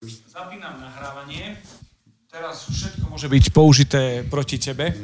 Zapínam 0.00 0.80
nahrávanie. 0.80 1.60
Teraz 2.32 2.64
všetko 2.72 3.12
môže 3.12 3.28
byť 3.28 3.44
použité 3.52 4.24
proti 4.24 4.56
tebe. 4.56 4.96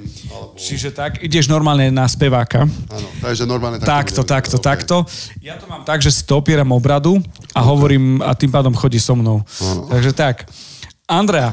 Čiže 0.57 0.89
tak, 0.89 1.21
ideš 1.21 1.53
normálne 1.53 1.93
na 1.93 2.09
speváka. 2.09 2.65
Áno, 2.65 3.09
takže 3.21 3.45
normálne 3.45 3.77
Takto, 3.77 4.25
budeme. 4.25 4.33
takto, 4.41 4.57
OK. 4.57 4.65
takto. 4.65 4.97
Ja 5.45 5.61
to 5.61 5.69
mám 5.69 5.85
tak, 5.85 6.01
že 6.01 6.09
si 6.09 6.25
to 6.25 6.41
opieram 6.41 6.73
o 6.73 6.81
bradu 6.81 7.21
a 7.53 7.61
hovorím 7.61 8.25
a 8.25 8.33
tým 8.33 8.49
pádom 8.49 8.73
chodí 8.73 8.97
so 8.97 9.13
mnou. 9.13 9.45
Takže 9.93 10.17
tak. 10.17 10.49
Andrea, 11.05 11.53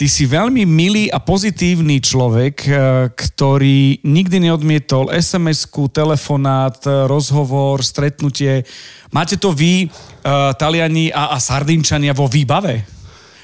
ty 0.00 0.08
si 0.08 0.24
veľmi 0.24 0.64
milý 0.64 1.12
a 1.12 1.20
pozitívny 1.20 2.00
človek, 2.00 2.56
eh, 2.64 2.74
ktorý 3.12 4.00
nikdy 4.00 4.48
neodmietol 4.48 5.12
SMS-ku, 5.12 5.92
telefonát, 5.92 6.80
eh, 6.88 7.04
rozhovor, 7.04 7.84
stretnutie. 7.84 8.64
Máte 9.12 9.36
to 9.36 9.50
vy, 9.50 9.90
uh, 9.90 10.54
Taliani 10.54 11.10
a, 11.10 11.34
a 11.34 11.42
Sardinčania 11.42 12.14
vo 12.14 12.30
výbave? 12.30 12.86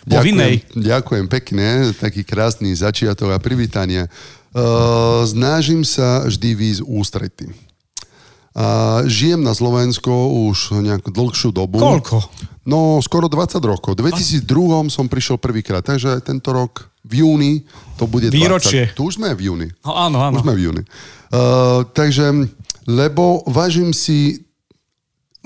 Ďakujem, 0.06 0.78
ďakujem 0.78 1.26
pekne, 1.26 1.90
taký 1.98 2.22
krásny 2.22 2.70
začiatok 2.70 3.34
a 3.34 3.42
privítanie. 3.42 4.06
Snažím 5.26 5.82
sa 5.82 6.22
vždy 6.22 6.54
výjsť 6.54 6.82
ústrety. 6.86 7.46
Žijem 9.10 9.42
na 9.42 9.58
Slovensko 9.58 10.46
už 10.46 10.78
nejakú 10.86 11.10
dlhšiu 11.10 11.50
dobu. 11.50 11.82
Koľko? 11.82 12.22
No, 12.66 12.98
skoro 12.98 13.30
20 13.30 13.62
rokov. 13.62 13.94
V 13.94 14.10
2002 14.10 14.90
som 14.90 15.06
prišiel 15.06 15.38
prvýkrát, 15.38 15.86
takže 15.86 16.18
tento 16.18 16.50
rok 16.50 16.90
v 17.06 17.22
júni 17.22 17.52
to 17.94 18.10
bude 18.10 18.26
20. 18.26 18.34
Výročie. 18.34 18.82
Tu 18.90 19.06
už 19.06 19.22
sme 19.22 19.30
v 19.38 19.46
júni. 19.46 19.68
No, 19.86 19.94
áno, 19.94 20.18
áno. 20.18 20.34
Už 20.34 20.42
sme 20.42 20.58
v 20.58 20.62
júni. 20.66 20.82
Uh, 21.30 21.86
takže, 21.94 22.50
lebo 22.90 23.46
vážim 23.46 23.94
si 23.94 24.42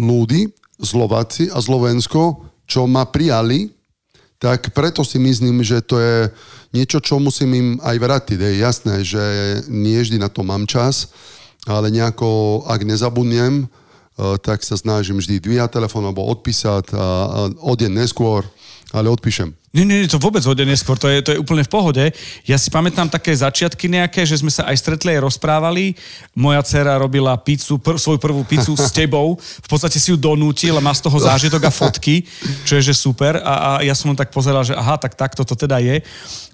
ľudí, 0.01 0.49
Slováci 0.81 1.53
a 1.53 1.61
Slovensko, 1.61 2.41
čo 2.65 2.89
ma 2.89 3.05
prijali, 3.05 3.69
tak 4.41 4.73
preto 4.73 5.05
si 5.05 5.21
myslím, 5.21 5.61
že 5.61 5.85
to 5.85 6.01
je 6.01 6.33
niečo, 6.73 7.05
čo 7.05 7.21
musím 7.21 7.53
im 7.53 7.69
aj 7.85 7.97
vrátiť. 8.01 8.39
Je 8.41 8.65
jasné, 8.65 8.95
že 9.05 9.25
nie 9.69 10.01
vždy 10.01 10.17
na 10.17 10.33
to 10.33 10.41
mám 10.41 10.65
čas, 10.65 11.13
ale 11.69 11.93
nejako, 11.93 12.65
ak 12.65 12.81
nezabudnem, 12.89 13.69
tak 14.43 14.61
sa 14.63 14.77
snažím 14.77 15.19
vždy 15.19 15.41
dvíhať 15.41 15.81
telefón 15.81 16.05
alebo 16.05 16.27
odpísať 16.29 16.93
a, 16.93 16.97
a 16.97 17.05
o 17.61 17.73
deň 17.73 18.05
neskôr, 18.05 18.45
ale 18.93 19.09
odpíšem. 19.09 19.55
Nie, 19.71 19.87
nie, 19.87 20.03
nie, 20.03 20.11
to 20.11 20.19
vôbec 20.19 20.43
hodne 20.43 20.67
neskôr, 20.67 20.99
to 20.99 21.07
je, 21.07 21.23
to 21.23 21.31
je 21.31 21.39
úplne 21.39 21.63
v 21.63 21.71
pohode. 21.71 22.05
Ja 22.43 22.59
si 22.59 22.75
pamätám 22.75 23.07
také 23.07 23.31
začiatky 23.31 23.87
nejaké, 23.87 24.27
že 24.27 24.43
sme 24.43 24.51
sa 24.51 24.67
aj 24.67 24.83
stretli, 24.83 25.15
aj 25.15 25.23
rozprávali. 25.23 25.95
Moja 26.35 26.59
dcera 26.67 26.99
robila 26.99 27.39
pizzu, 27.39 27.79
pr- 27.79 27.95
svoju 27.95 28.19
prvú 28.19 28.43
pizzu 28.43 28.75
s 28.75 28.91
tebou. 28.91 29.39
V 29.39 29.69
podstate 29.71 30.03
si 30.03 30.11
ju 30.11 30.19
donútil 30.19 30.75
a 30.75 30.83
má 30.83 30.91
z 30.91 31.07
toho 31.07 31.15
zážitok 31.23 31.71
a 31.71 31.71
fotky, 31.71 32.27
čo 32.67 32.83
je 32.83 32.91
že 32.91 32.99
super. 32.99 33.39
A, 33.47 33.55
a 33.55 33.71
ja 33.87 33.95
som 33.95 34.11
tak 34.19 34.35
pozeral, 34.35 34.67
že 34.67 34.75
aha, 34.75 34.99
tak 34.99 35.15
takto 35.15 35.47
to 35.47 35.55
teda 35.55 35.79
je. 35.79 36.03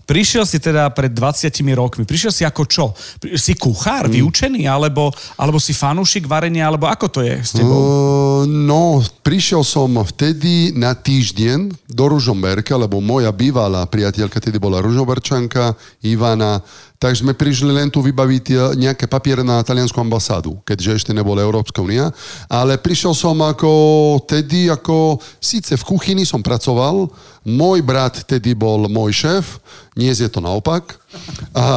Prišiel 0.07 0.47
si 0.47 0.63
teda 0.63 0.87
pred 0.95 1.11
20 1.11 1.51
rokmi. 1.75 2.07
Prišiel 2.07 2.31
si 2.31 2.43
ako 2.47 2.63
čo? 2.71 2.95
Si 3.35 3.59
kuchár, 3.59 4.07
vyučený, 4.07 4.71
alebo, 4.71 5.11
alebo 5.35 5.59
si 5.59 5.75
fanúšik 5.75 6.31
varenia, 6.31 6.71
alebo 6.71 6.87
ako 6.87 7.07
to 7.11 7.21
je 7.27 7.35
s 7.43 7.59
tebou? 7.59 7.75
Uh, 7.75 8.43
no, 8.47 9.03
prišiel 9.27 9.67
som 9.67 9.91
vtedy 10.07 10.71
na 10.79 10.95
týždeň 10.95 11.91
do 11.91 12.05
Ružomberka, 12.07 12.79
lebo 12.79 13.03
moja 13.03 13.35
bývalá 13.35 13.83
priateľka 13.91 14.39
tedy 14.39 14.63
bola 14.63 14.79
Ružomberčanka, 14.79 15.75
Ivana, 16.07 16.63
takže 16.97 17.23
sme 17.25 17.37
prišli 17.37 17.71
len 17.73 17.89
tu 17.93 18.01
vybaviť 18.01 18.45
eh, 18.53 18.59
nejaké 18.89 19.05
papiere 19.09 19.45
na 19.45 19.61
taliansku 19.61 19.97
ambasádu, 19.97 20.59
keďže 20.65 21.05
ešte 21.05 21.13
nebola 21.13 21.45
Európska 21.45 21.81
únia. 21.85 22.11
Ale 22.49 22.81
prišiel 22.81 23.13
som 23.13 23.37
ako 23.41 23.71
tedy, 24.25 24.69
ako 24.73 25.21
síce 25.41 25.77
v 25.77 25.87
kuchyni 25.87 26.25
som 26.25 26.41
pracoval, 26.41 27.09
môj 27.47 27.79
brat 27.85 28.27
tedy 28.27 28.59
bol 28.59 28.91
môj 28.91 29.15
šéf, 29.15 29.63
dnes 29.97 30.19
je 30.19 30.29
to 30.29 30.43
naopak. 30.43 30.99
A, 31.57 31.69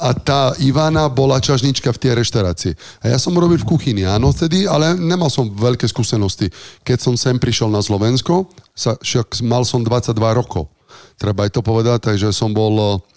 a 0.00 0.10
tá 0.16 0.56
Ivana 0.64 1.12
bola 1.12 1.36
čažnička 1.36 1.92
v 1.92 2.00
tej 2.00 2.12
reštaurácii. 2.16 2.72
A 3.04 3.12
ja 3.12 3.18
som 3.20 3.36
robil 3.36 3.60
v 3.60 3.68
kuchyni, 3.68 4.08
áno, 4.08 4.32
vtedy, 4.32 4.64
ale 4.64 4.96
nemal 4.96 5.28
som 5.28 5.52
veľké 5.52 5.84
skúsenosti. 5.84 6.48
Keď 6.80 6.98
som 7.02 7.14
sem 7.20 7.36
prišiel 7.36 7.68
na 7.68 7.84
Slovensko, 7.84 8.48
sa, 8.72 8.96
však 8.96 9.44
mal 9.44 9.68
som 9.68 9.84
22 9.84 10.16
rokov. 10.32 10.72
Treba 11.20 11.44
aj 11.44 11.52
to 11.56 11.60
povedať, 11.60 12.12
takže 12.12 12.32
som 12.32 12.56
bol 12.56 12.74
eh, 12.76 13.15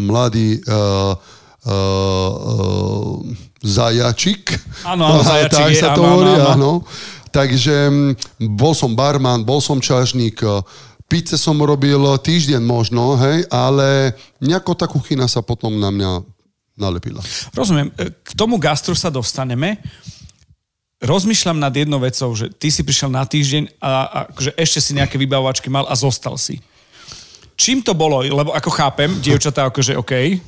mladý 0.00 0.60
uh, 0.64 1.12
uh, 1.66 2.32
uh, 2.32 3.14
zajačik. 3.60 4.56
Áno, 4.84 5.04
áno, 5.04 5.20
zajačik 5.28 5.52
tak 5.52 5.72
je, 5.76 5.80
sa 5.80 5.92
to 5.92 6.02
áno, 6.02 6.10
hovorí, 6.16 6.32
áno. 6.40 6.72
Takže 7.30 7.76
mm, 7.88 8.12
bol 8.58 8.74
som 8.74 8.96
barman, 8.96 9.46
bol 9.46 9.62
som 9.62 9.78
čašník, 9.78 10.42
eh, 10.42 10.64
pizze 11.06 11.38
som 11.38 11.58
robil 11.62 11.98
týždeň 11.98 12.62
možno, 12.62 13.14
hej, 13.18 13.46
ale 13.50 14.14
nejako 14.42 14.74
tá 14.74 14.86
kuchyna 14.90 15.30
sa 15.30 15.42
potom 15.42 15.78
na 15.78 15.90
mňa 15.90 16.10
nalepila. 16.78 17.22
Rozumiem. 17.54 17.90
E, 17.98 18.14
K 18.14 18.30
tomu 18.34 18.56
gastru 18.56 18.94
sa 18.94 19.10
dostaneme. 19.10 19.78
Rozmýšľam 21.00 21.58
nad 21.58 21.72
jednou 21.72 21.98
vecou, 21.98 22.30
že 22.36 22.52
ty 22.52 22.68
si 22.68 22.84
prišiel 22.84 23.08
na 23.08 23.24
týždeň 23.24 23.80
a, 23.80 23.92
a 24.04 24.18
že 24.36 24.52
ešte 24.54 24.78
si 24.84 24.92
nejaké 24.92 25.16
vybavovačky 25.16 25.72
mal 25.72 25.88
a 25.88 25.96
zostal 25.96 26.36
si. 26.36 26.60
Čím 27.60 27.84
to 27.84 27.92
bolo? 27.92 28.24
Lebo 28.24 28.56
ako 28.56 28.72
chápem, 28.72 29.20
dievčatá 29.20 29.68
akože 29.68 29.92
OK, 30.00 30.40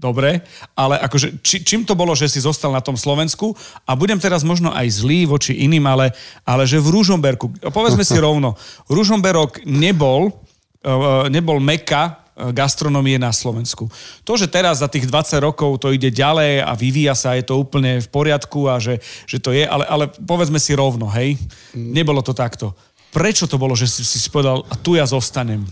dobre, 0.00 0.40
ale 0.72 0.96
akože 0.96 1.44
či, 1.44 1.60
čím 1.60 1.84
to 1.84 1.92
bolo, 1.92 2.16
že 2.16 2.30
si 2.30 2.40
zostal 2.40 2.70
na 2.70 2.80
tom 2.80 2.96
Slovensku 2.96 3.52
a 3.82 3.92
budem 3.92 4.16
teraz 4.16 4.46
možno 4.46 4.72
aj 4.72 5.02
zlý 5.02 5.28
voči 5.28 5.58
iným, 5.58 5.84
ale, 5.84 6.14
ale 6.46 6.64
že 6.64 6.80
v 6.80 6.88
Ružomberku, 6.88 7.68
povedzme 7.68 8.06
si 8.06 8.14
rovno, 8.16 8.54
Ružomberok 8.88 9.66
nebol, 9.68 10.32
eh, 10.86 11.28
nebol 11.28 11.60
meka 11.60 12.16
eh, 12.32 12.48
gastronomie 12.54 13.18
na 13.20 13.34
Slovensku. 13.34 13.90
To, 14.24 14.32
že 14.38 14.48
teraz 14.48 14.80
za 14.80 14.88
tých 14.88 15.04
20 15.04 15.42
rokov 15.42 15.82
to 15.82 15.92
ide 15.92 16.14
ďalej 16.14 16.64
a 16.64 16.72
vyvíja 16.78 17.12
sa, 17.18 17.36
je 17.36 17.44
to 17.44 17.58
úplne 17.60 18.00
v 18.00 18.08
poriadku 18.08 18.72
a 18.72 18.80
že, 18.80 19.02
že 19.28 19.42
to 19.42 19.52
je, 19.52 19.68
ale, 19.68 19.84
ale 19.84 20.08
povedzme 20.08 20.62
si 20.62 20.72
rovno, 20.78 21.10
hej, 21.12 21.36
nebolo 21.74 22.22
to 22.24 22.32
takto. 22.32 22.72
Prečo 23.12 23.50
to 23.50 23.58
bolo, 23.58 23.74
že 23.74 23.90
si 23.90 24.06
si 24.06 24.30
povedal, 24.30 24.62
a 24.70 24.78
tu 24.78 24.94
ja 24.94 25.04
zostanem? 25.04 25.66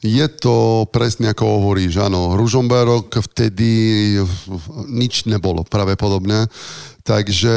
Je 0.00 0.24
to 0.32 0.88
presne 0.88 1.28
ako 1.28 1.60
hovoríš, 1.60 2.00
áno. 2.00 2.32
Ružomberok 2.32 3.20
vtedy 3.20 4.16
nič 4.88 5.28
nebolo 5.28 5.60
pravdepodobne. 5.60 6.48
Takže 7.04 7.56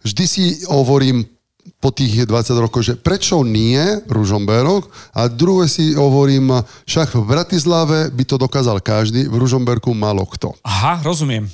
vždy 0.00 0.24
si 0.24 0.44
hovorím 0.64 1.28
po 1.76 1.92
tých 1.92 2.24
20 2.24 2.56
rokov, 2.56 2.88
že 2.88 2.96
prečo 2.96 3.44
nie 3.44 3.80
Ružomberok? 4.08 4.88
A 5.12 5.28
druhé 5.28 5.68
si 5.68 5.92
hovorím, 5.92 6.56
však 6.88 7.16
v 7.16 7.24
Bratislave 7.24 8.08
by 8.08 8.24
to 8.24 8.36
dokázal 8.40 8.80
každý, 8.80 9.28
v 9.28 9.36
Ružomberku 9.36 9.92
malo 9.92 10.24
kto. 10.24 10.56
Aha, 10.64 11.04
rozumiem. 11.04 11.48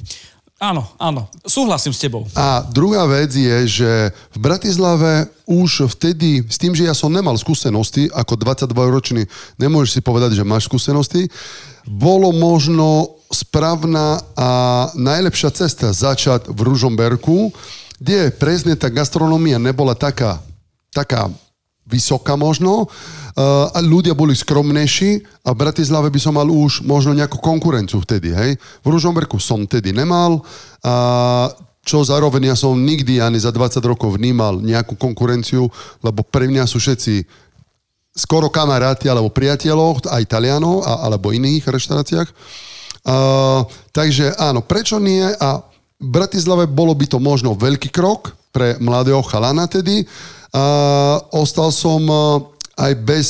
Áno, 0.57 0.89
áno, 0.97 1.29
súhlasím 1.45 1.93
s 1.93 2.01
tebou. 2.01 2.25
A 2.33 2.65
druhá 2.65 3.05
vec 3.05 3.29
je, 3.29 3.57
že 3.69 3.91
v 4.33 4.39
Bratislave 4.41 5.29
už 5.45 5.85
vtedy, 5.93 6.49
s 6.49 6.57
tým, 6.57 6.73
že 6.73 6.89
ja 6.89 6.97
som 6.97 7.13
nemal 7.13 7.37
skúsenosti, 7.37 8.09
ako 8.09 8.41
22-ročný, 8.41 9.29
nemôžeš 9.61 10.01
si 10.01 10.01
povedať, 10.01 10.33
že 10.33 10.49
máš 10.49 10.65
skúsenosti, 10.65 11.29
bolo 11.85 12.33
možno 12.33 13.21
správna 13.29 14.25
a 14.33 14.51
najlepšia 14.97 15.53
cesta 15.53 15.93
začať 15.93 16.49
v 16.49 16.59
Ružomberku, 16.73 17.53
kde 18.01 18.33
presne 18.33 18.81
tá 18.81 18.89
gastronomia 18.89 19.61
nebola 19.61 19.93
taká, 19.93 20.41
taká 20.89 21.29
vysoká 21.87 22.35
možno, 22.35 22.87
uh, 22.87 23.71
a 23.71 23.79
ľudia 23.79 24.13
boli 24.13 24.35
skromnejší 24.35 25.43
a 25.47 25.55
v 25.55 25.61
Bratislave 25.63 26.11
by 26.11 26.21
som 26.21 26.35
mal 26.35 26.51
už 26.51 26.83
možno 26.83 27.15
nejakú 27.15 27.39
konkurenciu 27.39 28.03
vtedy, 28.03 28.35
hej. 28.35 28.59
V 28.83 28.87
Ružomberku 28.91 29.39
som 29.39 29.65
vtedy 29.65 29.95
nemal 29.95 30.43
a 30.83 30.95
čo 31.87 32.03
zároveň 32.03 32.51
ja 32.51 32.57
som 32.59 32.75
nikdy 32.75 33.23
ani 33.23 33.39
za 33.39 33.55
20 33.55 33.79
rokov 33.87 34.19
vnímal 34.19 34.59
nejakú 34.59 34.99
konkurenciu, 34.99 35.71
lebo 36.03 36.27
pre 36.27 36.51
mňa 36.51 36.67
sú 36.67 36.83
všetci 36.83 37.23
skoro 38.11 38.51
kamaráti 38.51 39.07
alebo 39.07 39.31
priateľov, 39.31 40.11
aj 40.11 40.27
Talianov 40.27 40.83
a, 40.83 41.07
alebo 41.07 41.31
iných 41.31 41.63
reštauráciách. 41.63 42.29
Uh, 43.07 43.63
takže 43.95 44.35
áno, 44.35 44.67
prečo 44.67 44.99
nie? 44.99 45.23
A 45.23 45.63
v 46.03 46.09
Bratislave 46.11 46.67
bolo 46.67 46.91
by 46.91 47.07
to 47.07 47.23
možno 47.23 47.55
veľký 47.55 47.95
krok 47.95 48.35
pre 48.51 48.75
mladého 48.83 49.23
chalana 49.23 49.71
tedy. 49.71 50.03
A 50.57 50.65
ostal 51.37 51.69
som 51.69 52.01
uh, 52.09 52.41
aj 52.81 52.93
bez 53.05 53.29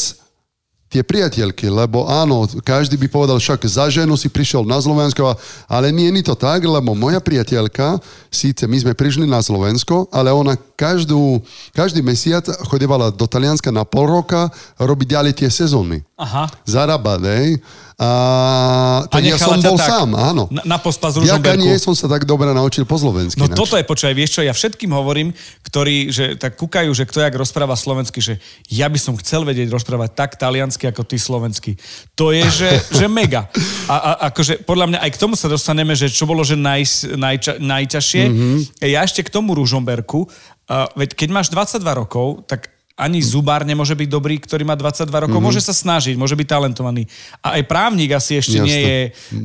tie 0.86 1.02
priateľky, 1.02 1.66
lebo 1.66 2.06
áno, 2.06 2.46
každý 2.62 2.94
by 2.94 3.10
povedal, 3.10 3.42
však 3.42 3.58
za 3.66 3.90
ženu 3.90 4.14
si 4.14 4.30
prišiel 4.30 4.62
na 4.62 4.78
Slovensko, 4.78 5.34
ale 5.66 5.90
nie 5.90 6.08
je 6.08 6.30
to 6.30 6.38
tak, 6.38 6.62
lebo 6.62 6.94
moja 6.94 7.18
priateľka, 7.18 7.98
síce 8.30 8.62
my 8.70 8.78
sme 8.78 8.92
prišli 8.94 9.26
na 9.26 9.42
Slovensko, 9.42 10.06
ale 10.14 10.30
ona 10.30 10.54
každú, 10.78 11.42
každý 11.74 12.06
mesiac 12.06 12.46
chodevala 12.70 13.10
do 13.10 13.26
Talianska 13.26 13.74
na 13.74 13.82
pol 13.82 14.06
roka 14.06 14.46
robiť 14.78 15.18
ďalej 15.18 15.32
tie 15.42 15.50
sezóny 15.50 16.06
Aha. 16.14 16.46
zarábať. 16.62 17.58
A, 17.96 19.08
tak 19.08 19.24
ja 19.24 19.40
som 19.40 19.56
bol 19.56 19.80
tak 19.80 19.88
sám, 19.88 20.12
áno. 20.12 20.52
Na, 20.52 20.76
na 20.76 20.76
pospas 20.76 21.16
Vďaka 21.16 21.56
Ružomberku. 21.56 21.64
nie 21.64 21.80
som 21.80 21.96
sa 21.96 22.12
tak 22.12 22.28
dobre 22.28 22.52
naučil 22.52 22.84
po 22.84 23.00
slovensky. 23.00 23.40
No 23.40 23.48
ináč. 23.48 23.56
toto 23.56 23.80
je, 23.80 23.88
počúvaj, 23.88 24.12
vieš 24.12 24.36
čo, 24.36 24.44
ja 24.44 24.52
všetkým 24.52 24.92
hovorím, 24.92 25.32
ktorí, 25.64 26.12
že 26.12 26.36
tak 26.36 26.60
kúkajú, 26.60 26.92
že 26.92 27.08
kto 27.08 27.24
jak 27.24 27.32
rozpráva 27.32 27.72
slovensky, 27.72 28.20
že 28.20 28.36
ja 28.68 28.92
by 28.92 29.00
som 29.00 29.16
chcel 29.16 29.48
vedieť 29.48 29.72
rozprávať 29.72 30.12
tak 30.12 30.36
taliansky, 30.36 30.84
ako 30.92 31.08
ty 31.08 31.16
slovensky. 31.16 31.80
To 32.20 32.36
je, 32.36 32.44
že, 32.52 32.70
že 33.00 33.08
mega. 33.08 33.48
A, 33.88 33.96
a 33.96 34.10
akože 34.28 34.68
podľa 34.68 34.92
mňa 34.92 34.98
aj 35.00 35.10
k 35.16 35.20
tomu 35.24 35.32
sa 35.32 35.48
dostaneme, 35.48 35.96
že 35.96 36.12
čo 36.12 36.28
bolo, 36.28 36.44
že 36.44 36.52
naj, 36.52 37.16
najča, 37.16 37.56
najťažšie. 37.64 38.22
Mm-hmm. 38.28 38.56
Ja 38.92 39.08
ešte 39.08 39.24
k 39.24 39.32
tomu 39.32 39.56
Ružomberku, 39.56 40.28
uh, 40.28 40.84
veď 41.00 41.16
keď 41.16 41.28
máš 41.32 41.48
22 41.48 41.80
rokov, 41.96 42.44
tak 42.44 42.75
ani 42.96 43.20
zubár 43.20 43.60
nemôže 43.68 43.92
byť 43.92 44.08
dobrý, 44.08 44.40
ktorý 44.40 44.64
má 44.64 44.72
22 44.72 45.04
rokov. 45.06 45.36
Mm-hmm. 45.36 45.44
Môže 45.44 45.60
sa 45.60 45.76
snažiť, 45.76 46.16
môže 46.16 46.32
byť 46.32 46.48
talentovaný. 46.48 47.04
A 47.44 47.60
aj 47.60 47.68
právnik 47.68 48.16
asi 48.16 48.40
ešte 48.40 48.56
Jasné. 48.56 48.66
nie 48.66 48.80
je 48.80 48.98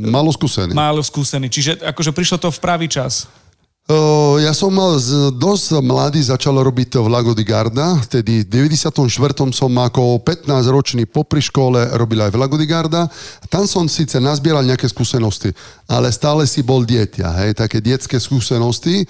Malo 0.07 0.31
skúsený. 0.31 0.71
málo 0.71 1.03
skúsený. 1.03 1.51
Čiže 1.51 1.83
akože 1.83 2.15
prišlo 2.15 2.39
to 2.39 2.47
v 2.47 2.59
pravý 2.63 2.87
čas. 2.87 3.27
Ja 4.39 4.55
som 4.55 4.71
mal 4.71 4.95
z, 5.03 5.35
dosť 5.35 5.83
mladý, 5.83 6.23
začal 6.23 6.55
robiť 6.63 6.95
v 6.95 7.11
Lago 7.11 7.35
di 7.35 7.43
Garda, 7.43 7.99
vtedy 7.99 8.47
v 8.47 8.71
94. 8.71 8.87
som 9.51 9.71
ako 9.75 10.23
15-ročný 10.23 11.03
popri 11.11 11.43
škole 11.43 11.91
robil 11.99 12.23
aj 12.23 12.31
v 12.31 12.39
Lago 12.39 12.55
di 12.55 12.63
Garda. 12.63 13.11
Tam 13.51 13.67
som 13.67 13.91
síce 13.91 14.15
nazbieral 14.23 14.63
nejaké 14.63 14.87
skúsenosti, 14.87 15.51
ale 15.91 16.07
stále 16.15 16.47
si 16.47 16.63
bol 16.63 16.87
dieťa, 16.87 17.43
hej, 17.43 17.51
také 17.51 17.83
detské 17.83 18.15
skúsenosti, 18.15 19.03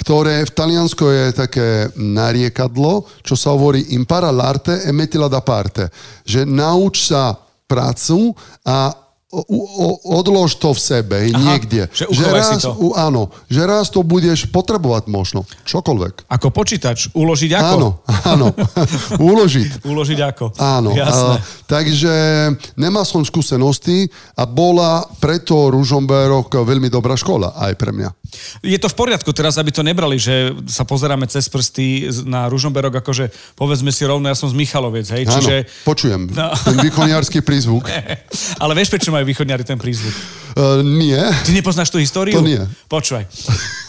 ktoré 0.00 0.48
v 0.48 0.54
Taliansku 0.56 1.04
je 1.04 1.36
také 1.36 1.68
nariekadlo, 2.00 3.04
čo 3.20 3.36
sa 3.36 3.52
hovorí 3.52 3.92
impara 3.92 4.32
l'arte 4.32 4.80
e 4.80 4.90
mettila 4.96 5.28
da 5.28 5.44
parte. 5.44 5.92
Že 6.24 6.48
nauč 6.48 7.12
sa 7.12 7.36
prácu 7.68 8.32
a 8.64 9.09
o, 9.30 9.40
o, 9.46 9.86
odlož 10.18 10.58
to 10.58 10.74
v 10.74 10.80
sebe, 10.82 11.18
Aha, 11.30 11.38
niekde. 11.38 11.86
že 11.94 12.10
si 12.10 12.26
raz, 12.26 12.58
to. 12.58 12.74
U, 12.74 12.98
áno, 12.98 13.30
že 13.46 13.62
raz 13.62 13.86
to 13.86 14.02
budeš 14.02 14.50
potrebovať 14.50 15.06
možno. 15.06 15.46
Čokoľvek. 15.62 16.26
Ako 16.26 16.50
počítač, 16.50 17.14
uložiť 17.14 17.50
ako? 17.54 17.70
Áno, 17.70 17.88
áno. 18.26 18.46
Uložiť. 19.30 19.86
Uložiť 19.86 20.18
ako? 20.34 20.58
Áno. 20.58 20.90
Jasné. 20.90 21.38
A, 21.38 21.42
takže 21.70 22.14
nemal 22.74 23.06
som 23.06 23.22
skúsenosti 23.22 24.10
a 24.34 24.42
bola 24.50 25.06
preto 25.22 25.70
Ružomberok 25.70 26.66
veľmi 26.66 26.90
dobrá 26.90 27.14
škola 27.14 27.54
aj 27.54 27.72
pre 27.78 27.94
mňa. 27.94 28.10
Je 28.66 28.78
to 28.82 28.90
v 28.90 28.98
poriadku 28.98 29.30
teraz, 29.30 29.58
aby 29.58 29.70
to 29.70 29.86
nebrali, 29.86 30.18
že 30.18 30.54
sa 30.66 30.82
pozeráme 30.82 31.30
cez 31.30 31.46
prsty 31.46 32.10
na 32.26 32.50
Ružomberok, 32.50 32.98
akože 33.02 33.30
povedzme 33.54 33.94
si 33.94 34.02
rovno, 34.06 34.26
ja 34.26 34.34
som 34.34 34.50
z 34.50 34.58
Michaloviec, 34.58 35.06
hej? 35.10 35.26
Áno, 35.26 35.34
Čiže... 35.38 35.54
počujem. 35.86 36.30
No. 36.34 36.50
Ten 36.66 36.78
východniarský 36.82 37.42
prízvuk. 37.46 37.86
Ale 38.62 38.72
vieš, 38.74 38.90
prečo 38.90 39.10
majú 39.20 39.28
východňari 39.28 39.68
ten 39.68 39.76
prízvuk? 39.76 40.16
Uh, 40.56 40.80
nie. 40.80 41.20
Ty 41.44 41.52
nepoznáš 41.52 41.92
tú 41.92 42.00
históriu? 42.00 42.32
To 42.32 42.40
nie. 42.40 42.64
Počúvaj. 42.88 43.28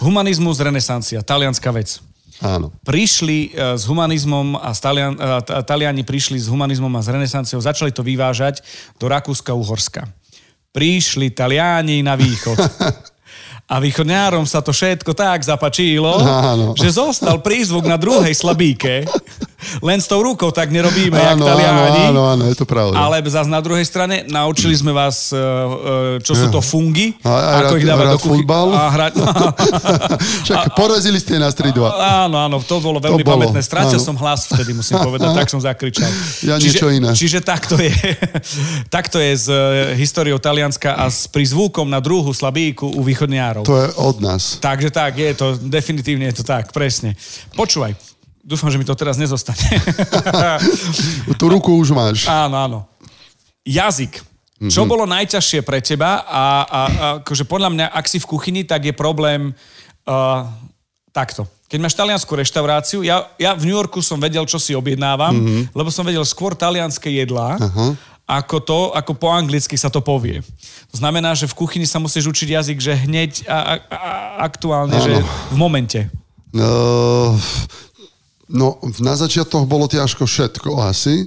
Humanizmus, 0.04 0.60
renesancia, 0.60 1.24
talianská 1.24 1.72
vec. 1.72 2.04
Áno. 2.42 2.74
Prišli 2.82 3.54
e, 3.54 3.78
s 3.78 3.86
humanizmom 3.86 4.58
a 4.58 4.74
Talian, 4.74 5.14
e, 5.14 5.62
Taliani 5.62 6.02
prišli 6.02 6.42
s 6.42 6.50
humanizmom 6.50 6.90
a 6.98 7.06
s 7.06 7.14
renesanciou, 7.14 7.62
začali 7.62 7.94
to 7.94 8.02
vyvážať 8.02 8.66
do 8.98 9.06
Rakúska-Uhorska. 9.06 10.10
Prišli 10.74 11.30
Taliani 11.38 12.02
na 12.02 12.18
východ. 12.18 12.58
A 13.72 13.80
východňárom 13.80 14.44
sa 14.44 14.60
to 14.60 14.76
všetko 14.76 15.16
tak 15.16 15.48
zapačilo, 15.48 16.20
Áno. 16.20 16.76
že 16.76 16.92
zostal 16.92 17.40
prízvuk 17.40 17.88
na 17.88 17.96
druhej 17.96 18.36
slabíke. 18.36 19.08
Len 19.80 19.98
s 19.98 20.06
tou 20.06 20.20
rukou 20.20 20.50
tak 20.50 20.70
nerobíme, 20.70 21.14
jak 21.14 21.34
Áno, 21.34 21.44
áno, 21.44 21.50
Taliani. 21.50 22.04
áno, 22.08 22.22
áno, 22.28 22.44
je 22.46 22.56
to 22.56 22.66
pravda. 22.66 22.96
Ale 22.96 23.22
zase 23.24 23.48
na 23.48 23.60
druhej 23.60 23.84
strane 23.84 24.26
naučili 24.26 24.74
sme 24.74 24.90
vás, 24.90 25.30
e, 25.30 25.38
e, 25.38 25.42
čo 26.20 26.34
sú 26.34 26.48
to 26.48 26.60
fungy, 26.60 27.14
A- 27.22 27.30
a 27.30 27.38
ako 27.62 27.74
hrať- 27.74 27.78
ich 27.78 27.86
dávať 27.86 28.06
do 28.08 28.20
kuchy. 28.20 28.30
futbal? 28.42 28.68
A 28.72 28.82
hrať, 28.90 29.14
Však 30.46 30.74
porazili 30.74 31.18
ste 31.18 31.38
nás 31.38 31.54
3-2. 31.54 31.78
Áno, 32.26 32.38
áno, 32.38 32.56
to 32.60 32.80
bolo 32.80 32.98
veľmi 32.98 33.22
bolo, 33.22 33.46
pamätné. 33.46 33.62
Strátil 33.62 33.98
áno. 33.98 34.06
som 34.06 34.16
hlas 34.16 34.48
vtedy, 34.48 34.72
musím 34.72 34.98
povedať, 35.08 35.30
tak 35.32 35.48
som 35.48 35.60
zakričal. 35.60 36.10
Ja 36.42 36.58
čiže, 36.58 36.78
niečo 36.78 36.88
iné. 36.90 37.10
Čiže 37.12 37.40
takto 37.42 37.76
je, 37.76 37.94
takto 38.88 39.18
je 39.18 39.32
s 39.32 39.48
e, 39.48 39.56
históriou 39.96 40.38
Talianska 40.38 40.94
a 40.94 41.08
s 41.08 41.26
prizvúkom 41.26 41.86
na 41.86 42.00
druhú 42.00 42.32
slabíku 42.32 42.88
u 42.88 43.02
východniárov. 43.02 43.64
To 43.64 43.78
je 43.78 43.88
od 43.96 44.18
nás. 44.20 44.58
Takže 44.58 44.90
tak, 44.90 45.16
je 45.16 45.34
to, 45.34 45.56
definitívne 45.62 46.28
je 46.28 46.42
to 46.42 46.44
tak, 46.44 46.72
presne. 46.72 47.14
Počúvaj, 47.54 47.94
dúfam, 48.42 48.68
že 48.68 48.78
mi 48.78 48.84
to 48.84 48.94
teraz 48.94 49.16
nezostane. 49.16 49.62
Tú 51.40 51.46
ruku 51.48 51.78
už 51.78 51.94
máš. 51.94 52.26
áno, 52.28 52.56
áno. 52.58 52.80
Jazyk. 53.62 54.22
Mhm. 54.62 54.70
Čo 54.70 54.86
bolo 54.86 55.10
najťažšie 55.10 55.66
pre 55.66 55.82
teba 55.82 56.22
a, 56.22 56.26
a, 56.26 56.46
a 56.62 56.82
akože 57.22 57.50
podľa 57.50 57.70
mňa, 57.74 57.86
ak 57.90 58.06
si 58.06 58.22
v 58.22 58.30
kuchyni, 58.30 58.62
tak 58.62 58.86
je 58.86 58.94
problém 58.94 59.54
uh, 60.06 60.46
takto. 61.10 61.50
Keď 61.66 61.80
máš 61.82 61.96
taliansku 61.96 62.30
reštauráciu, 62.30 63.00
ja, 63.02 63.26
ja 63.40 63.56
v 63.56 63.64
New 63.66 63.74
Yorku 63.74 64.04
som 64.04 64.20
vedel, 64.20 64.44
čo 64.46 64.60
si 64.60 64.76
objednávam, 64.76 65.34
Mhm. 65.34 65.62
lebo 65.74 65.90
som 65.90 66.06
vedel 66.06 66.22
skôr 66.22 66.54
talianské 66.54 67.10
jedlá, 67.10 67.58
ako 68.28 68.58
to, 68.62 68.80
ako 68.94 69.12
po 69.18 69.28
anglicky 69.34 69.74
sa 69.76 69.90
to 69.90 69.98
povie. 70.00 70.46
To 70.94 70.96
znamená, 71.00 71.34
že 71.34 71.50
v 71.50 71.58
kuchyni 71.58 71.90
sa 71.90 71.98
musíš 71.98 72.30
učiť 72.30 72.48
jazyk, 72.54 72.78
že 72.78 72.94
hneď 72.96 73.32
a, 73.50 73.58
a, 73.58 73.74
a 73.90 74.00
aktuálne, 74.46 74.94
že 75.00 75.14
v 75.52 75.56
momente. 75.58 76.06
Uh, 76.54 77.34
no, 78.52 78.78
na 79.00 79.16
začiatkoch 79.16 79.66
bolo 79.66 79.88
ťažko 79.88 80.28
všetko 80.28 80.78
asi. 80.84 81.26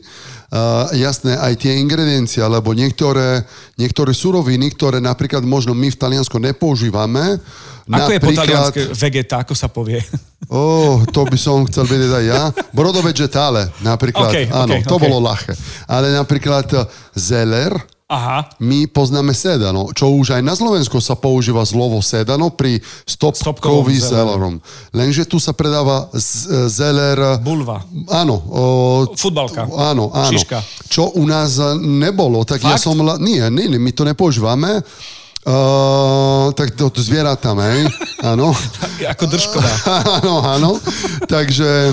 Uh, 0.54 0.86
jasné, 0.94 1.34
aj 1.34 1.66
tie 1.66 1.82
ingrediencie, 1.82 2.38
alebo 2.38 2.70
niektoré, 2.76 3.42
niektoré 3.74 4.14
suroviny, 4.14 4.70
ktoré 4.76 5.02
napríklad 5.02 5.42
možno 5.42 5.74
my 5.74 5.90
v 5.90 5.98
Taliansku 5.98 6.38
nepoužívame. 6.38 7.42
Ako 7.84 8.16
je 8.16 8.20
po 8.22 8.32
talianske 8.32 8.82
vegeta, 8.96 9.44
ako 9.44 9.52
sa 9.52 9.68
povie? 9.68 10.00
Oh, 10.48 11.04
to 11.08 11.24
by 11.24 11.40
som 11.40 11.64
chcel 11.68 11.88
vedieť 11.88 12.12
aj 12.20 12.24
ja. 12.24 12.42
Brodo 12.72 13.00
vegetale, 13.00 13.68
napríklad. 13.80 14.28
OK, 14.28 14.38
Áno, 14.52 14.76
OK, 14.76 14.84
to 14.84 14.96
OK. 14.96 15.02
bolo 15.08 15.16
ľahké. 15.24 15.52
Ale 15.88 16.12
napríklad 16.12 16.68
eh, 16.72 16.84
zeler, 17.16 17.72
Aha, 18.04 18.44
my 18.60 18.84
poznáme 18.84 19.32
sedano, 19.32 19.88
čo 19.96 20.12
už 20.12 20.36
aj 20.36 20.44
na 20.44 20.52
Slovensku 20.52 21.00
sa 21.00 21.16
používa 21.16 21.64
slovo 21.64 22.04
sedano 22.04 22.52
pri 22.52 22.84
stopkový 23.08 23.96
zelerom. 23.96 24.60
Lenže 24.92 25.24
tu 25.24 25.40
sa 25.40 25.56
predáva 25.56 26.12
z- 26.12 26.44
e, 26.44 26.68
zeler... 26.68 27.16
bulva. 27.40 27.80
Áno. 28.12 28.36
O, 28.44 28.62
Futbalka. 29.16 29.64
Áno, 29.64 30.12
áno. 30.12 30.36
Šiška. 30.36 30.60
Čo 30.84 31.16
u 31.16 31.24
nás 31.24 31.56
e, 31.56 31.80
nebolo, 31.80 32.44
tak 32.44 32.60
ja 32.60 32.76
Fakt? 32.76 32.84
som... 32.84 33.00
la- 33.00 33.16
Nie, 33.16 33.48
nie, 33.48 33.72
nie, 33.72 33.80
my 33.80 33.88
to 33.96 34.04
nepoužívame. 34.04 34.84
Uh, 35.44 36.56
tak 36.56 36.72
to, 36.72 36.88
to 36.88 37.04
zvieratá, 37.04 37.52
hej? 37.52 37.84
Áno. 38.32 38.52
Ako 39.00 39.28
držková. 39.28 39.68
áno, 40.20 40.40
áno. 40.40 40.70
Takže 41.24 41.92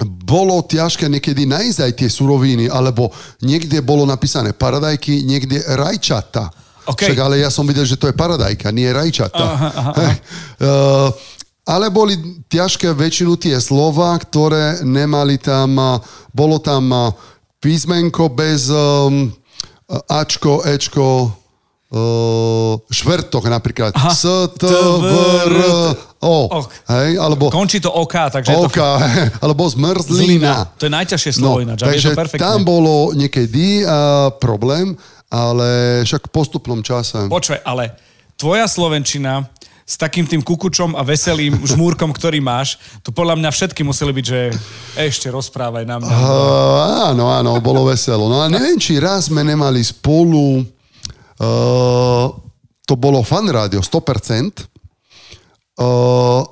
bolo 0.00 0.64
ťažké 0.64 1.04
niekedy 1.06 1.44
nájsť 1.44 1.78
aj 1.84 1.92
tie 2.00 2.08
suroviny, 2.08 2.66
alebo 2.72 3.12
niekde 3.44 3.84
bolo 3.84 4.08
napísané 4.08 4.56
paradajky, 4.56 5.20
niekde 5.22 5.60
rajčata. 5.68 6.48
OK. 6.88 7.06
Však, 7.06 7.18
ale 7.20 7.44
ja 7.44 7.50
som 7.52 7.68
videl, 7.68 7.86
že 7.86 8.00
to 8.00 8.10
je 8.10 8.16
paradajka, 8.16 8.72
nie 8.74 8.90
rajčata. 8.90 9.44
Aha, 9.44 9.70
aha, 9.70 9.92
Hej. 10.00 10.14
Uh, 10.58 11.08
ale 11.62 11.86
boli 11.94 12.18
ťažké 12.50 12.90
väčšinu 12.90 13.38
tie 13.38 13.54
slova, 13.62 14.18
ktoré 14.18 14.82
nemali 14.82 15.38
tam, 15.38 15.78
uh, 15.78 16.02
bolo 16.34 16.58
tam 16.58 16.90
uh, 16.90 17.14
písmenko 17.62 18.32
bez 18.34 18.66
um, 18.72 19.30
Ačko, 20.10 20.64
Ečko, 20.66 21.30
švertok 22.88 23.44
napríklad. 23.46 23.92
Aha. 23.92 24.12
S, 24.12 24.24
T, 24.56 24.64
V, 24.64 25.12
R, 25.44 25.54
O. 26.22 26.46
Ok. 26.62 26.70
Hej, 26.86 27.18
alebo 27.18 27.50
Končí 27.50 27.82
to 27.82 27.90
OK, 27.90 28.14
takže 28.30 28.54
je 28.54 28.56
to 28.56 28.70
OK, 28.70 28.78
alebo 29.44 29.66
zmrzlina. 29.66 30.06
zlina. 30.06 30.54
To 30.78 30.86
je 30.86 30.92
najťažšie 30.94 31.32
slovo 31.34 31.58
No, 31.58 31.64
ináč, 31.66 31.82
ale 31.82 31.90
je 31.90 31.94
takže 31.98 32.08
to 32.08 32.18
perfektné. 32.18 32.42
tam 32.46 32.58
bolo 32.62 33.10
niekedy 33.12 33.82
uh, 33.82 34.30
problém, 34.38 34.94
ale 35.28 36.00
však 36.06 36.28
v 36.28 36.32
postupnom 36.32 36.80
čase. 36.80 37.26
Počkaj, 37.26 37.66
ale 37.66 37.98
tvoja 38.38 38.70
Slovenčina 38.70 39.50
s 39.82 39.98
takým 39.98 40.22
tým 40.24 40.46
kukučom 40.46 40.94
a 40.94 41.02
veselým 41.02 41.58
žmúrkom, 41.74 42.14
ktorý 42.14 42.38
máš, 42.38 42.78
to 43.02 43.10
podľa 43.10 43.42
mňa 43.42 43.50
všetky 43.50 43.82
museli 43.82 44.14
byť, 44.14 44.24
že 44.24 44.40
ešte 44.94 45.26
rozprávaj 45.26 45.82
na 45.82 45.98
mňa. 45.98 46.06
Uh, 46.08 47.10
áno, 47.10 47.34
áno, 47.34 47.58
bolo 47.58 47.90
veselo. 47.90 48.30
No 48.30 48.38
a 48.38 48.46
neviem, 48.46 48.78
či 48.78 49.02
raz 49.02 49.26
sme 49.26 49.42
nemali 49.42 49.82
spolu, 49.82 50.62
uh, 51.42 52.30
to 52.86 52.94
bolo 52.94 53.26
fan 53.26 53.50
rádio, 53.50 53.82
100%, 53.82 54.62
uh, 55.82 56.42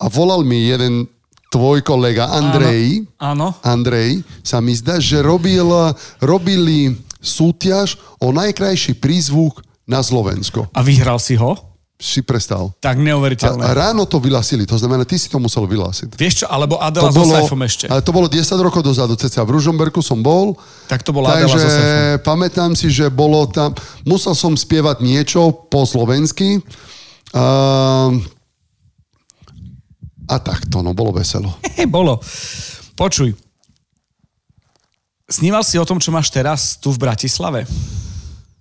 a 0.00 0.06
volal 0.10 0.42
mi 0.42 0.66
jeden 0.66 1.06
tvoj 1.50 1.82
kolega 1.82 2.30
Andrej, 2.30 3.04
Áno. 3.18 3.54
Andrej, 3.62 4.22
sa 4.42 4.62
mi 4.62 4.74
zdá, 4.74 5.02
že 5.02 5.18
robil, 5.18 5.66
robili 6.22 6.94
súťaž 7.20 7.98
o 8.22 8.30
najkrajší 8.30 8.96
prízvuk 8.96 9.60
na 9.84 10.00
Slovensko. 10.00 10.70
A 10.72 10.80
vyhral 10.80 11.18
si 11.18 11.34
ho? 11.34 11.69
Si 12.00 12.24
prestal. 12.24 12.72
Tak 12.80 12.96
A, 12.96 13.04
neuveriteľné. 13.04 13.60
a 13.60 13.70
ráno 13.76 14.08
to 14.08 14.16
vylasili, 14.16 14.64
to 14.64 14.80
znamená, 14.80 15.04
ty 15.04 15.20
si 15.20 15.28
to 15.28 15.36
musel 15.36 15.68
vylásiť. 15.68 16.16
Vieš 16.16 16.34
čo, 16.42 16.46
alebo 16.48 16.80
Adela 16.80 17.12
so 17.12 17.28
Saifom 17.28 17.60
ešte. 17.60 17.92
ale 17.92 18.00
to 18.00 18.08
bolo 18.08 18.24
10 18.24 18.40
rokov 18.56 18.80
dozadu, 18.80 19.20
ceca 19.20 19.44
v 19.44 19.52
Ružomberku 19.52 20.00
som 20.00 20.24
bol, 20.24 20.56
Tak 20.88 21.04
to 21.04 21.12
bola 21.12 21.36
Adela 21.36 21.44
takže 21.44 21.58
so 21.60 21.68
Saifom. 21.68 22.24
pamätám 22.24 22.70
si, 22.72 22.88
že 22.88 23.12
bolo 23.12 23.44
tam, 23.52 23.76
musel 24.08 24.32
som 24.32 24.56
spievať 24.56 25.04
niečo 25.04 25.52
po 25.68 25.84
slovensky 25.84 26.64
a, 27.36 28.08
a 30.24 30.36
takto, 30.40 30.80
no 30.80 30.96
bolo 30.96 31.12
veselo. 31.12 31.52
Bolo. 31.84 32.16
Počuj. 32.96 33.36
Sníval 35.28 35.62
si 35.62 35.76
o 35.76 35.84
tom, 35.86 36.00
čo 36.00 36.10
máš 36.10 36.32
teraz 36.32 36.74
tu 36.74 36.90
v 36.90 36.98
Bratislave? 36.98 37.62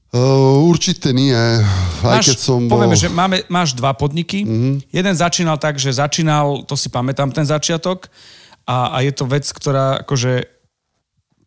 Uh, 0.10 0.66
určite 0.66 1.13
nie, 1.13 1.30
aj 1.30 1.62
máš, 2.01 2.34
keď 2.34 2.38
som 2.42 2.66
bol... 2.66 2.82
Povieme, 2.82 2.98
že 2.98 3.13
máme, 3.13 3.46
máš 3.46 3.78
dva 3.78 3.94
podniky. 3.94 4.42
Mm-hmm. 4.42 4.74
Jeden 4.89 5.13
začínal 5.13 5.62
tak, 5.62 5.78
že 5.78 5.94
začínal, 5.94 6.66
to 6.66 6.74
si 6.74 6.89
pamätám, 6.89 7.30
ten 7.30 7.46
začiatok. 7.46 8.10
A, 8.66 8.98
a 8.98 8.98
je 9.06 9.13
to 9.13 9.30
vec, 9.30 9.46
ktorá 9.46 10.01
akože 10.01 10.50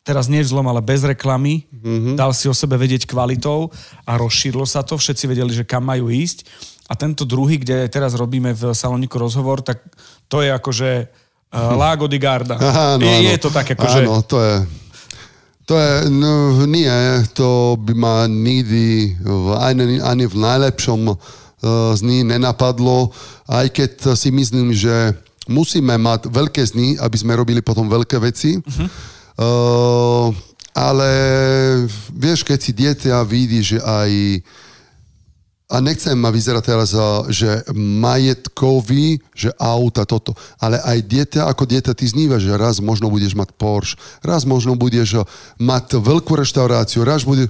teraz 0.07 0.31
nie 0.31 0.43
vzlom, 0.47 0.67
ale 0.71 0.79
bez 0.79 1.03
reklamy. 1.03 1.67
Mm-hmm. 1.75 2.15
Dal 2.15 2.31
si 2.35 2.47
o 2.47 2.55
sebe 2.55 2.79
vedieť 2.79 3.07
kvalitou 3.07 3.75
a 4.07 4.15
rozšírilo 4.15 4.63
sa 4.63 4.87
to. 4.87 4.95
Všetci 4.95 5.27
vedeli, 5.27 5.51
že 5.51 5.67
kam 5.67 5.83
majú 5.83 6.07
ísť. 6.07 6.47
A 6.91 6.95
tento 6.95 7.27
druhý, 7.27 7.59
kde 7.59 7.91
teraz 7.91 8.15
robíme 8.15 8.55
v 8.55 8.75
Saloniku 8.75 9.19
rozhovor, 9.19 9.63
tak 9.63 9.83
to 10.31 10.39
je 10.39 10.55
akože 10.55 10.91
uh, 11.51 11.75
Lago 11.83 12.07
di 12.07 12.23
Garda. 12.23 12.59
Áno, 12.59 13.03
je, 13.03 13.11
áno. 13.11 13.27
je 13.27 13.39
to 13.43 13.51
tak 13.51 13.75
akože... 13.75 14.07
Áno, 14.07 14.23
to 14.23 14.39
je... 14.39 14.55
To 15.71 15.79
je, 15.79 16.11
no, 16.11 16.67
nie, 16.67 16.91
to 17.39 17.79
by 17.79 17.95
ma 17.95 18.17
nikdy 18.27 19.15
v, 19.23 19.47
ani, 19.63 20.03
ani 20.03 20.27
v 20.27 20.37
najlepšom 20.37 21.01
uh, 21.07 21.17
zni 21.95 22.27
nenapadlo, 22.27 23.15
aj 23.47 23.71
keď 23.71 23.91
si 24.19 24.35
myslím, 24.35 24.75
že 24.75 25.15
musíme 25.47 25.95
mať 25.99 26.27
veľké 26.31 26.63
sny, 26.67 26.99
aby 26.99 27.17
sme 27.19 27.39
robili 27.39 27.63
potom 27.63 27.87
veľké 27.87 28.19
veci. 28.19 28.59
Uh-huh. 28.59 28.89
Uh, 29.39 30.27
ale 30.75 31.11
vieš, 32.11 32.43
keď 32.43 32.59
si 32.59 32.73
dieťa 32.73 33.23
vidí, 33.29 33.61
že 33.61 33.79
aj 33.79 34.11
a 35.73 35.81
nechcem 35.81 36.13
ma 36.13 36.29
vyzerať 36.29 36.63
teraz, 36.69 36.93
a, 36.93 37.25
že 37.33 37.65
majetkový, 37.73 39.25
že 39.33 39.49
auta, 39.57 40.05
toto, 40.05 40.37
ale 40.61 40.77
aj 40.77 40.99
dieťa, 41.09 41.49
ako 41.49 41.65
dieťa, 41.65 41.97
ty 41.97 42.05
znívaš, 42.05 42.45
že 42.45 42.61
raz 42.61 42.77
možno 42.85 43.09
budeš 43.09 43.33
mať 43.33 43.57
Porsche, 43.57 43.97
raz 44.21 44.45
možno 44.45 44.77
budeš 44.77 45.25
a, 45.25 45.29
mať 45.57 45.97
veľkú 45.97 46.37
reštauráciu, 46.37 47.09
raz 47.09 47.25
budeš... 47.25 47.49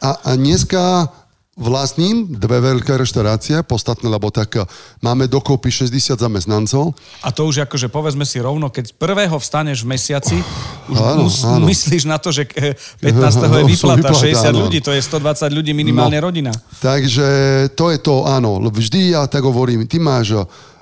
A, 0.00 0.16
a 0.24 0.30
dneska 0.40 1.12
vlastním 1.54 2.26
dve 2.26 2.58
veľké 2.60 2.98
reštaurácie, 2.98 3.62
podstatné, 3.62 4.06
lebo 4.06 4.26
tak 4.28 4.56
a, 4.56 4.66
máme 4.98 5.24
dokopy 5.24 5.70
60 5.86 6.18
zamestnancov. 6.18 6.98
A 7.22 7.30
to 7.30 7.46
už 7.46 7.62
akože 7.62 7.86
povedzme 7.86 8.22
si 8.22 8.38
rovno, 8.38 8.68
keď 8.68 8.90
prvého 8.92 9.34
vstaneš 9.34 9.82
v 9.82 9.94
mesiaci, 9.94 10.36
už 10.86 10.98
Áno, 10.98 11.22
mus, 11.24 11.40
áno. 11.40 11.62
myslíš 11.64 12.04
na 12.04 12.18
to, 12.18 12.28
že 12.28 12.50
eh, 12.50 12.74
15. 13.00 13.38
je 13.38 13.62
výplata, 13.64 14.10
Výplata, 14.10 14.18
60 14.18 14.50
áno. 14.50 14.58
ľudí, 14.60 14.78
to 14.78 14.90
je 14.90 15.00
120 15.00 15.46
ľudí 15.52 15.72
minimálne 15.72 16.18
No. 16.18 16.26
rodina. 16.26 16.50
Takže 16.78 17.26
to 17.72 17.88
je 17.88 17.98
to, 17.98 18.24
áno. 18.24 18.58
Vždy 18.60 19.12
ja 19.12 19.24
tak 19.24 19.42
hovorím, 19.42 19.86
ty 19.86 19.96
máš, 19.96 20.34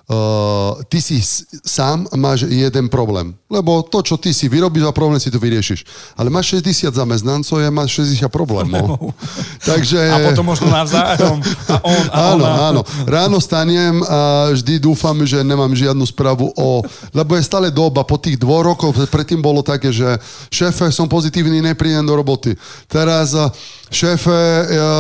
uh, 0.09 0.83
ty 0.89 0.99
si 1.03 1.23
sám 1.63 2.07
máš 2.17 2.49
jeden 2.49 2.89
problém. 2.89 3.35
Lebo 3.53 3.85
to, 3.85 4.01
čo 4.03 4.17
ty 4.17 4.33
si 4.33 4.49
vyrobíš 4.49 4.89
a 4.89 4.97
problém 4.97 5.21
si 5.21 5.29
to 5.29 5.37
vyriešiš. 5.37 5.85
Ale 6.17 6.33
máš 6.33 6.57
60 6.57 6.89
zamestnancov, 6.95 7.61
ja 7.61 7.69
máš 7.69 8.01
60 8.01 8.27
problémov. 8.33 9.13
Takže... 9.69 10.01
A 10.09 10.33
potom 10.33 10.49
možno 10.49 10.73
navzájom. 10.73 11.37
A 11.69 11.77
on, 11.85 12.05
a 12.09 12.21
Áno, 12.33 12.45
ona. 12.49 12.57
áno. 12.73 12.81
Ráno 13.05 13.39
stanem 13.39 14.01
a 14.09 14.49
vždy 14.57 14.81
dúfam, 14.81 15.15
že 15.29 15.45
nemám 15.45 15.77
žiadnu 15.77 16.09
správu 16.09 16.49
o... 16.57 16.81
Lebo 17.13 17.37
je 17.37 17.45
stále 17.45 17.69
doba, 17.69 18.09
po 18.09 18.17
tých 18.17 18.41
dvoch 18.41 18.65
rokoch, 18.65 18.97
predtým 19.13 19.45
bolo 19.45 19.61
také, 19.61 19.93
že 19.93 20.17
šéfe, 20.49 20.89
som 20.89 21.05
pozitívny, 21.07 21.61
neprídem 21.61 22.09
do 22.09 22.17
roboty. 22.17 22.57
Teraz 22.89 23.37
a, 23.37 23.53
šéfe, 23.93 24.33
ja, 24.73 24.93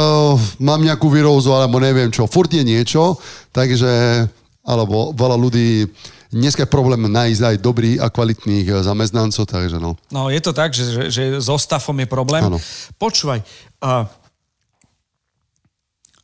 mám 0.60 0.84
nejakú 0.84 1.08
výrozu, 1.08 1.56
alebo 1.56 1.80
neviem 1.80 2.12
čo. 2.12 2.28
Furt 2.28 2.52
je 2.52 2.60
niečo, 2.60 3.16
takže... 3.48 4.28
Alebo 4.62 5.10
veľa 5.14 5.36
ľudí... 5.38 5.90
Dneska 6.32 6.64
je 6.64 6.70
problém 6.70 7.12
nájsť 7.12 7.42
aj 7.44 7.56
dobrých 7.60 7.98
a 8.00 8.08
kvalitných 8.08 8.66
eh, 8.72 8.74
zamestnancov, 8.80 9.44
takže 9.44 9.76
no. 9.76 10.00
No 10.08 10.32
je 10.32 10.40
to 10.40 10.56
tak, 10.56 10.72
že, 10.72 10.88
že, 10.88 11.02
že 11.12 11.22
so 11.44 11.60
stavom 11.60 11.98
je 12.00 12.08
problém. 12.08 12.40
Áno. 12.40 12.56
Počúvaj, 12.96 13.44
uh, 13.84 14.08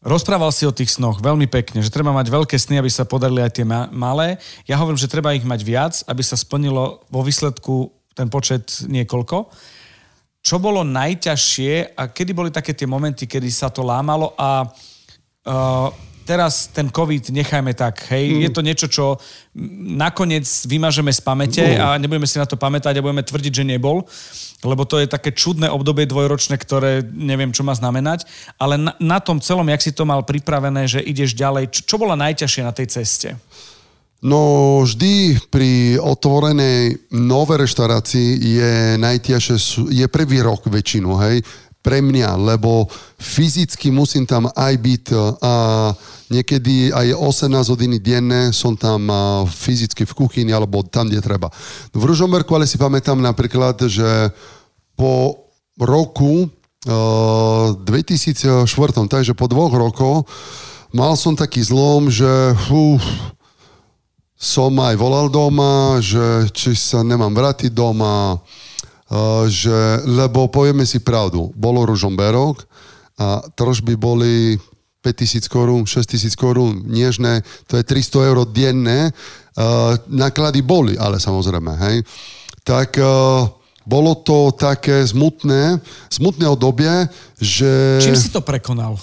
rozprával 0.00 0.49
si 0.49 0.64
o 0.64 0.73
tých 0.73 0.97
snoch 0.97 1.21
veľmi 1.21 1.45
pekne, 1.50 1.85
že 1.85 1.92
treba 1.92 2.14
mať 2.14 2.33
veľké 2.33 2.57
sny, 2.57 2.80
aby 2.80 2.88
sa 2.88 3.04
podarili 3.04 3.45
aj 3.45 3.52
tie 3.61 3.66
ma- 3.68 3.92
malé. 3.92 4.40
Ja 4.64 4.80
hovorím, 4.80 4.97
že 4.97 5.11
treba 5.11 5.37
ich 5.37 5.45
mať 5.45 5.61
viac, 5.61 5.95
aby 6.09 6.23
sa 6.25 6.40
splnilo 6.40 7.04
vo 7.12 7.21
výsledku 7.21 7.92
ten 8.16 8.33
počet 8.33 8.88
niekoľko. 8.88 9.50
Čo 10.40 10.57
bolo 10.62 10.87
najťažšie 10.87 11.99
a 11.99 12.09
kedy 12.09 12.33
boli 12.33 12.49
také 12.49 12.73
tie 12.73 12.88
momenty, 12.88 13.28
kedy 13.28 13.50
sa 13.52 13.68
to 13.68 13.85
lámalo 13.85 14.33
a 14.38 14.64
uh, 14.64 15.90
teraz 16.29 16.69
ten 16.69 16.93
COVID 16.93 17.33
nechajme 17.33 17.73
tak, 17.73 18.13
hej, 18.13 18.37
mm. 18.37 18.41
je 18.45 18.51
to 18.53 18.61
niečo, 18.61 18.87
čo 18.93 19.17
nakoniec 19.97 20.45
vymažeme 20.69 21.09
z 21.09 21.25
pamäte 21.25 21.65
Mm. 21.65 21.81
a 21.81 21.87
nebudeme 21.97 22.29
si 22.29 22.37
na 22.37 22.45
to 22.45 22.61
pamätať 22.61 23.01
a 23.01 23.05
budeme 23.05 23.25
tvrdiť, 23.25 23.53
že 23.53 23.65
nebol, 23.65 24.05
lebo 24.61 24.85
to 24.85 25.01
je 25.01 25.09
také 25.09 25.33
čudné 25.33 25.73
obdobie 25.73 26.05
dvojročné, 26.05 26.61
ktoré 26.61 27.01
neviem, 27.03 27.49
čo 27.57 27.65
má 27.65 27.73
znamenať, 27.73 28.29
ale 28.61 28.77
na, 28.77 28.93
na 29.01 29.19
tom 29.25 29.41
celom, 29.41 29.65
jak 29.73 29.81
si 29.81 29.97
to 29.97 30.05
mal 30.05 30.21
pripravené, 30.21 30.85
že 30.85 31.01
ideš 31.01 31.33
ďalej, 31.33 31.73
čo, 31.73 31.81
čo 31.89 31.97
bolo 31.97 32.13
najťažšie 32.19 32.63
na 32.63 32.77
tej 32.77 32.87
ceste? 32.93 33.29
No 34.19 34.83
vždy 34.83 35.39
pri 35.47 35.95
otvorenej 36.03 37.07
novej 37.15 37.63
reštaurácii 37.63 38.29
je 38.35 38.75
najťažšie, 38.99 39.57
je 39.95 40.07
prvý 40.11 40.43
rok 40.43 40.67
väčšinu, 40.67 41.11
hej, 41.23 41.47
pre 41.88 42.04
mňa, 42.04 42.37
lebo 42.37 42.85
fyzicky 43.16 43.88
musím 43.88 44.28
tam 44.28 44.52
aj 44.52 44.75
byť 44.76 45.04
a 45.40 45.54
niekedy 46.28 46.92
aj 46.92 47.16
18 47.16 47.49
hodiny 47.73 47.97
denne 47.97 48.52
som 48.52 48.76
tam 48.76 49.09
a, 49.09 49.49
fyzicky 49.49 50.04
v 50.04 50.12
kuchyni 50.12 50.52
alebo 50.52 50.85
tam, 50.85 51.09
kde 51.09 51.25
treba. 51.25 51.49
V 51.97 52.02
Ružomberku 52.04 52.52
ale 52.52 52.68
si 52.68 52.76
pamätám 52.76 53.16
napríklad, 53.16 53.88
že 53.88 54.28
po 54.92 55.49
roku 55.80 56.45
uh, 56.45 57.73
2004, 57.88 58.68
takže 59.09 59.33
po 59.33 59.49
dvoch 59.49 59.73
rokoch, 59.73 60.28
mal 60.92 61.16
som 61.16 61.33
taký 61.33 61.64
zlom, 61.64 62.12
že 62.12 62.28
uf, 62.68 63.00
som 64.37 64.76
aj 64.76 64.92
volal 65.00 65.33
doma, 65.33 66.04
že 66.04 66.52
či 66.52 66.76
sa 66.76 67.00
nemám 67.00 67.33
vrátiť 67.33 67.73
doma, 67.73 68.37
že, 69.49 70.05
lebo 70.05 70.53
povieme 70.53 70.85
si 70.85 71.00
pravdu, 71.00 71.49
bolo 71.57 71.88
Ružomberok 71.88 72.69
a 73.17 73.41
tržby 73.57 73.97
boli 73.97 74.61
5000 75.00 75.49
korún, 75.49 75.88
6000 75.88 76.37
korún, 76.37 76.85
nežné, 76.85 77.41
to 77.65 77.81
je 77.81 77.85
300 77.87 78.29
eur 78.29 78.38
denne, 78.45 79.09
uh, 79.09 79.97
náklady 80.11 80.61
boli, 80.61 80.99
ale 81.00 81.17
samozrejme, 81.17 81.73
hej. 81.88 81.97
Tak 82.67 83.00
uh, 83.00 83.49
bolo 83.88 84.12
to 84.21 84.53
také 84.53 85.00
smutné, 85.09 85.81
smutné 86.12 86.45
obdobie, 86.45 87.09
že... 87.41 88.05
Čím 88.05 88.19
si 88.21 88.29
to 88.29 88.45
prekonal? 88.45 89.00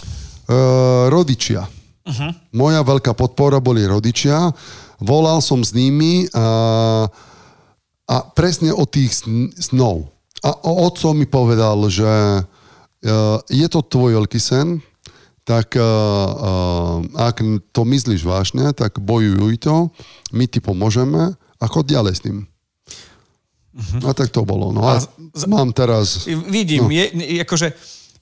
Rodičia. 1.10 1.66
Uh-huh. 2.06 2.32
Moja 2.54 2.86
veľká 2.86 3.18
podpora 3.18 3.58
boli 3.58 3.82
rodičia. 3.82 4.54
Volal 5.02 5.42
som 5.42 5.66
s 5.66 5.74
nimi 5.74 6.30
a, 6.30 7.10
a 8.06 8.22
presne 8.22 8.70
o 8.70 8.86
tých 8.86 9.26
sn- 9.26 9.52
snov. 9.58 10.10
A 10.46 10.54
o- 10.54 10.86
otco 10.86 11.14
mi 11.18 11.26
povedal, 11.26 11.78
že 11.90 12.06
uh, 12.06 13.38
je 13.50 13.68
to 13.70 13.82
tvoj 13.82 14.22
veľký 14.22 14.38
sen, 14.38 14.82
tak 15.46 15.78
uh, 15.78 15.86
uh, 15.86 16.98
ak 17.18 17.42
to 17.70 17.82
myslíš 17.86 18.26
vážne, 18.26 18.74
tak 18.74 18.98
bojuj 18.98 19.62
to, 19.62 19.94
my 20.34 20.50
ti 20.50 20.58
pomôžeme 20.58 21.38
a 21.38 21.66
chod 21.70 21.86
ďalej 21.86 22.14
s 22.18 22.22
tým. 22.26 22.38
Uh-huh. 23.76 24.10
A 24.10 24.16
tak 24.16 24.34
to 24.34 24.42
bolo. 24.42 24.74
No 24.74 24.90
a, 24.90 25.02
A 25.02 25.46
mám 25.46 25.70
teraz... 25.76 26.26
Vidím, 26.50 26.88
no. 26.88 26.94
je, 26.94 27.12
akože, 27.44 27.76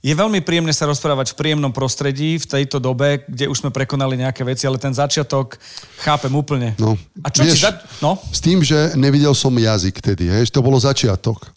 je 0.03 0.11
veľmi 0.11 0.43
príjemné 0.43 0.75
sa 0.75 0.83
rozprávať 0.83 1.31
v 1.31 1.39
príjemnom 1.39 1.71
prostredí 1.71 2.35
v 2.35 2.43
tejto 2.43 2.83
dobe, 2.83 3.23
kde 3.23 3.47
už 3.47 3.63
sme 3.63 3.71
prekonali 3.71 4.19
nejaké 4.19 4.43
veci, 4.43 4.67
ale 4.67 4.75
ten 4.75 4.91
začiatok 4.91 5.55
chápem 6.03 6.35
úplne. 6.35 6.75
No, 6.75 6.99
A 7.23 7.31
čo 7.31 7.47
ti 7.47 7.55
vieš, 7.55 7.63
za... 7.63 7.71
No? 8.03 8.19
S 8.19 8.43
tým, 8.43 8.59
že 8.59 8.99
nevidel 8.99 9.31
som 9.31 9.55
jazyk 9.55 10.03
tedy, 10.03 10.27
hej, 10.27 10.51
to 10.51 10.59
bolo 10.59 10.75
začiatok. 10.75 11.47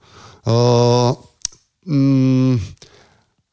Uh, 0.46 1.18
mm, 1.90 2.62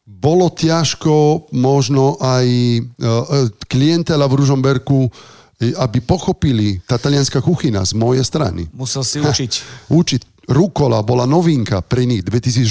bolo 0.06 0.54
ťažko 0.54 1.50
možno 1.58 2.22
aj 2.22 2.46
uh, 2.46 3.50
klientela 3.66 4.30
v 4.30 4.46
Ružomberku, 4.46 5.10
eh, 5.58 5.74
aby 5.74 6.06
pochopili 6.06 6.86
tá 6.86 7.02
talianská 7.02 7.42
kuchyna 7.42 7.82
z 7.82 7.98
mojej 7.98 8.22
strany. 8.22 8.70
Musel 8.70 9.02
si 9.02 9.18
učiť. 9.18 9.52
Učiť. 9.90 10.33
Rukola 10.44 11.00
bola 11.08 11.24
novinka 11.24 11.80
pre 11.80 12.04
nich 12.04 12.20
2004, 12.20 12.68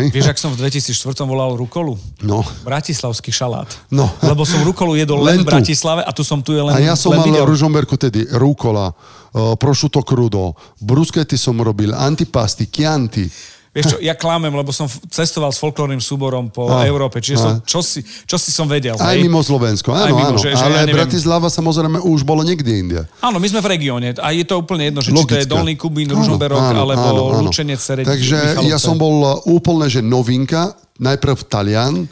hej? 0.00 0.04
Vieš, 0.16 0.26
ak 0.32 0.38
som 0.40 0.48
v 0.56 0.64
2004 0.64 1.28
volal 1.28 1.52
Rukolu? 1.60 2.00
No. 2.24 2.40
Bratislavský 2.64 3.28
šalát. 3.28 3.68
No. 3.92 4.08
Lebo 4.24 4.48
som 4.48 4.64
Rukolu 4.64 4.96
jedol 4.96 5.20
len, 5.20 5.36
Len 5.36 5.44
v. 5.44 5.52
Bratislave 5.52 6.00
a 6.00 6.10
tu 6.16 6.24
som 6.24 6.40
tu 6.40 6.56
je 6.56 6.64
len 6.64 6.72
A 6.72 6.80
ja 6.80 6.96
som 6.96 7.12
len 7.12 7.20
mal 7.20 7.28
videl. 7.28 7.44
v 7.44 7.52
Ružomberku 7.52 8.00
tedy 8.00 8.24
rukola, 8.32 8.96
uh, 9.36 9.52
prosciutto 9.60 10.00
crudo, 10.00 10.56
bruschety 10.80 11.36
som 11.36 11.60
robil, 11.60 11.92
antipasti, 11.92 12.72
chianti. 12.72 13.28
Vieš 13.72 13.84
čo, 13.88 13.96
ja 13.98 14.12
klamem, 14.12 14.52
lebo 14.52 14.68
som 14.68 14.84
cestoval 15.08 15.48
s 15.48 15.56
folklórnym 15.56 15.96
súborom 15.96 16.52
po 16.52 16.68
A, 16.68 16.84
Európe, 16.84 17.18
čiže 17.18 17.36
a. 17.36 17.40
som, 17.40 17.52
čo, 17.64 17.80
si, 17.80 18.04
čo 18.04 18.36
si 18.36 18.52
som 18.52 18.68
vedel. 18.68 18.92
Aj 18.94 19.16
hej? 19.16 19.24
mimo 19.24 19.40
Slovensko, 19.40 19.96
Aj 19.96 20.06
áno, 20.06 20.12
mimo, 20.12 20.36
áno. 20.36 20.36
že- 20.36 20.52
že 20.52 20.60
ja 20.60 20.68
ale 20.68 20.84
neviem. 20.84 21.00
Bratislava 21.00 21.48
samozrejme 21.48 21.96
už 21.98 22.20
bolo 22.20 22.44
niekde 22.44 22.68
inde. 22.68 23.00
Áno, 23.18 23.40
my 23.40 23.48
sme 23.48 23.58
v 23.58 23.72
regióne 23.72 24.12
a 24.14 24.28
je 24.30 24.44
to 24.44 24.60
úplne 24.60 24.92
jedno, 24.92 25.00
že 25.00 25.08
či 25.08 25.24
to 25.24 25.34
je. 25.34 25.48
Dolný 25.48 25.74
Kubín, 25.74 26.04
Ružomberok 26.06 26.60
alebo 26.60 27.00
áno, 27.00 27.22
áno. 27.32 27.48
Lučenec, 27.48 27.80
Sereď, 27.80 28.04
Takže 28.04 28.36
Michalovce. 28.60 28.68
ja 28.68 28.76
som 28.76 28.94
bol 28.94 29.16
uh, 29.18 29.40
úplne, 29.48 29.88
že 29.88 30.04
novinka, 30.04 30.76
najprv 31.00 31.40
Talian 31.48 32.04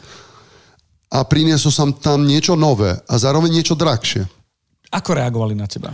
a 1.07 1.21
priniesol 1.21 1.69
som 1.69 1.93
tam 1.93 2.25
niečo 2.25 2.57
nové 2.57 2.97
a 3.05 3.13
zároveň 3.15 3.53
niečo 3.53 3.77
drahšie. 3.77 4.25
Ako 4.89 5.13
reagovali 5.13 5.53
na 5.53 5.69
teba? 5.69 5.93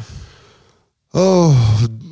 Oh, 1.17 1.49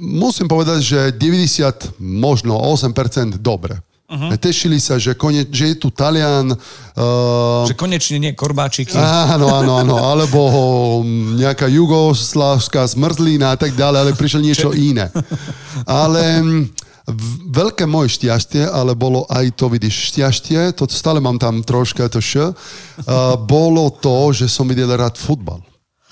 musím 0.01 0.49
povedať, 0.49 0.79
že 0.81 0.99
90, 1.13 2.01
možno 2.01 2.57
8% 2.57 3.37
dobre. 3.37 3.77
Uh-huh. 4.05 4.29
Tešili 4.37 4.77
sa, 4.77 5.01
že, 5.01 5.17
kone, 5.17 5.49
že 5.49 5.73
je 5.73 5.75
tu 5.81 5.89
Talian, 5.89 6.53
uh, 6.53 7.65
Že 7.65 7.73
konečne 7.73 8.17
nie 8.21 8.37
korbáčiky. 8.37 8.93
Áno, 8.97 9.49
áno, 9.49 9.81
áno, 9.81 9.95
alebo 10.13 10.39
mm, 11.01 11.41
nejaká 11.41 11.65
jugoslávska 11.65 12.85
zmrzlina 12.85 13.53
a 13.53 13.57
tak 13.57 13.73
ďalej, 13.73 13.97
ale 14.05 14.11
prišlo 14.13 14.45
niečo 14.45 14.69
iné. 14.77 15.09
Ale 15.89 16.21
v- 17.05 17.37
veľké 17.49 17.89
moje 17.89 18.21
šťastie, 18.21 18.69
ale 18.69 18.93
bolo 18.93 19.25
aj 19.25 19.57
to, 19.57 19.73
vidíš, 19.73 20.13
šťastie, 20.13 20.73
to 20.77 20.85
stále 20.85 21.17
mám 21.17 21.41
tam 21.41 21.65
troška 21.65 22.05
to 22.05 22.21
š, 22.21 22.53
uh, 22.53 23.33
bolo 23.41 23.89
to, 23.89 24.33
že 24.33 24.45
som 24.45 24.69
videl 24.69 24.93
rád 24.93 25.17
futbal. 25.17 25.65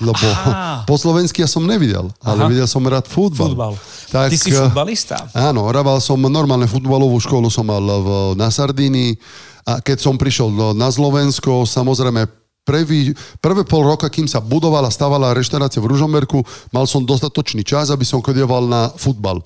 Lebo 0.04 0.28
Aha. 0.28 0.84
po 0.90 1.00
slovensky 1.00 1.42
ja 1.42 1.50
som 1.50 1.64
nevidel, 1.64 2.12
ale 2.20 2.40
Aha. 2.44 2.50
videl 2.52 2.68
som 2.68 2.84
rád 2.84 3.08
futbal. 3.08 3.56
Futbal. 3.56 3.74
Tak, 4.12 4.30
Ty 4.30 4.38
si 4.38 4.52
eh, 4.52 4.60
futbalista? 4.60 5.18
Áno, 5.32 5.66
hraval 5.72 6.04
som 6.04 6.20
normálne 6.20 6.68
futbalovú 6.68 7.18
školu, 7.24 7.48
som 7.48 7.64
mal 7.64 7.82
v, 7.82 8.10
na 8.36 8.52
Sardínii 8.52 9.16
a 9.64 9.80
keď 9.80 9.98
som 10.04 10.20
prišiel 10.20 10.52
do- 10.52 10.76
na 10.76 10.92
Slovensko, 10.92 11.64
samozrejme 11.64 12.28
prvý, 12.68 13.16
prvé 13.40 13.64
pol 13.64 13.84
roka, 13.88 14.12
kým 14.12 14.28
sa 14.28 14.44
budovala, 14.44 14.92
stávala 14.92 15.36
reštaurácia 15.36 15.80
v 15.80 15.92
Ružomberku, 15.92 16.44
mal 16.76 16.84
som 16.84 17.04
dostatočný 17.04 17.64
čas, 17.64 17.92
aby 17.92 18.04
som 18.04 18.24
chodieval 18.24 18.68
na 18.68 18.92
futbal. 18.92 19.40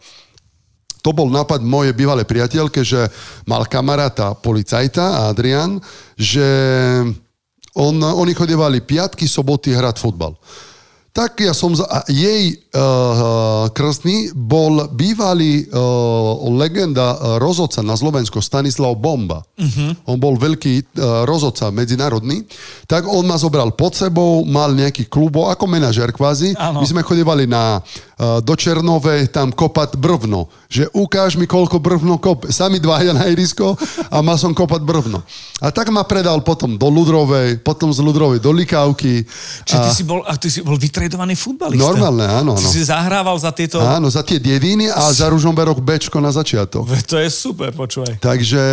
To 1.05 1.13
bol 1.13 1.29
nápad 1.29 1.61
mojej 1.63 1.93
bývalej 1.95 2.25
priateľke, 2.27 2.81
že 2.83 3.07
mal 3.47 3.63
kamaráta 3.69 4.33
policajta, 4.35 5.29
Adrian, 5.31 5.79
že 6.17 6.43
on, 7.77 8.01
oni 8.01 8.33
chodievali 8.33 8.81
piatky, 8.81 9.29
soboty 9.29 9.71
hrať 9.77 10.01
futbal. 10.01 10.33
Tak 11.13 11.45
ja 11.45 11.53
som... 11.53 11.73
Za, 11.77 11.85
a 11.85 12.01
jej 12.09 12.57
uh, 12.77 13.65
krstný 13.73 14.29
bol 14.37 14.85
bývalý 14.93 15.65
uh, 15.65 16.45
legenda 16.53 17.37
rozhodca 17.41 17.81
na 17.81 17.97
Slovensku, 17.97 18.37
Stanislav 18.37 18.93
Bomba. 19.01 19.41
Uh-huh. 19.57 19.97
On 20.05 20.21
bol 20.21 20.37
veľký 20.37 20.73
uh, 20.93 21.25
rozhodca 21.25 21.73
medzinárodný. 21.73 22.45
Tak 22.85 23.09
on 23.09 23.25
ma 23.25 23.41
zobral 23.41 23.73
pod 23.73 23.97
sebou, 23.97 24.45
mal 24.45 24.77
nejaký 24.77 25.09
klubo, 25.09 25.49
ako 25.49 25.65
manažer 25.65 26.13
kvázi. 26.13 26.53
Áno. 26.53 26.79
My 26.79 26.87
sme 26.87 27.01
chodívali 27.01 27.49
na, 27.49 27.81
uh, 27.81 28.37
do 28.45 28.53
Černovej 28.53 29.33
tam 29.33 29.49
kopať 29.49 29.97
brvno. 29.97 30.45
Že 30.69 30.93
ukáž 30.93 31.33
mi, 31.35 31.49
koľko 31.49 31.81
brvno 31.81 32.21
kop. 32.21 32.45
Sami 32.53 32.77
dvaja 32.77 33.17
na 33.17 33.25
irisko 33.25 33.73
a 34.13 34.21
mal 34.21 34.37
som 34.37 34.53
kopať 34.53 34.85
brvno. 34.85 35.25
A 35.57 35.73
tak 35.73 35.89
ma 35.89 36.05
predal 36.05 36.45
potom 36.45 36.77
do 36.77 36.85
Ludrovej, 36.85 37.63
potom 37.65 37.89
z 37.89 38.03
Ludrovej 38.03 38.37
do 38.37 38.53
Likávky. 38.53 39.25
Čiže 39.65 39.79
ty 39.81 39.91
si 39.95 40.03
bol, 40.05 40.21
a 40.21 40.37
ty 40.37 40.53
si 40.53 40.61
bol 40.61 40.77
vytredovaný 40.77 41.33
futbalista. 41.33 41.81
Normálne, 41.81 42.29
áno, 42.29 42.53
áno. 42.53 42.66
Si 42.67 42.83
zahrával 42.83 43.39
za 43.39 43.49
tieto... 43.55 43.79
Áno, 43.79 44.11
za 44.11 44.21
tie 44.21 44.37
dediny 44.37 44.91
a 44.91 45.09
za 45.09 45.31
Ružomberok 45.31 45.79
Bčko 45.79 46.19
na 46.19 46.29
začiatok. 46.29 46.85
To 47.11 47.15
je 47.15 47.31
super, 47.31 47.71
počúvaj. 47.71 48.19
Takže, 48.19 48.63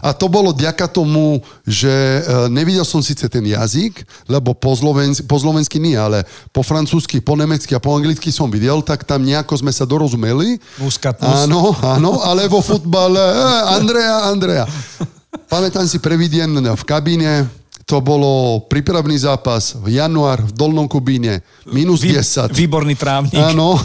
a 0.00 0.10
to 0.16 0.32
bolo 0.32 0.56
ďaka 0.56 0.88
tomu, 0.88 1.44
že 1.68 1.92
e, 1.92 2.20
nevidel 2.48 2.88
som 2.88 3.04
síce 3.04 3.28
ten 3.28 3.44
jazyk, 3.44 4.00
lebo 4.26 4.56
po, 4.56 4.72
slovensky, 4.72 5.22
po 5.28 5.36
slovensky 5.36 5.76
nie, 5.76 5.92
ale 5.92 6.24
po 6.56 6.64
francúzsky, 6.64 7.20
po 7.20 7.36
nemecky 7.36 7.76
a 7.76 7.82
po 7.82 7.92
anglicky 7.92 8.32
som 8.32 8.48
videl, 8.48 8.80
tak 8.80 9.04
tam 9.04 9.20
nejako 9.20 9.60
sme 9.60 9.72
sa 9.76 9.84
dorozumeli. 9.84 10.56
Muskatnus. 10.80 11.44
Áno, 11.44 11.76
áno, 11.84 12.24
ale 12.24 12.48
vo 12.48 12.64
futbale, 12.64 13.20
e, 13.20 13.44
Andrea, 13.76 14.16
Andrea. 14.32 14.64
Pamätám 15.52 15.84
si 15.84 16.00
prvý 16.00 16.32
deň 16.32 16.74
v 16.74 16.82
kabíne, 16.88 17.46
to 17.86 18.02
bolo 18.02 18.66
prípravný 18.66 19.14
zápas 19.14 19.78
v 19.78 20.02
január 20.02 20.42
v 20.42 20.50
Dolnom 20.50 20.90
Kubíne, 20.90 21.46
minus 21.70 22.02
Vý, 22.02 22.18
10. 22.18 22.50
výborný 22.50 22.98
trávnik. 22.98 23.38
Áno, 23.38 23.78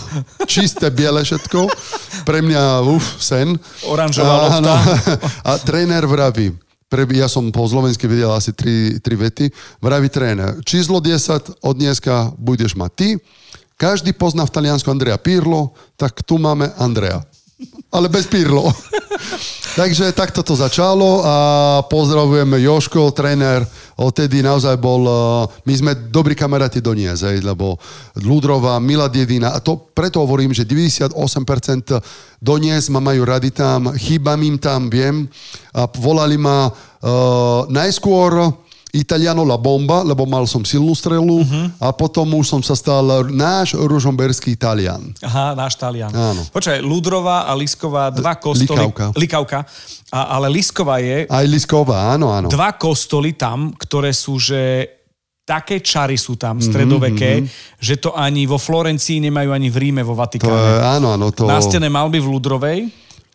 čisté 0.49 0.89
biele 0.89 1.21
všetko. 1.21 1.69
Pre 2.25 2.39
mňa, 2.41 2.81
uf, 2.81 3.21
sen. 3.21 3.53
Oranžová 3.85 4.57
Áno. 4.57 4.73
lopta. 4.73 4.75
A 5.53 5.61
tréner 5.61 6.01
vraví, 6.09 6.49
pre, 6.89 7.05
ja 7.13 7.29
som 7.29 7.53
po 7.53 7.61
slovensky 7.69 8.09
videl 8.09 8.33
asi 8.33 8.57
tri, 8.57 8.97
tri 8.97 9.13
vety, 9.13 9.53
vraví 9.77 10.09
tréner, 10.09 10.57
číslo 10.65 10.97
10 10.97 11.61
od 11.61 11.75
dneska 11.77 12.33
budeš 12.41 12.73
mať 12.73 12.91
ty, 12.97 13.07
každý 13.77 14.17
pozná 14.17 14.49
v 14.49 14.53
Taliansku 14.53 14.89
Andrea 14.89 15.21
Pirlo, 15.21 15.77
tak 15.93 16.25
tu 16.25 16.41
máme 16.41 16.73
Andrea. 16.81 17.21
Ale 17.93 18.09
bez 18.09 18.25
Pirlo. 18.25 18.65
Takže 19.79 20.11
takto 20.11 20.43
to 20.43 20.59
začalo 20.59 21.23
a 21.23 21.35
pozdravujeme 21.87 22.59
Joško, 22.59 23.15
tréner, 23.15 23.63
odtedy 24.01 24.41
naozaj 24.41 24.75
bol, 24.81 25.05
eh, 25.05 25.13
my 25.69 25.73
sme 25.77 25.91
dobrí 26.09 26.33
kamaráti 26.33 26.81
do 26.81 26.97
Nies, 26.97 27.21
hej, 27.21 27.45
lebo 27.45 27.77
Ludrova, 28.17 28.81
Mila 28.81 29.05
Dedina, 29.05 29.53
a 29.53 29.61
to 29.61 29.77
preto 29.93 30.19
hovorím, 30.25 30.51
že 30.51 30.65
98% 30.65 32.01
do 32.41 32.55
Nies 32.57 32.89
ma 32.89 32.97
majú 32.97 33.21
radi 33.23 33.53
tam, 33.53 33.93
chýbam 33.93 34.41
im 34.41 34.57
tam, 34.57 34.89
viem, 34.89 35.29
a 35.71 35.85
volali 35.87 36.35
ma 36.35 36.67
uh, 36.67 37.63
najskôr 37.69 38.51
Italiano 38.91 39.47
La 39.47 39.55
Bomba, 39.55 40.03
lebo 40.03 40.27
mal 40.27 40.43
som 40.43 40.67
silnú 40.67 40.91
strelu 40.91 41.23
uh-huh. 41.23 41.79
a 41.79 41.95
potom 41.95 42.27
už 42.35 42.43
som 42.43 42.61
sa 42.61 42.75
stal 42.75 43.31
náš 43.31 43.71
ružomberský 43.71 44.51
Italian. 44.51 45.15
Aha, 45.23 45.55
náš 45.55 45.79
Talian. 45.79 46.11
Áno. 46.11 46.43
Počkaj, 46.51 46.83
Ludrová 46.83 47.47
a 47.47 47.55
Lisková, 47.55 48.11
dva 48.11 48.35
kostoly. 48.35 48.75
Likavka. 48.75 49.05
Likavka. 49.15 49.59
A, 50.11 50.35
ale 50.35 50.51
Lisková 50.51 50.99
je 50.99 51.23
Aj 51.23 51.45
Lisková, 51.47 52.11
áno, 52.11 52.35
áno. 52.35 52.51
dva 52.51 52.75
kostoly 52.75 53.31
tam, 53.39 53.71
ktoré 53.71 54.11
sú, 54.11 54.35
že 54.35 54.91
také 55.47 55.79
čary 55.79 56.19
sú 56.19 56.35
tam 56.35 56.59
Mhm, 56.59 56.63
stredoveké, 56.63 57.31
mm-hmm. 57.43 57.79
že 57.79 57.95
to 57.99 58.11
ani 58.11 58.43
vo 58.43 58.59
Florencii 58.59 59.23
nemajú 59.23 59.55
ani 59.55 59.71
v 59.71 59.77
Ríme, 59.87 60.03
vo 60.03 60.13
To 60.13 60.19
je, 60.19 60.21
Vatikáne. 60.43 60.83
áno, 60.99 61.15
áno, 61.15 61.27
to... 61.31 61.47
Nástené 61.47 61.87
malby 61.87 62.19
v 62.19 62.27
Ludrovej 62.27 62.79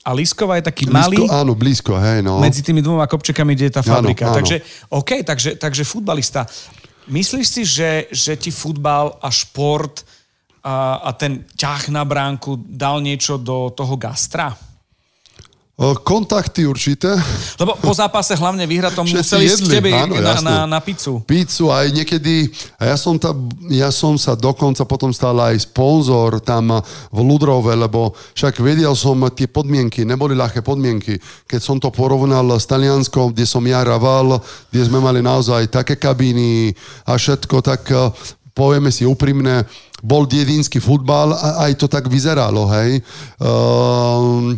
a 0.07 0.15
Lisková 0.15 0.63
je 0.63 0.71
taký 0.71 0.87
malý, 0.87 1.27
Blízko, 1.27 1.35
áno, 1.35 1.53
blízko, 1.59 1.93
hej, 1.99 2.23
no. 2.23 2.39
medzi 2.39 2.63
tými 2.63 2.79
dvoma 2.79 3.11
kopčekami, 3.11 3.59
kde 3.59 3.67
je 3.67 3.75
tá 3.75 3.83
Áno, 3.83 3.91
fabrika. 3.99 4.31
áno. 4.31 4.39
Takže, 4.39 4.57
OK, 4.95 5.11
takže, 5.27 5.51
takže 5.59 5.83
futbalista. 5.83 6.47
Myslíš 7.11 7.47
si, 7.47 7.63
že, 7.67 8.07
že 8.15 8.39
ti 8.39 8.55
futbal 8.55 9.19
a 9.19 9.27
šport 9.35 10.07
a, 10.63 11.03
a 11.03 11.11
ten 11.11 11.43
ťah 11.59 11.91
na 11.91 12.07
bránku 12.07 12.55
dal 12.71 13.03
niečo 13.03 13.35
do 13.35 13.75
toho 13.75 13.99
gastra? 13.99 14.55
Kontakty 15.77 16.65
určité. 16.65 17.13
Lebo 17.61 17.77
po 17.77 17.93
zápase 17.93 18.33
hlavne 18.33 18.65
vyhratom 18.65 19.05
Všetci 19.05 19.21
museli 19.21 19.45
ísť 19.45 19.61
k 19.61 19.61
jedli, 19.61 19.75
tebe 19.77 19.91
áno, 19.93 20.17
na, 20.17 20.33
jasné. 20.33 20.49
na, 20.49 20.57
na 20.65 20.81
pizzu. 20.81 21.21
Pizzu 21.29 21.69
aj 21.69 21.93
niekedy, 21.93 22.49
a 22.81 22.89
ja 22.89 22.97
som, 22.97 23.21
ta, 23.21 23.37
ja 23.69 23.93
som 23.93 24.17
sa 24.17 24.33
dokonca 24.33 24.89
potom 24.89 25.13
stal 25.13 25.37
aj 25.37 25.69
sponzor 25.69 26.41
tam 26.41 26.81
v 27.13 27.19
Ludrove, 27.21 27.77
lebo 27.77 28.17
však 28.33 28.57
vedel 28.65 28.97
som 28.97 29.21
tie 29.29 29.53
podmienky, 29.53 30.09
neboli 30.09 30.33
ľahké 30.33 30.65
podmienky. 30.65 31.21
Keď 31.45 31.61
som 31.61 31.77
to 31.77 31.93
porovnal 31.93 32.57
s 32.57 32.65
Talianskom, 32.65 33.37
kde 33.37 33.45
som 33.45 33.61
ja 33.69 33.85
raval, 33.85 34.41
kde 34.73 34.81
sme 34.81 34.97
mali 34.97 35.21
naozaj 35.21 35.69
také 35.69 36.01
kabíny 36.01 36.73
a 37.05 37.21
všetko, 37.21 37.61
tak 37.61 37.85
eh, 37.93 38.09
povieme 38.57 38.89
si 38.89 39.05
úprimne, 39.05 39.69
bol 40.01 40.25
dedinský 40.25 40.81
futbal 40.81 41.37
a 41.37 41.69
aj 41.69 41.73
to 41.77 41.85
tak 41.85 42.09
vyzeralo, 42.09 42.65
hej. 42.73 43.05
Um, 43.37 44.57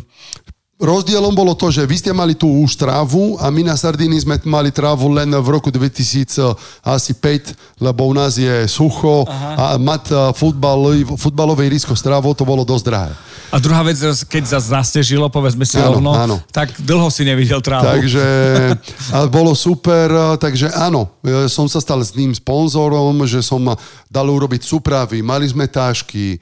Rozdielom 0.79 1.35
bolo 1.35 1.59
to, 1.59 1.75
že 1.75 1.83
vy 1.83 1.99
ste 1.99 2.14
mali 2.14 2.38
tú 2.38 2.47
už 2.62 2.79
trávu 2.79 3.35
a 3.43 3.51
my 3.51 3.67
na 3.67 3.75
Sardínii 3.75 4.23
sme 4.23 4.38
mali 4.47 4.71
trávu 4.71 5.11
len 5.11 5.27
v 5.27 5.49
roku 5.51 5.75
2005, 5.75 6.55
lebo 7.83 8.07
u 8.07 8.14
nás 8.14 8.38
je 8.38 8.62
sucho 8.71 9.27
Aha. 9.27 9.51
a 9.59 9.64
mať 9.75 10.03
eh, 10.14 10.19
futbalový, 10.38 11.03
futbalové 11.19 11.67
irisko 11.67 11.99
s 11.99 12.03
trávou 12.07 12.31
to 12.31 12.47
bolo 12.47 12.62
dosť 12.62 12.85
drahé. 12.87 13.11
A 13.49 13.57
druhá 13.57 13.81
vec, 13.81 13.97
keď 14.29 14.45
sa 14.45 14.61
zastežilo, 14.61 15.27
povedzme 15.33 15.64
si 15.64 15.81
Áno, 15.81 15.99
rovno, 15.99 16.12
áno. 16.12 16.37
tak 16.53 16.69
dlho 16.79 17.09
si 17.09 17.25
nevidel 17.25 17.59
trávu. 17.64 17.99
Takže 17.99 18.25
ale 19.17 19.27
bolo 19.33 19.57
super, 19.57 20.37
takže 20.38 20.69
áno, 20.77 21.11
som 21.49 21.64
sa 21.64 21.81
stal 21.81 21.99
s 22.05 22.12
ním 22.12 22.37
sponzorom, 22.37 23.25
že 23.25 23.41
som 23.41 23.64
dal 24.12 24.29
urobiť 24.29 24.62
súpravy, 24.62 25.25
mali 25.25 25.49
sme 25.49 25.64
tášky, 25.64 26.37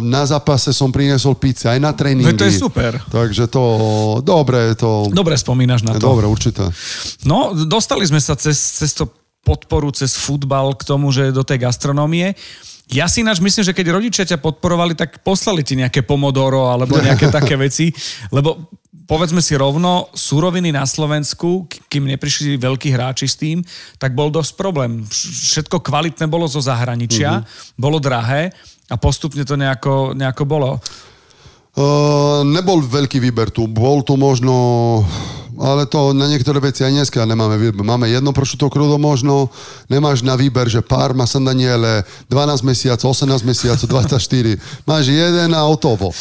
na 0.00 0.22
zápase 0.24 0.72
som 0.72 0.88
priniesol 0.88 1.36
pizza, 1.36 1.76
aj 1.76 1.80
na 1.80 1.92
tréningy. 1.92 2.32
To 2.36 2.48
je 2.48 2.56
super. 2.56 2.96
Takže 3.12 3.52
to, 3.52 3.62
dobre, 4.24 4.72
to... 4.74 5.12
Dobre 5.12 5.36
spomínaš 5.36 5.84
na 5.84 5.96
to. 5.96 6.08
Dobre, 6.08 6.24
určite. 6.24 6.64
No, 7.28 7.52
dostali 7.52 8.08
sme 8.08 8.20
sa 8.22 8.32
cez, 8.32 8.56
cez 8.56 8.96
to 8.96 9.12
podporu, 9.44 9.92
cez 9.94 10.16
futbal 10.18 10.74
k 10.74 10.82
tomu, 10.82 11.12
že 11.14 11.30
do 11.30 11.46
tej 11.46 11.68
gastronómie. 11.68 12.34
Ja 12.86 13.10
si 13.10 13.26
ináč 13.26 13.42
myslím, 13.42 13.66
že 13.66 13.74
keď 13.74 13.86
rodičia 13.98 14.22
ťa 14.22 14.38
podporovali, 14.38 14.94
tak 14.94 15.18
poslali 15.26 15.66
ti 15.66 15.74
nejaké 15.74 16.06
pomodoro 16.06 16.70
alebo 16.70 17.02
nejaké 17.02 17.32
také 17.36 17.58
veci, 17.58 17.90
lebo 18.30 18.70
povedzme 19.06 19.38
si 19.42 19.54
rovno, 19.54 20.10
súroviny 20.14 20.74
na 20.74 20.86
Slovensku, 20.86 21.66
kým 21.86 22.10
neprišli 22.10 22.58
veľkí 22.58 22.90
hráči 22.90 23.26
s 23.30 23.38
tým, 23.38 23.62
tak 23.98 24.14
bol 24.18 24.30
dosť 24.34 24.58
problém. 24.58 25.06
Všetko 25.06 25.82
kvalitné 25.82 26.26
bolo 26.26 26.50
zo 26.50 26.58
zahraničia, 26.58 27.42
uh-huh. 27.42 27.74
bolo 27.78 28.02
drahé 28.02 28.50
a 28.90 28.94
postupne 28.98 29.46
to 29.46 29.54
nejako, 29.54 30.14
nejako 30.14 30.44
bolo. 30.46 30.78
Uh, 31.76 32.40
nebol 32.40 32.80
veľký 32.80 33.20
výber 33.20 33.52
tu. 33.52 33.68
Bol 33.68 34.00
tu 34.00 34.16
možno, 34.16 35.04
ale 35.60 35.84
to 35.84 36.16
na 36.16 36.24
niektoré 36.24 36.56
veci 36.56 36.80
aj 36.80 36.88
dneska 36.88 37.28
nemáme 37.28 37.60
výber. 37.60 37.84
Máme 37.84 38.08
jedno 38.08 38.32
prosciutto 38.32 38.72
krudo 38.72 38.96
možno, 38.96 39.52
nemáš 39.84 40.24
na 40.24 40.40
výber, 40.40 40.72
že 40.72 40.80
Parma, 40.80 41.28
San 41.28 41.44
Daniele, 41.44 42.00
12 42.32 42.64
mesiacov, 42.64 43.12
18 43.12 43.44
mesiacov, 43.44 43.84
24. 43.92 44.56
Máš 44.88 45.12
jeden 45.12 45.52
a 45.52 45.68
hotovo. 45.68 46.16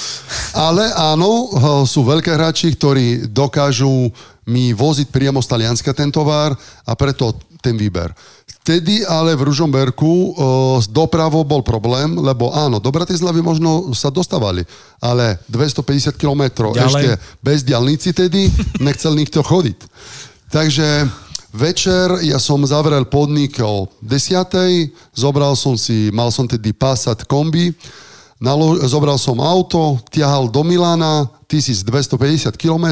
Ale 0.52 0.92
áno, 0.92 1.48
sú 1.88 2.04
veľké 2.04 2.36
hráči, 2.36 2.76
ktorí 2.76 3.32
dokážu 3.32 4.12
mi 4.44 4.76
voziť 4.76 5.08
priamo 5.08 5.40
z 5.40 5.56
Talianska 5.56 5.96
ten 5.96 6.12
tovar 6.12 6.52
a 6.84 6.92
preto 7.00 7.32
ten 7.64 7.80
výber. 7.80 8.12
Vtedy 8.66 9.06
ale 9.06 9.38
v 9.38 9.46
Ružomberku 9.46 10.34
s 10.82 10.90
dopravou 10.90 11.46
bol 11.46 11.62
problém, 11.62 12.18
lebo 12.18 12.50
áno, 12.50 12.82
do 12.82 12.90
Bratislavy 12.90 13.38
možno 13.46 13.94
sa 13.94 14.10
dostávali, 14.10 14.66
ale 14.98 15.38
250 15.54 16.10
km 16.18 16.74
ešte 16.74 17.14
bez 17.46 17.62
diálnici 17.62 18.10
tedy 18.10 18.50
nechcel 18.82 19.14
nikto 19.14 19.46
chodiť. 19.46 19.78
Takže 20.50 21.06
večer 21.54 22.26
ja 22.26 22.42
som 22.42 22.66
zavrel 22.66 23.06
podnik 23.06 23.62
o 23.62 23.86
10. 24.02 24.34
Zobral 25.14 25.54
som 25.54 25.78
si, 25.78 26.10
mal 26.10 26.34
som 26.34 26.50
tedy 26.50 26.74
Passat 26.74 27.22
kombi, 27.30 27.70
nalo, 28.40 28.80
zobral 28.88 29.16
som 29.20 29.40
auto, 29.40 30.00
ťahal 30.12 30.52
do 30.52 30.62
Milana, 30.64 31.30
1250 31.48 32.56
km 32.58 32.86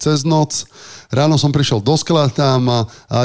cez 0.00 0.22
noc, 0.24 0.64
Ráno 1.06 1.38
som 1.38 1.54
prišiel 1.54 1.78
do 1.78 1.94
skla 1.94 2.26
tam 2.26 2.66
a, 2.66 2.80
a, 2.82 2.82
a 2.82 3.18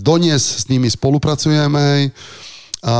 donies 0.00 0.64
s 0.64 0.68
nimi 0.72 0.88
spolupracujeme. 0.88 2.08
A 2.80 2.96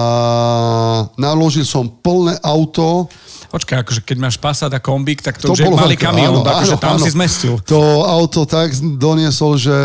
naložil 1.17 1.65
som 1.65 1.89
plné 1.89 2.37
auto. 2.45 3.09
Počkaj, 3.49 3.81
akože 3.81 4.01
keď 4.05 4.17
máš 4.21 4.37
Passat 4.37 4.69
a 4.69 4.77
kombík, 4.77 5.25
tak 5.25 5.41
to, 5.41 5.49
to 5.49 5.57
už 5.57 5.65
je 5.65 5.73
malý 5.73 5.97
kamión, 5.97 6.45
akože 6.45 6.77
áno, 6.77 6.85
tam 6.85 6.97
áno. 7.01 7.05
si 7.09 7.11
zmestil. 7.17 7.57
To 7.65 8.05
auto 8.05 8.45
tak 8.45 8.77
doniesol, 8.77 9.57
že 9.57 9.77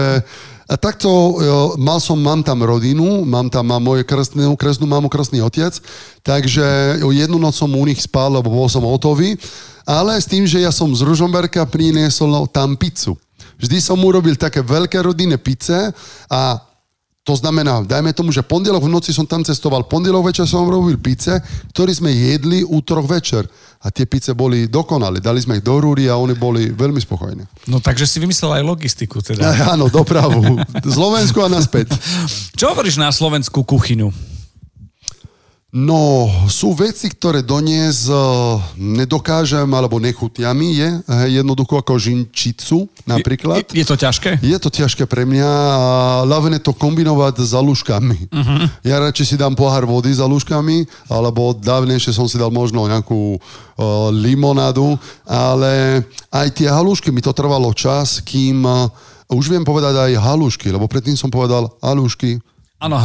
a 0.66 0.74
takto 0.82 1.38
mal 1.78 2.02
som, 2.02 2.18
mám 2.18 2.42
tam 2.42 2.66
rodinu, 2.66 3.22
mám 3.22 3.54
tam 3.54 3.70
mám 3.70 3.86
moje 3.86 4.02
krstnú, 4.02 4.58
krstnú 4.58 4.90
mamu, 4.90 5.06
krstný 5.14 5.42
otec, 5.46 5.78
takže 6.26 6.98
jednu 7.02 7.38
noc 7.38 7.54
som 7.54 7.70
u 7.70 7.86
nich 7.86 8.02
spal, 8.02 8.34
lebo 8.34 8.50
bol 8.50 8.66
som 8.66 8.82
hotový, 8.82 9.38
ale 9.86 10.18
s 10.18 10.26
tým, 10.26 10.50
že 10.50 10.66
ja 10.66 10.74
som 10.74 10.90
z 10.90 11.06
Ružomberka 11.06 11.62
priniesol 11.70 12.50
tam 12.50 12.74
pizzu. 12.74 13.14
Vždy 13.62 13.78
som 13.78 14.02
urobil 14.02 14.34
také 14.36 14.66
veľké 14.66 15.00
rodinné 15.06 15.38
pice 15.38 15.94
a 16.28 16.60
to 17.26 17.34
znamená, 17.34 17.82
dajme 17.82 18.14
tomu, 18.14 18.30
že 18.30 18.46
pondelok 18.46 18.86
v 18.86 18.94
noci 18.94 19.10
som 19.10 19.26
tam 19.26 19.42
cestoval, 19.42 19.90
pondelok 19.90 20.30
večer 20.30 20.46
som 20.46 20.70
robil 20.70 20.94
pice, 21.02 21.42
ktorý 21.74 21.90
sme 21.90 22.14
jedli 22.14 22.62
útorok 22.62 23.10
večer. 23.10 23.50
A 23.82 23.90
tie 23.90 24.06
pice 24.06 24.34
boli 24.38 24.70
dokonalé. 24.70 25.22
Dali 25.22 25.42
sme 25.42 25.58
ich 25.58 25.66
do 25.66 25.78
rúry 25.78 26.06
a 26.06 26.18
oni 26.18 26.38
boli 26.38 26.70
veľmi 26.70 27.02
spokojní. 27.02 27.70
No 27.70 27.82
takže 27.82 28.06
si 28.06 28.22
vymyslel 28.22 28.62
aj 28.62 28.64
logistiku 28.66 29.26
teda. 29.26 29.42
Áno, 29.74 29.90
dopravu. 29.90 30.58
Slovensku 30.86 31.42
a 31.42 31.50
naspäť. 31.50 31.94
Čo 32.54 32.74
hovoríš 32.74 33.02
na 33.02 33.10
slovenskú 33.10 33.66
kuchyňu? 33.66 34.35
No, 35.76 36.32
sú 36.48 36.72
veci, 36.72 37.12
ktoré 37.12 37.44
donies 37.44 38.08
uh, 38.08 38.64
nedokážem, 38.80 39.68
alebo 39.76 40.00
nechutia 40.00 40.56
mi, 40.56 40.72
je 40.80 40.88
jednoducho 41.28 41.84
ako 41.84 42.00
žinčicu 42.00 42.88
napríklad. 43.04 43.76
Je, 43.76 43.84
je 43.84 43.86
to 43.92 44.00
ťažké? 44.00 44.40
Je 44.40 44.56
to 44.56 44.72
ťažké 44.72 45.04
pre 45.04 45.28
mňa 45.28 45.52
a 45.52 45.84
hlavne 46.24 46.64
to 46.64 46.72
kombinovať 46.72 47.44
s 47.44 47.52
aluškami. 47.52 48.32
Uh-huh. 48.32 48.72
Ja 48.88 49.04
radšej 49.04 49.26
si 49.26 49.36
dám 49.36 49.52
pohár 49.52 49.84
vody 49.84 50.16
s 50.16 50.24
aluškami, 50.24 51.12
alebo 51.12 51.52
dávnejšie 51.52 52.16
som 52.16 52.32
si 52.32 52.40
dal 52.40 52.56
možno 52.56 52.88
nejakú 52.88 53.36
uh, 53.36 54.16
limonádu, 54.16 54.96
ale 55.28 56.08
aj 56.32 56.56
tie 56.56 56.72
halušky 56.72 57.12
mi 57.12 57.20
to 57.20 57.36
trvalo 57.36 57.76
čas, 57.76 58.24
kým 58.24 58.64
uh, 58.64 58.88
už 59.28 59.52
viem 59.52 59.68
povedať 59.68 59.92
aj 59.92 60.24
halušky, 60.24 60.72
lebo 60.72 60.88
predtým 60.88 61.20
som 61.20 61.28
povedal 61.28 61.68
halušky, 61.84 62.40
Áno. 62.86 62.98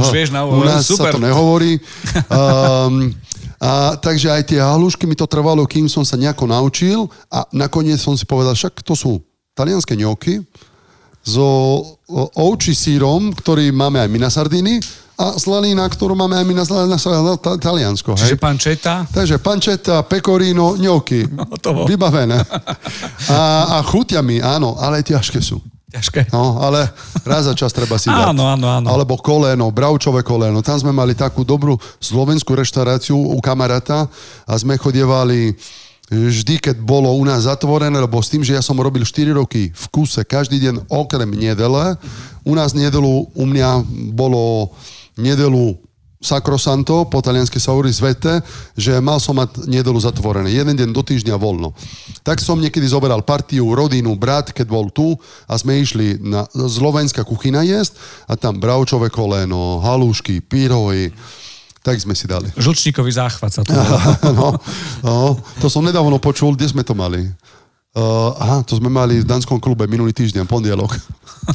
Už 0.00 0.14
vieš 0.14 0.30
na 0.30 0.46
U 0.46 0.62
nás 0.62 0.86
super. 0.86 1.10
sa 1.10 1.18
to 1.18 1.20
nehovorí. 1.20 1.78
Um, 2.32 3.14
a, 3.62 3.94
takže 3.94 4.26
aj 4.26 4.42
tie 4.50 4.58
halušky 4.58 5.06
mi 5.06 5.14
to 5.14 5.22
trvalo, 5.30 5.62
kým 5.70 5.86
som 5.86 6.02
sa 6.02 6.18
nejako 6.18 6.50
naučil 6.50 7.06
a 7.30 7.46
nakoniec 7.54 8.02
som 8.02 8.18
si 8.18 8.26
povedal, 8.26 8.58
však 8.58 8.82
to 8.82 8.98
sú 8.98 9.22
talianské 9.54 9.94
ňoky 9.94 10.42
so 11.22 11.46
ovči 12.34 12.74
sírom, 12.74 13.30
ktorý 13.30 13.70
máme 13.70 14.02
aj 14.02 14.08
my 14.10 14.18
na 14.18 14.30
Sardíny 14.34 14.82
a 15.14 15.38
slanina, 15.38 15.86
ktorú 15.86 16.18
máme 16.18 16.34
aj 16.34 16.44
my 16.50 16.54
na, 16.58 16.64
na, 16.66 16.98
na, 16.98 17.34
Taliansko. 17.38 18.18
Čiže 18.18 18.34
hej. 18.34 18.42
pančeta? 18.42 19.06
Takže 19.06 19.38
pančeta, 19.38 20.02
pecorino, 20.02 20.74
ňoky. 20.74 21.30
Vybavené. 21.90 22.42
A, 23.30 23.78
a 23.78 23.86
chutia 23.86 24.18
mi, 24.18 24.42
áno, 24.42 24.74
ale 24.74 25.06
ťažké 25.06 25.38
sú. 25.38 25.62
Ťažké. 25.92 26.32
No, 26.32 26.56
ale 26.56 26.88
raz 27.20 27.44
za 27.44 27.52
čas 27.52 27.68
treba 27.68 28.00
si 28.00 28.08
dať. 28.08 28.32
Áno, 28.32 28.48
áno, 28.48 28.64
áno. 28.64 28.88
Alebo 28.88 29.20
koleno, 29.20 29.68
bravčové 29.68 30.24
koleno. 30.24 30.64
Tam 30.64 30.80
sme 30.80 30.88
mali 30.88 31.12
takú 31.12 31.44
dobrú 31.44 31.76
slovenskú 32.00 32.56
reštauráciu 32.56 33.12
u 33.12 33.36
kamaráta 33.44 34.08
a 34.48 34.52
sme 34.56 34.80
chodievali 34.80 35.52
vždy, 36.08 36.60
keď 36.60 36.76
bolo 36.80 37.12
u 37.12 37.24
nás 37.24 37.44
zatvorené, 37.44 37.96
lebo 37.96 38.20
s 38.20 38.32
tým, 38.32 38.44
že 38.44 38.56
ja 38.56 38.64
som 38.64 38.76
robil 38.76 39.04
4 39.04 39.32
roky 39.36 39.72
v 39.72 39.84
kuse, 39.92 40.24
každý 40.24 40.60
deň 40.60 40.88
okrem 40.88 41.28
nedele, 41.28 41.96
u 42.44 42.52
nás 42.52 42.72
nedelu, 42.76 43.28
u 43.32 43.44
mňa 43.44 43.84
bolo 44.12 44.72
nedelu 45.16 45.76
sakrosanto, 46.22 47.04
po 47.10 47.18
taliansky 47.18 47.58
sa 47.58 47.74
hovorí 47.74 47.90
zvete, 47.90 48.40
že 48.78 49.02
mal 49.02 49.18
som 49.18 49.34
mať 49.34 49.66
nedelu 49.66 49.98
zatvorené. 49.98 50.54
Jeden 50.54 50.78
deň 50.78 50.94
do 50.94 51.02
týždňa 51.02 51.34
voľno. 51.34 51.74
Tak 52.22 52.38
som 52.38 52.62
niekedy 52.62 52.86
zoberal 52.86 53.26
partiu, 53.26 53.74
rodinu, 53.74 54.14
brat, 54.14 54.54
keď 54.54 54.66
bol 54.70 54.86
tu 54.88 55.18
a 55.50 55.58
sme 55.58 55.82
išli 55.82 56.22
na 56.22 56.46
slovenská 56.54 57.26
kuchyna 57.26 57.66
jesť 57.66 57.98
a 58.30 58.38
tam 58.38 58.62
bravčové 58.62 59.10
koleno, 59.10 59.82
halúšky, 59.82 60.38
pyrohy, 60.38 61.10
tak 61.82 61.98
sme 61.98 62.14
si 62.14 62.30
dali. 62.30 62.46
Žlčníkový 62.54 63.10
záchvat 63.10 63.50
sa 63.50 63.66
tu 63.66 63.74
no, 64.38 64.54
no, 65.02 65.34
to 65.58 65.66
som 65.66 65.82
nedávno 65.82 66.22
počul, 66.22 66.54
kde 66.54 66.70
sme 66.70 66.86
to 66.86 66.94
mali. 66.94 67.26
Uh, 67.92 68.32
aha, 68.40 68.64
to 68.64 68.80
sme 68.80 68.88
mali 68.88 69.20
v 69.20 69.26
Danskom 69.28 69.60
klube 69.60 69.84
minulý 69.84 70.16
týždeň, 70.16 70.48
pondelok. 70.48 70.96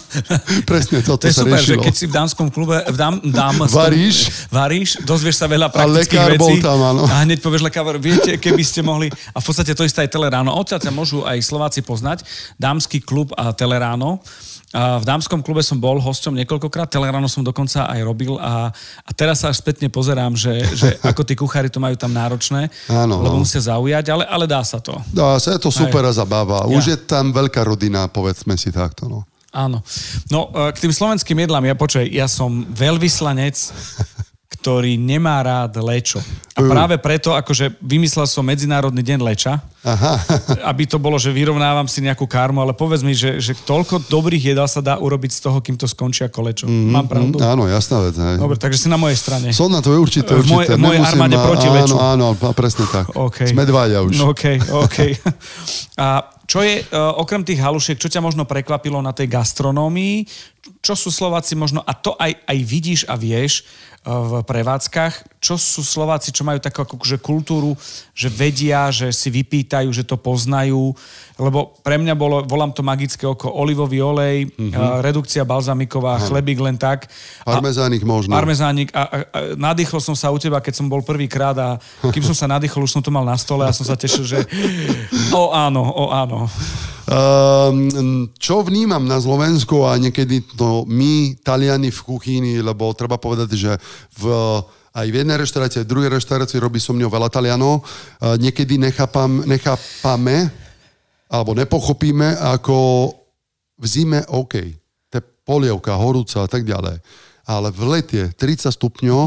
Presne 0.69 1.01
toto 1.01 1.25
to 1.25 1.33
je 1.33 1.33
sa 1.33 1.41
super, 1.41 1.57
riešilo. 1.57 1.81
že 1.81 1.85
keď 1.89 1.93
si 1.97 2.05
v 2.05 2.13
Danskom 2.13 2.53
klube 2.53 2.77
v 2.77 2.93
dám, 2.93 3.17
dám, 3.25 3.65
varíš, 3.65 4.45
varíš, 4.53 5.01
dozvieš 5.01 5.41
sa 5.41 5.49
veľa 5.49 5.73
praktických 5.73 6.21
a 6.21 6.29
vecí. 6.29 6.37
Bol 6.37 6.61
tam, 6.61 6.77
áno. 6.77 7.09
A 7.09 7.25
hneď 7.25 7.41
povieš 7.41 7.65
lekár, 7.65 7.89
viete, 7.97 8.37
keby 8.37 8.61
ste 8.61 8.85
mohli, 8.85 9.09
a 9.09 9.37
v 9.41 9.45
podstate 9.49 9.73
to 9.73 9.81
isté 9.81 10.05
aj 10.05 10.13
Teleráno. 10.13 10.53
Odtiaľ 10.53 10.77
sa 10.85 10.93
môžu 10.93 11.25
aj 11.25 11.41
Slováci 11.41 11.81
poznať, 11.81 12.21
Dámsky 12.61 13.01
klub 13.01 13.33
a 13.33 13.49
Teleráno. 13.57 14.21
V 14.75 15.05
dámskom 15.07 15.39
klube 15.39 15.63
som 15.63 15.79
bol 15.79 15.95
hosťom 15.95 16.35
niekoľkokrát, 16.43 16.91
Teleráno 16.91 17.31
som 17.31 17.39
dokonca 17.39 17.87
aj 17.87 18.03
robil 18.03 18.35
a, 18.35 18.67
a 19.07 19.11
teraz 19.15 19.39
sa 19.39 19.47
až 19.47 19.63
spätne 19.63 19.87
pozerám, 19.87 20.35
že, 20.35 20.59
že 20.75 20.99
ako 21.09 21.23
tí 21.23 21.39
kuchári 21.39 21.71
to 21.71 21.79
majú 21.79 21.95
tam 21.95 22.11
náročné, 22.11 22.67
Áno, 22.91 23.23
lebo 23.23 23.39
no. 23.39 23.47
musia 23.47 23.63
zaujať, 23.63 24.11
ale, 24.11 24.27
ale 24.27 24.43
dá 24.43 24.59
sa 24.67 24.83
to. 24.83 24.99
Dá 25.15 25.39
sa, 25.39 25.55
je 25.55 25.63
to 25.63 25.71
super 25.71 26.03
aj. 26.03 26.11
a 26.11 26.17
zabáva. 26.19 26.67
Už 26.67 26.83
ja. 26.83 26.99
je 26.99 27.07
tam 27.07 27.31
veľká 27.31 27.63
rodina, 27.63 28.11
povedzme 28.11 28.59
si 28.59 28.67
takto. 28.75 29.07
No. 29.07 29.23
Áno. 29.55 29.79
No, 30.27 30.51
e, 30.51 30.75
k 30.75 30.83
tým 30.83 30.91
slovenským 30.91 31.47
jedlám, 31.47 31.63
ja 31.63 31.75
počuj, 31.79 32.03
ja 32.11 32.27
som 32.27 32.67
veľvyslanec 32.67 33.55
ktorý 34.67 34.99
nemá 34.99 35.39
rád 35.39 35.79
lečo. 35.79 36.19
A 36.51 36.59
práve 36.59 36.99
preto, 36.99 37.31
akože 37.31 37.79
vymyslel 37.79 38.27
som 38.27 38.43
Medzinárodný 38.43 38.99
deň 38.99 39.23
leča, 39.23 39.63
Aha. 39.79 40.19
aby 40.75 40.83
to 40.83 40.99
bolo, 40.99 41.15
že 41.15 41.31
vyrovnávam 41.31 41.87
si 41.87 42.03
nejakú 42.03 42.27
karmu, 42.27 42.59
ale 42.59 42.75
povedz 42.75 42.99
mi, 42.99 43.15
že, 43.15 43.39
že 43.39 43.55
toľko 43.55 44.11
dobrých 44.11 44.51
jedál 44.51 44.67
sa 44.67 44.83
dá 44.83 44.99
urobiť 44.99 45.31
z 45.31 45.39
toho, 45.39 45.63
kým 45.63 45.79
to 45.79 45.87
skončí 45.87 46.27
ako 46.27 46.39
lečo. 46.43 46.65
Mm, 46.67 46.91
Mám 46.91 47.07
pravdu? 47.07 47.39
Mm, 47.39 47.47
áno, 47.47 47.63
jasná 47.71 48.03
vec. 48.03 48.19
Hej. 48.19 48.43
Dobre, 48.43 48.59
takže 48.59 48.75
si 48.83 48.91
na 48.91 48.99
mojej 48.99 49.15
strane. 49.15 49.55
Som 49.55 49.71
na 49.71 49.79
to 49.79 49.95
určite, 49.95 50.35
určite. 50.35 50.75
V 50.75 50.83
mojej 50.83 50.99
armáde 50.99 51.39
proti 51.39 51.71
leču. 51.71 51.95
Áno, 51.95 52.35
áno, 52.35 52.51
presne 52.51 52.91
tak. 52.91 53.07
Okay. 53.15 53.47
Sme 53.47 53.63
dvaja 53.63 54.03
už. 54.03 54.19
OK, 54.19 54.67
OK. 54.67 54.97
A 55.95 56.27
čo 56.47 56.63
je, 56.63 56.79
uh, 56.79 57.11
okrem 57.19 57.43
tých 57.43 57.59
halušiek, 57.59 57.99
čo 57.99 58.07
ťa 58.07 58.23
možno 58.23 58.47
prekvapilo 58.47 59.03
na 59.03 59.11
tej 59.11 59.27
gastronómii? 59.27 60.23
Čo 60.79 60.95
sú 60.95 61.11
Slováci 61.11 61.59
možno, 61.59 61.83
a 61.83 61.91
to 61.91 62.15
aj, 62.15 62.39
aj 62.47 62.57
vidíš 62.63 63.01
a 63.07 63.19
vieš, 63.19 63.67
v 64.07 64.39
prevádzkach. 64.47 65.43
Čo 65.43 65.59
sú 65.59 65.83
Slováci, 65.83 66.31
čo 66.31 66.47
majú 66.47 66.57
takú 66.63 66.87
akože 66.87 67.19
kultúru, 67.19 67.75
že 68.15 68.31
vedia, 68.31 68.87
že 68.87 69.11
si 69.11 69.27
vypýtajú, 69.27 69.91
že 69.91 70.07
to 70.07 70.15
poznajú, 70.15 70.95
lebo 71.37 71.77
pre 71.85 71.99
mňa 71.99 72.15
bolo, 72.17 72.41
volám 72.47 72.73
to 72.73 72.81
magické 72.81 73.27
oko, 73.27 73.51
olivový 73.51 74.01
olej, 74.01 74.49
mm-hmm. 74.49 75.03
redukcia 75.03 75.43
balzamiková, 75.45 76.17
Aha. 76.17 76.25
chlebík 76.25 76.57
len 76.57 76.79
tak. 76.79 77.11
Parmezánik 77.45 78.01
možno. 78.07 78.33
Parmezánik 78.33 78.89
a, 78.95 79.03
a, 79.03 79.05
a 79.05 79.39
nadýchol 79.59 80.01
som 80.01 80.15
sa 80.17 80.33
u 80.33 80.39
teba, 80.39 80.63
keď 80.63 80.81
som 80.81 80.87
bol 80.89 81.03
prvýkrát 81.03 81.55
a 81.59 81.69
kým 82.09 82.23
som 82.25 82.33
sa 82.33 82.47
nadýchol, 82.47 82.87
už 82.87 82.97
som 82.97 83.03
to 83.03 83.13
mal 83.13 83.27
na 83.27 83.37
stole 83.37 83.67
a 83.67 83.75
som 83.75 83.85
sa 83.85 83.99
tešil, 83.99 84.25
že 84.25 84.39
o 85.35 85.53
áno, 85.53 85.83
o 85.83 86.05
áno. 86.09 86.36
Um, 87.07 88.27
čo 88.35 88.61
vnímam 88.61 89.07
na 89.07 89.17
Slovensku 89.17 89.87
a 89.87 89.95
niekedy 89.95 90.43
to 90.59 90.83
my, 90.85 91.39
Taliani 91.39 91.89
v 91.89 92.03
kuchyni, 92.03 92.59
lebo 92.59 92.91
treba 92.93 93.15
povedať, 93.15 93.49
že 93.55 93.71
v 94.19 94.25
aj 94.97 95.13
v 95.13 95.17
jednej 95.21 95.37
reštaurácii, 95.37 95.85
aj 95.85 95.85
v 95.85 95.91
druhej 95.93 96.09
reštaurácii 96.09 96.57
robí 96.57 96.81
so 96.81 96.89
mňou 96.89 97.13
veľa 97.13 97.29
Talianov. 97.29 97.85
Uh, 97.85 98.33
niekedy 98.41 98.81
nechápam, 98.81 99.45
nechápame 99.45 100.49
alebo 101.29 101.53
nepochopíme, 101.53 102.39
ako 102.55 103.13
v 103.77 103.85
zime 103.85 104.25
OK, 104.31 104.57
polievka, 105.47 105.95
horúca 105.95 106.43
a 106.43 106.49
tak 106.49 106.67
ďalej 106.67 106.99
ale 107.47 107.71
v 107.71 107.81
lete 107.87 108.21
30 108.35 108.75
stupňov 108.75 109.21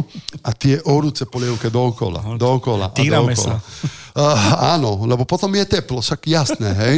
a 0.44 0.52
tie 0.52 0.76
horúce 0.84 1.24
polievke 1.24 1.72
dookola, 1.72 2.36
dookola 2.36 2.92
a 2.92 2.94
Týrame 2.94 3.32
dookola. 3.32 3.56
sa. 3.56 3.98
Uh, 4.12 4.36
áno, 4.76 5.08
lebo 5.08 5.24
potom 5.24 5.48
je 5.56 5.64
teplo, 5.64 6.04
však 6.04 6.28
jasné, 6.28 6.68
hej. 6.84 6.96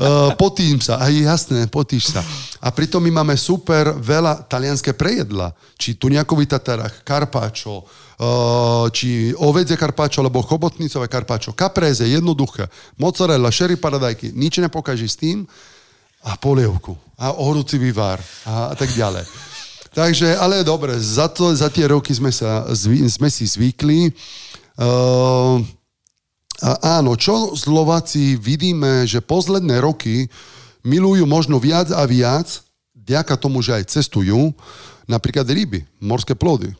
Uh, 0.00 0.32
potím 0.40 0.80
sa, 0.80 0.96
aj 1.04 1.12
jasné, 1.12 1.68
potíš 1.68 2.16
sa. 2.16 2.24
A 2.64 2.72
pritom 2.72 3.04
my 3.04 3.20
máme 3.20 3.36
super 3.36 3.92
veľa 4.00 4.48
talianské 4.48 4.96
prejedla. 4.96 5.52
Či 5.76 6.00
tu 6.00 6.08
nejakový 6.08 6.48
tatarach, 6.48 7.04
karpáčo, 7.04 7.84
uh, 7.84 8.88
či 8.88 9.36
ovedzie 9.36 9.76
karpáčo, 9.76 10.24
alebo 10.24 10.40
chobotnicové 10.40 11.04
karpáčo, 11.04 11.52
kapreze, 11.52 12.08
jednoduché, 12.08 12.72
mozzarella, 12.96 13.52
sherry 13.52 13.76
paradajky, 13.76 14.32
nič 14.32 14.56
nepokáži 14.64 15.04
s 15.04 15.20
tým 15.20 15.44
a 16.24 16.32
polievku 16.40 16.96
a 17.20 17.28
horúci 17.36 17.76
vývar 17.76 18.24
a, 18.48 18.72
a 18.72 18.74
tak 18.74 18.88
ďalej. 18.96 19.55
Takže, 19.96 20.36
ale 20.36 20.60
dobre, 20.60 20.92
za, 21.00 21.24
to, 21.24 21.56
za 21.56 21.72
tie 21.72 21.88
roky 21.88 22.12
sme, 22.12 22.28
sa, 22.28 22.68
sme 22.76 23.32
si 23.32 23.48
zvykli. 23.48 24.12
Uh, 24.76 25.64
a 26.60 27.00
áno, 27.00 27.16
čo 27.16 27.56
Slováci 27.56 28.36
vidíme, 28.36 29.08
že 29.08 29.24
posledné 29.24 29.80
roky 29.80 30.28
milujú 30.84 31.24
možno 31.24 31.56
viac 31.56 31.88
a 31.96 32.04
viac, 32.04 32.60
ďaká 32.92 33.40
tomu, 33.40 33.64
že 33.64 33.72
aj 33.72 33.88
cestujú, 33.88 34.52
napríklad 35.08 35.48
ryby, 35.48 35.88
morské 35.96 36.36
plody. 36.36 36.76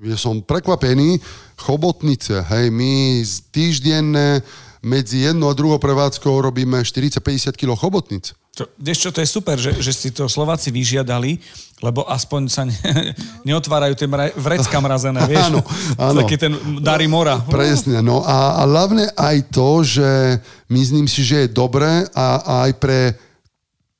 Ja 0.00 0.16
som 0.16 0.40
prekvapený, 0.40 1.20
chobotnice, 1.60 2.48
hej, 2.48 2.72
my 2.72 3.28
týždenne 3.52 4.40
medzi 4.82 5.26
jednou 5.26 5.50
a 5.50 5.56
druhou 5.56 5.78
prevádzkou 5.78 6.30
robíme 6.40 6.80
40-50 6.82 7.54
kg 7.58 7.74
chobotnic. 7.74 8.32
Čo, 8.58 8.66
vieš 8.74 8.98
čo, 9.06 9.10
to 9.14 9.22
je 9.22 9.28
super, 9.30 9.54
že, 9.54 9.70
že 9.78 9.94
si 9.94 10.10
to 10.10 10.26
Slováci 10.26 10.74
vyžiadali, 10.74 11.38
lebo 11.78 12.02
aspoň 12.10 12.42
sa 12.50 12.66
ne, 12.66 12.74
neotvárajú 13.48 13.94
tie 13.94 14.10
mra, 14.10 14.34
vrecka 14.34 14.78
mrazené, 14.82 15.22
vieš? 15.30 15.46
Áno, 15.46 15.60
áno. 15.94 16.18
Taký 16.26 16.36
ten 16.36 16.52
Dary 16.82 17.06
Mora. 17.06 17.38
Presne, 17.38 18.02
no 18.02 18.26
a, 18.26 18.58
a 18.58 18.62
hlavne 18.66 19.14
aj 19.14 19.36
to, 19.54 19.86
že 19.86 20.42
myslím 20.74 21.06
si, 21.06 21.22
že 21.22 21.46
je 21.46 21.54
dobré 21.54 22.02
a, 22.10 22.42
a 22.42 22.52
aj 22.66 22.72
pre 22.82 23.14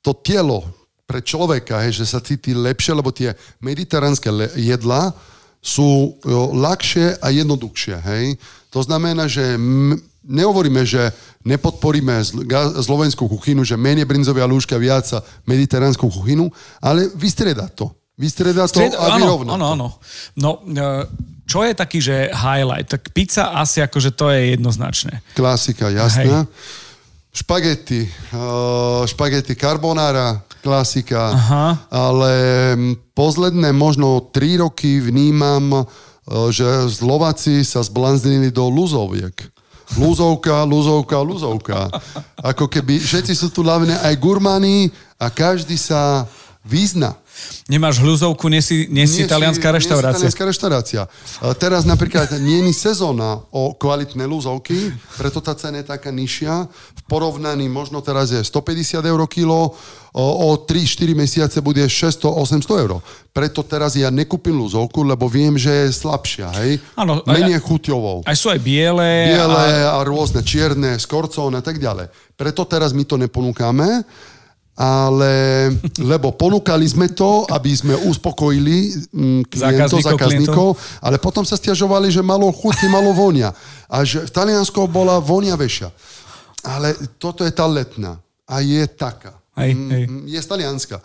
to 0.03 0.11
telo, 0.11 0.67
pre 1.07 1.23
človeka, 1.23 1.81
hej, 1.87 2.03
že 2.03 2.05
sa 2.05 2.21
cíti 2.21 2.53
lepšie, 2.53 2.93
lebo 2.93 3.09
tie 3.09 3.33
mediteránske 3.63 4.29
jedla 4.59 5.15
sú 5.59 6.15
jo, 6.21 6.51
ľahšie 6.55 7.19
a 7.19 7.27
jednoduchšie, 7.31 7.95
hej. 7.95 8.25
To 8.69 8.79
znamená, 8.85 9.25
že 9.25 9.57
m- 9.57 9.97
nehovoríme, 10.29 10.85
že 10.85 11.09
nepodporíme 11.41 12.21
slovenskú 12.77 13.25
kuchynu, 13.25 13.65
že 13.65 13.73
menej 13.73 14.05
brinzovia 14.05 14.45
lúžka, 14.45 14.77
viac 14.77 15.09
mediteránsku 15.49 16.05
kuchynu, 16.05 16.53
ale 16.77 17.09
vystrieda 17.17 17.65
to. 17.73 17.89
Vystrieda 18.19 18.69
to 18.69 18.77
Stried, 18.77 18.93
a 18.93 19.17
vyrovná 19.17 19.55
áno, 19.57 19.65
áno. 19.73 19.87
No, 20.35 20.59
e, 20.67 21.07
čo 21.49 21.65
je 21.65 21.73
taký, 21.73 21.97
že 22.03 22.29
highlight? 22.29 22.91
Tak 22.91 23.09
pizza 23.09 23.55
asi 23.57 23.81
akože 23.81 24.13
to 24.13 24.29
je 24.29 24.53
jednoznačné. 24.53 25.25
Klasika, 25.33 25.89
jasná. 25.89 26.45
Hej. 26.45 26.77
Špagety, 27.29 28.09
uh, 28.33 29.05
špagety 29.05 29.53
carbonara, 29.53 30.41
klasika, 30.65 31.29
Aha. 31.29 31.65
ale 31.93 32.33
posledné 33.13 33.69
možno 33.69 34.33
tri 34.33 34.57
roky 34.57 34.97
vnímam, 34.97 35.85
uh, 35.85 35.85
že 36.49 36.89
Slováci 36.89 37.61
sa 37.61 37.85
zblanznili 37.85 38.49
do 38.49 38.65
luzoviek. 38.65 39.33
Lúzovka, 39.97 40.61
lúzovka, 40.67 41.17
lúzovka. 41.23 41.79
Ako 42.37 42.69
keby 42.69 43.01
všetci 43.01 43.33
sú 43.33 43.49
tu 43.49 43.65
hlavne 43.65 43.97
aj 44.05 44.13
gurmani 44.21 44.93
a 45.17 45.33
každý 45.33 45.79
sa 45.79 46.29
vyzna. 46.61 47.17
Nemáš 47.69 48.01
hľuzovku, 48.01 48.49
nie 48.49 48.65
si, 48.65 48.89
nie 48.89 49.05
si 49.05 49.29
talianská 49.29 49.69
reštaurácia. 49.69 50.25
Nie 50.25 50.33
si 50.33 50.33
talianská 50.33 50.45
reštaurácia. 50.49 51.01
teraz 51.61 51.85
napríklad 51.85 52.33
nie 52.41 52.65
je 52.65 52.73
sezóna 52.73 53.45
o 53.53 53.77
kvalitné 53.77 54.25
lúzovky, 54.25 54.89
preto 55.21 55.37
tá 55.37 55.53
cena 55.53 55.79
je 55.81 55.87
taká 55.87 56.09
nižšia. 56.09 56.65
V 56.69 57.01
porovnaní 57.05 57.69
možno 57.69 58.01
teraz 58.01 58.33
je 58.33 58.41
150 58.41 59.05
eur 59.05 59.21
kilo, 59.29 59.77
o, 60.13 60.25
o 60.49 60.57
3-4 60.57 61.13
mesiace 61.13 61.57
bude 61.61 61.85
600-800 61.85 62.83
eur. 62.83 62.97
Preto 63.29 63.61
teraz 63.61 63.93
ja 63.93 64.09
nekúpim 64.09 64.57
lúzovku, 64.57 65.05
lebo 65.05 65.29
viem, 65.29 65.53
že 65.53 65.69
je 65.69 65.93
slabšia, 65.93 66.49
hej? 66.65 66.81
Ano, 66.97 67.21
Menej 67.29 67.61
chuťovou. 67.61 68.25
Aj 68.25 68.33
sú 68.33 68.49
aj 68.49 68.59
biele. 68.59 69.29
Biele 69.29 69.85
a... 69.85 70.01
a 70.01 70.05
rôzne 70.05 70.41
čierne, 70.41 70.97
skorcovné 70.97 71.61
a 71.61 71.65
tak 71.65 71.77
ďalej. 71.77 72.09
Preto 72.33 72.65
teraz 72.65 72.97
my 72.97 73.05
to 73.05 73.15
neponúkame 73.21 74.01
ale 74.79 75.67
lebo 75.99 76.31
ponúkali 76.31 76.87
sme 76.87 77.11
to, 77.11 77.43
aby 77.51 77.75
sme 77.75 77.99
uspokojili 78.07 78.95
mm, 79.11 79.41
klientov, 79.51 79.99
zákazníkov, 79.99 80.79
ale 81.03 81.19
potom 81.19 81.43
sa 81.43 81.59
stiažovali, 81.59 82.07
že 82.07 82.23
malo 82.23 82.47
chuť, 82.47 82.87
malo 82.87 83.11
vonia. 83.11 83.51
A 83.91 84.07
že 84.07 84.23
v 84.23 84.31
Taliansku 84.31 84.87
bola 84.87 85.19
vonia 85.19 85.59
veša. 85.59 85.91
Ale 86.63 86.95
toto 87.19 87.43
je 87.43 87.51
tá 87.51 87.67
letná. 87.67 88.23
A 88.47 88.63
je 88.63 88.87
taká. 88.87 89.35
Hej, 89.59 89.75
mm, 89.75 89.89
hej. 89.91 90.03
Mm, 90.07 90.23
je 90.31 90.39
z 90.39 90.47
Talianska. 90.47 90.97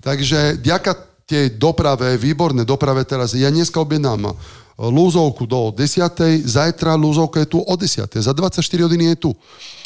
Takže 0.00 0.64
ďaká 0.64 0.96
tej 1.28 1.60
doprave, 1.60 2.16
výborné 2.16 2.64
doprave 2.64 3.04
teraz, 3.04 3.36
ja 3.36 3.52
dneska 3.52 3.76
objednám 3.76 4.32
lúzovku 4.80 5.44
do 5.44 5.68
10. 5.68 6.48
Zajtra 6.48 6.96
lúzovka 6.96 7.44
je 7.44 7.48
tu 7.52 7.60
o 7.60 7.74
10. 7.76 8.08
Za 8.08 8.32
24 8.32 8.64
hodiny 8.88 9.12
je 9.12 9.16
tu. 9.28 9.30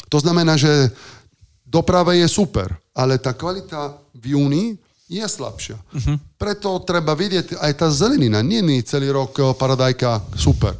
To 0.07 0.17
znamená, 0.23 0.55
že 0.55 0.93
doprava 1.67 2.15
je 2.15 2.29
super, 2.29 2.71
ale 2.93 3.17
tá 3.17 3.33
kvalita 3.33 3.97
v 4.13 4.37
júni 4.37 4.65
je 5.09 5.25
slabšia. 5.25 5.77
Uh-huh. 5.77 6.15
Preto 6.39 6.79
treba 6.81 7.13
vidieť 7.13 7.59
aj 7.59 7.71
tá 7.77 7.87
zelenina. 7.93 8.41
Nie 8.41 8.63
je 8.63 8.87
celý 8.87 9.13
rok 9.13 9.37
eh, 9.37 9.51
paradajka 9.53 10.21
super. 10.37 10.73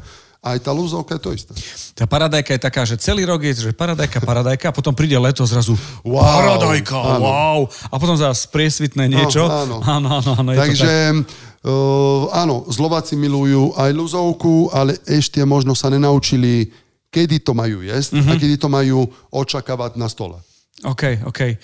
Aj 0.44 0.60
tá 0.60 0.76
lúzovka 0.76 1.16
je 1.16 1.22
to 1.24 1.32
isté. 1.32 1.56
Tá 1.96 2.04
paradajka 2.04 2.52
je 2.52 2.60
taká, 2.60 2.84
že 2.84 3.00
celý 3.00 3.24
rok 3.24 3.40
je, 3.48 3.72
že 3.72 3.72
paradajka, 3.72 4.20
paradajka 4.20 4.66
a 4.70 4.76
potom 4.76 4.92
príde 4.92 5.16
leto 5.16 5.40
zrazu 5.48 5.72
wow, 6.04 6.20
paradajka, 6.20 7.00
áno. 7.00 7.24
wow. 7.24 7.60
A 7.88 7.96
potom 7.96 8.20
zase 8.20 8.52
priesvitné 8.52 9.08
niečo. 9.08 9.48
áno. 9.48 9.80
áno, 9.80 10.20
áno, 10.20 10.32
áno 10.36 10.50
Takže 10.52 11.16
uh, 11.64 12.28
áno, 12.36 12.68
Slováci 12.68 13.16
milujú 13.16 13.72
aj 13.80 13.96
lúzovku, 13.96 14.68
ale 14.76 15.00
ešte 15.08 15.40
možno 15.48 15.80
sa 15.80 15.88
nenaučili, 15.88 16.76
kedy 17.08 17.40
to 17.40 17.56
majú 17.56 17.80
jesť 17.80 18.20
uh-huh. 18.20 18.28
a 18.28 18.34
mhm. 18.36 18.40
kedy 18.44 18.56
to 18.60 18.68
majú 18.68 19.08
očakávať 19.32 19.96
na 19.96 20.12
stole. 20.12 20.44
OK, 20.84 21.24
OK. 21.24 21.56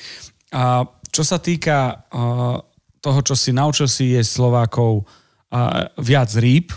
A 0.54 0.86
čo 1.10 1.22
sa 1.26 1.38
týka 1.38 2.06
uh, 2.10 2.58
toho, 3.00 3.20
čo 3.22 3.36
si 3.38 3.54
naučil 3.54 3.88
si 3.90 4.18
je 4.18 4.22
Slovákov 4.22 5.06
uh, 5.06 5.90
viac 5.98 6.30
rýb, 6.38 6.74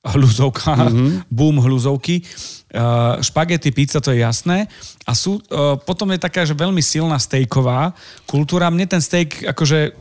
hľuzovka, 0.00 0.72
mm-hmm. 0.80 1.28
boom 1.28 1.60
hľuzovky, 1.60 2.24
uh, 2.24 3.20
špagety, 3.20 3.72
pizza, 3.72 4.00
to 4.00 4.12
je 4.12 4.24
jasné. 4.24 4.68
A 5.04 5.12
sú, 5.12 5.40
uh, 5.52 5.76
potom 5.80 6.08
je 6.12 6.20
taká, 6.20 6.44
že 6.44 6.56
veľmi 6.56 6.80
silná 6.80 7.20
stejková 7.20 7.92
kultúra. 8.24 8.72
Mne 8.72 8.88
ten 8.88 9.02
steak, 9.04 9.44
akože 9.44 9.92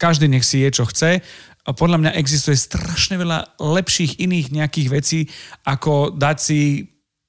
každý 0.00 0.30
nech 0.30 0.46
si 0.46 0.64
je, 0.64 0.68
čo 0.72 0.88
chce. 0.88 1.20
A 1.68 1.70
podľa 1.76 2.00
mňa 2.00 2.16
existuje 2.16 2.56
strašne 2.56 3.20
veľa 3.20 3.60
lepších 3.60 4.24
iných 4.24 4.56
nejakých 4.56 4.88
vecí, 4.88 5.20
ako 5.68 6.16
dať 6.16 6.36
si 6.40 6.60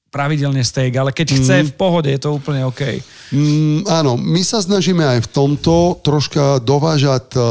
pravidelne 0.10 0.66
steak, 0.66 0.98
ale 0.98 1.14
keď 1.14 1.28
chce 1.38 1.56
mm. 1.62 1.66
v 1.70 1.74
pohode, 1.78 2.10
je 2.10 2.22
to 2.22 2.34
úplne 2.34 2.66
OK. 2.66 2.82
Mm, 3.30 3.86
áno, 3.86 4.18
my 4.18 4.42
sa 4.42 4.60
snažíme 4.60 5.06
aj 5.06 5.20
v 5.26 5.32
tomto 5.32 6.02
troška 6.02 6.58
dovážať 6.60 7.38
uh, 7.38 7.46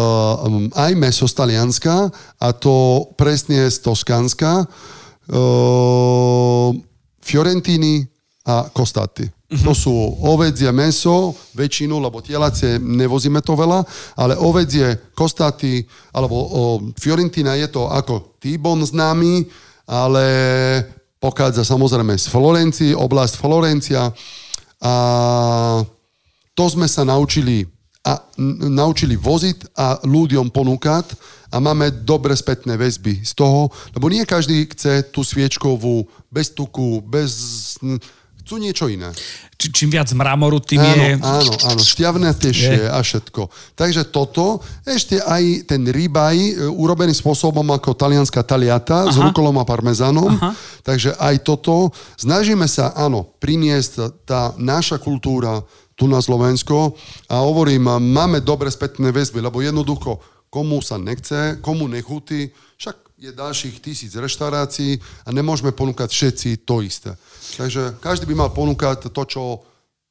aj 0.74 0.92
meso 0.98 1.30
z 1.30 1.34
Talianska 1.38 2.10
a 2.42 2.48
to 2.50 3.06
presne 3.14 3.70
z 3.70 3.78
Toskánska, 3.78 4.66
uh, 4.66 6.70
Fiorentini 7.22 8.02
a 8.48 8.66
Kostati. 8.74 9.38
Mm-hmm. 9.48 9.64
To 9.64 9.72
sú 9.72 9.96
ovedzie 10.28 10.68
meso, 10.76 11.32
väčšinu, 11.56 11.96
lebo 12.04 12.20
tielacie 12.20 12.76
nevozíme 12.76 13.40
to 13.40 13.56
veľa, 13.56 13.80
ale 14.20 14.36
ovedzie, 14.36 15.08
kostaty, 15.16 15.88
alebo 16.12 16.36
o, 16.36 16.62
Fiorentina 16.92 17.56
je 17.56 17.72
to 17.72 17.88
ako 17.88 18.36
T-bone 18.44 18.84
známy, 18.84 19.48
ale 19.88 20.24
pochádza 21.18 21.66
samozrejme 21.66 22.14
z 22.14 22.26
Florencii, 22.30 22.92
oblasť 22.94 23.34
Florencia. 23.38 24.10
A 24.78 24.94
to 26.54 26.64
sme 26.70 26.86
sa 26.86 27.02
naučili, 27.02 27.66
a, 28.06 28.22
naučili 28.66 29.18
voziť 29.18 29.74
a 29.74 29.98
ľuďom 30.06 30.50
ponúkať. 30.50 31.14
A 31.48 31.64
máme 31.64 31.88
dobre 32.04 32.36
spätné 32.36 32.76
väzby 32.76 33.24
z 33.24 33.32
toho, 33.32 33.72
lebo 33.96 34.12
nie 34.12 34.28
každý 34.28 34.68
chce 34.68 35.08
tú 35.08 35.24
sviečkovú, 35.24 36.04
bez 36.28 36.52
tuku, 36.52 37.00
bez... 37.00 37.32
Chcú 38.48 38.56
niečo 38.56 38.88
iné. 38.88 39.12
Či, 39.60 39.68
čím 39.76 39.92
viac 39.92 40.08
mramoru, 40.08 40.56
tým 40.56 40.80
Áno, 40.80 41.04
je... 41.04 41.12
áno, 41.20 41.52
áno, 41.68 41.82
šťavnatejšie 41.84 42.88
a 42.88 42.96
všetko. 43.04 43.52
Takže 43.76 44.08
toto, 44.08 44.64
ešte 44.88 45.20
aj 45.20 45.68
ten 45.68 45.84
ribaj, 45.84 46.32
e, 46.32 46.64
urobený 46.64 47.12
spôsobom 47.12 47.68
ako 47.76 47.92
talianská 47.92 48.40
taliata 48.40 49.12
s 49.12 49.20
rukolom 49.20 49.52
a 49.60 49.68
parmezánom. 49.68 50.32
Takže 50.80 51.12
aj 51.20 51.44
toto. 51.44 51.92
Snažíme 52.16 52.64
sa, 52.64 52.96
áno, 52.96 53.36
priniesť 53.36 54.24
tá 54.24 54.56
naša 54.56 54.96
kultúra 54.96 55.60
tu 55.92 56.08
na 56.08 56.24
Slovensko 56.24 56.96
a 57.28 57.44
hovorím, 57.44 58.00
máme 58.00 58.40
dobre 58.40 58.72
spätné 58.72 59.12
väzby, 59.12 59.44
lebo 59.44 59.60
jednoducho 59.60 60.24
komu 60.48 60.80
sa 60.80 60.96
nechce, 60.96 61.60
komu 61.60 61.84
nechutí, 61.84 62.48
však 62.80 63.07
je 63.18 63.34
ďalších 63.34 63.82
tisíc 63.82 64.14
reštaurácií 64.14 64.94
a 65.26 65.34
nemôžeme 65.34 65.74
ponúkať 65.74 66.06
všetci 66.06 66.62
to 66.62 66.86
isté. 66.86 67.18
Takže 67.58 67.98
každý 67.98 68.30
by 68.30 68.46
mal 68.46 68.50
ponúkať 68.54 69.10
to, 69.10 69.22
čo 69.26 69.42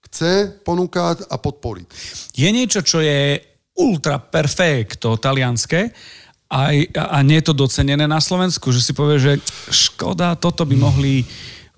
chce 0.03 0.59
ponúkať 0.67 1.23
a 1.31 1.39
podporiť. 1.39 1.87
Je 2.35 2.49
niečo, 2.51 2.83
čo 2.83 2.99
je 2.99 3.39
ultra 3.79 4.19
perfecto 4.19 5.15
talianské 5.15 5.95
a, 6.51 6.75
a 6.91 7.17
nie 7.23 7.39
je 7.39 7.47
to 7.47 7.55
docenené 7.55 8.03
na 8.11 8.19
Slovensku, 8.19 8.75
že 8.75 8.83
si 8.83 8.91
povie, 8.91 9.23
že 9.23 9.33
škoda, 9.71 10.35
toto 10.35 10.67
by 10.67 10.75
mohli 10.75 11.23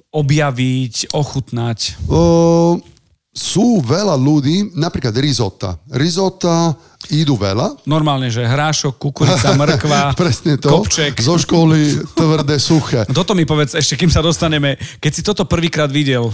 objaviť, 0.10 1.14
ochutnať. 1.14 2.10
O, 2.10 2.82
sú 3.30 3.86
veľa 3.86 4.18
ľudí, 4.18 4.74
napríklad 4.74 5.14
rizotta. 5.14 5.78
Rizotta 5.94 6.74
idú 7.10 7.36
veľa. 7.36 7.82
Normálne, 7.84 8.30
že 8.30 8.46
hrášok, 8.46 8.96
kukurica, 9.02 9.54
mrkva, 9.58 10.14
Presne 10.20 10.56
to. 10.62 10.70
kopček. 10.70 11.18
Zo 11.20 11.36
školy 11.42 12.06
tvrdé, 12.14 12.62
suché. 12.62 13.04
No 13.10 13.18
Toto 13.22 13.34
mi 13.36 13.44
povedz 13.44 13.76
ešte, 13.76 13.98
kým 13.98 14.14
sa 14.14 14.22
dostaneme. 14.24 14.78
Keď 15.02 15.12
si 15.12 15.22
toto 15.26 15.44
prvýkrát 15.44 15.90
videl, 15.90 16.30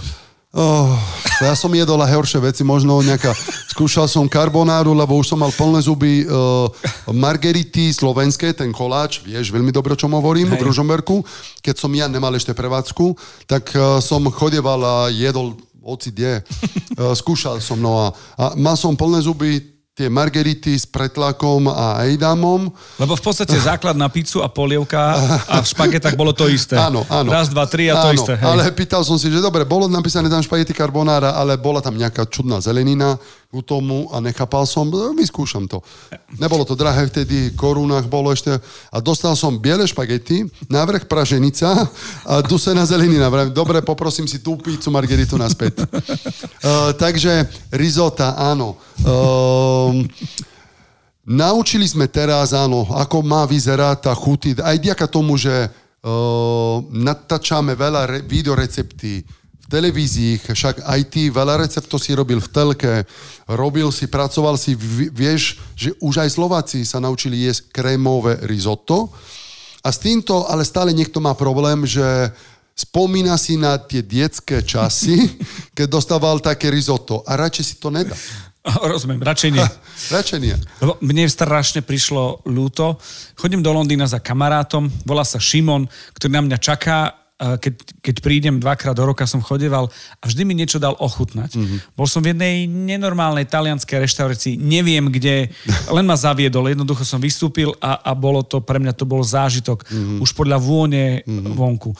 Oh, 0.55 0.95
ja 1.43 1.51
som 1.51 1.67
jedol 1.75 1.99
aj 1.99 2.15
horšie 2.15 2.39
veci, 2.39 2.63
možno 2.63 2.95
nejaká, 3.03 3.35
skúšal 3.75 4.07
som 4.07 4.23
karbonáru, 4.23 4.95
lebo 4.95 5.19
už 5.19 5.27
som 5.27 5.43
mal 5.43 5.51
plné 5.51 5.83
zuby 5.83 6.23
uh, 6.23 6.71
margerity 7.11 7.91
slovenské, 7.91 8.55
ten 8.55 8.71
koláč, 8.71 9.19
vieš 9.19 9.51
veľmi 9.51 9.75
dobre, 9.75 9.99
čo 9.99 10.07
hovorím, 10.07 10.55
Hej. 10.55 10.63
v 10.63 10.65
Ružomberku. 10.71 11.27
Keď 11.59 11.75
som 11.75 11.91
ja 11.91 12.07
nemal 12.07 12.31
ešte 12.39 12.55
prevádzku, 12.55 13.19
tak 13.51 13.67
uh, 13.75 13.99
som 13.99 14.23
chodeval 14.31 14.79
a 14.79 14.95
jedol 15.11 15.59
hoci 15.83 16.15
kde. 16.15 16.39
Uh, 16.95 17.11
skúšal 17.11 17.59
som, 17.59 17.75
no 17.75 18.07
a, 18.07 18.15
a 18.39 18.43
mal 18.55 18.79
som 18.79 18.95
plné 18.95 19.27
zuby 19.27 19.74
tie 19.95 20.11
margerity 20.11 20.75
s 20.75 20.83
pretlakom 20.83 21.71
a 21.71 22.03
ejdamom. 22.03 22.67
lebo 22.99 23.15
v 23.15 23.23
podstate 23.23 23.55
základ 23.71 23.95
na 23.95 24.11
pizzu 24.11 24.43
a 24.43 24.51
polievka 24.51 25.15
a 25.47 25.63
v 25.63 25.67
špagetách 25.71 26.19
bolo 26.19 26.35
to 26.35 26.51
isté. 26.51 26.75
Áno, 26.75 27.07
áno. 27.07 27.31
Raz, 27.31 27.47
dva, 27.47 27.63
tri 27.63 27.87
a 27.87 28.03
to 28.03 28.11
áno, 28.11 28.17
isté. 28.19 28.35
Hej. 28.35 28.43
Ale 28.43 28.61
pýtal 28.75 29.07
som 29.07 29.15
si, 29.15 29.31
že 29.31 29.39
dobre, 29.39 29.63
bolo 29.63 29.87
napísané 29.87 30.27
tam 30.27 30.43
špagety 30.43 30.75
carbonara, 30.75 31.39
ale 31.39 31.55
bola 31.55 31.79
tam 31.79 31.95
nejaká 31.95 32.27
čudná 32.27 32.59
zelenina 32.59 33.15
ku 33.55 33.63
tomu 33.63 34.11
a 34.11 34.19
nechápal 34.19 34.67
som, 34.67 34.83
no, 34.91 35.15
vyskúšam 35.15 35.63
to. 35.63 35.79
Nebolo 36.35 36.67
to 36.67 36.75
drahé 36.75 37.07
vtedy, 37.07 37.55
korunách 37.55 38.11
bolo 38.11 38.35
ešte. 38.35 38.51
A 38.91 38.97
dostal 38.99 39.31
som 39.39 39.55
biele 39.55 39.87
špagety, 39.87 40.43
návrh 40.67 41.07
praženica 41.07 41.87
a 42.27 42.43
dusená 42.43 42.83
zelenina. 42.83 43.31
Vravím, 43.31 43.55
Dobre, 43.55 43.79
poprosím 43.79 44.27
si 44.27 44.43
tú 44.43 44.59
pizzu 44.59 44.91
margeritu 44.91 45.39
naspäť. 45.39 45.87
uh, 45.87 46.91
takže 47.03 47.47
risota, 47.71 48.35
áno. 48.35 48.75
Um, 49.07 50.03
Naučili 51.25 51.89
sme 51.89 52.05
teraz, 52.05 52.53
áno, 52.53 52.85
ako 52.85 53.25
má 53.25 53.49
vyzerať 53.49 53.97
tá 53.97 54.13
chuť, 54.13 54.61
aj 54.61 54.77
ďaká 54.77 55.09
tomu, 55.09 55.41
že 55.41 55.49
uh, 55.49 56.77
natáčame 56.93 57.73
veľa 57.73 58.01
re, 58.05 58.19
videorecepty 58.21 59.25
v 59.65 59.67
televízii, 59.73 60.45
však 60.45 60.85
aj 60.85 61.01
ty 61.09 61.33
veľa 61.33 61.65
receptov 61.65 61.97
si 61.97 62.13
robil 62.13 62.37
v 62.37 62.51
telke, 62.53 62.93
robil 63.49 63.89
si, 63.89 64.05
pracoval 64.05 64.61
si, 64.61 64.77
vieš, 65.09 65.57
že 65.73 65.97
už 65.97 66.21
aj 66.21 66.29
Slováci 66.37 66.85
sa 66.85 67.01
naučili 67.01 67.49
jesť 67.49 67.73
krémové 67.73 68.37
risotto 68.45 69.09
a 69.81 69.89
s 69.89 69.97
týmto 69.97 70.45
ale 70.45 70.61
stále 70.61 70.93
niekto 70.93 71.17
má 71.17 71.33
problém, 71.33 71.81
že 71.81 72.05
spomína 72.77 73.41
si 73.41 73.57
na 73.57 73.81
tie 73.81 74.05
detské 74.05 74.61
časy, 74.61 75.33
keď 75.77 75.87
dostával 75.89 76.37
také 76.37 76.69
risotto 76.69 77.25
a 77.25 77.33
radšej 77.33 77.65
si 77.65 77.75
to 77.81 77.89
nedá. 77.89 78.13
Rozumiem, 78.93 79.21
radšej 79.21 79.49
nie. 79.49 79.65
Radšej 80.15 80.39
nie. 80.41 80.55
Lebo 80.81 80.97
mne 81.01 81.25
strašne 81.25 81.81
prišlo 81.81 82.45
ľúto. 82.45 83.01
Chodím 83.33 83.65
do 83.65 83.73
Londýna 83.73 84.05
za 84.05 84.21
kamarátom, 84.21 84.89
volá 85.05 85.25
sa 85.25 85.41
Šimon, 85.41 85.89
ktorý 86.13 86.29
na 86.37 86.41
mňa 86.45 86.57
čaká, 86.61 87.24
keď, 87.35 87.73
keď 87.99 88.15
prídem 88.23 88.55
dvakrát 88.57 88.95
do 88.95 89.03
roka 89.03 89.27
som 89.27 89.43
chodeval 89.43 89.91
a 90.17 90.23
vždy 90.23 90.47
mi 90.47 90.55
niečo 90.55 90.79
dal 90.79 90.95
ochutnať. 90.95 91.51
Mhm. 91.51 91.59
Mm-hmm. 91.59 91.79
Bol 91.99 92.07
som 92.07 92.23
v 92.23 92.31
jednej 92.31 92.63
nenormálnej 92.63 93.43
talianskej 93.43 93.99
reštaurácii, 94.07 94.55
neviem 94.55 95.11
kde, 95.11 95.51
len 95.91 96.05
ma 96.07 96.15
zaviedol, 96.15 96.71
jednoducho 96.71 97.03
som 97.03 97.19
vystúpil 97.19 97.75
a, 97.83 97.99
a 97.99 98.11
bolo 98.15 98.39
to, 98.39 98.63
pre 98.63 98.79
mňa 98.79 98.95
to 98.95 99.03
bol 99.03 99.19
zážitok, 99.19 99.83
Mhm. 99.83 99.91
mm-hmm. 99.91 100.23
už 100.23 100.31
podľa 100.31 100.57
vône 100.63 101.03
mm-hmm. 101.27 101.53
vonku. 101.53 101.91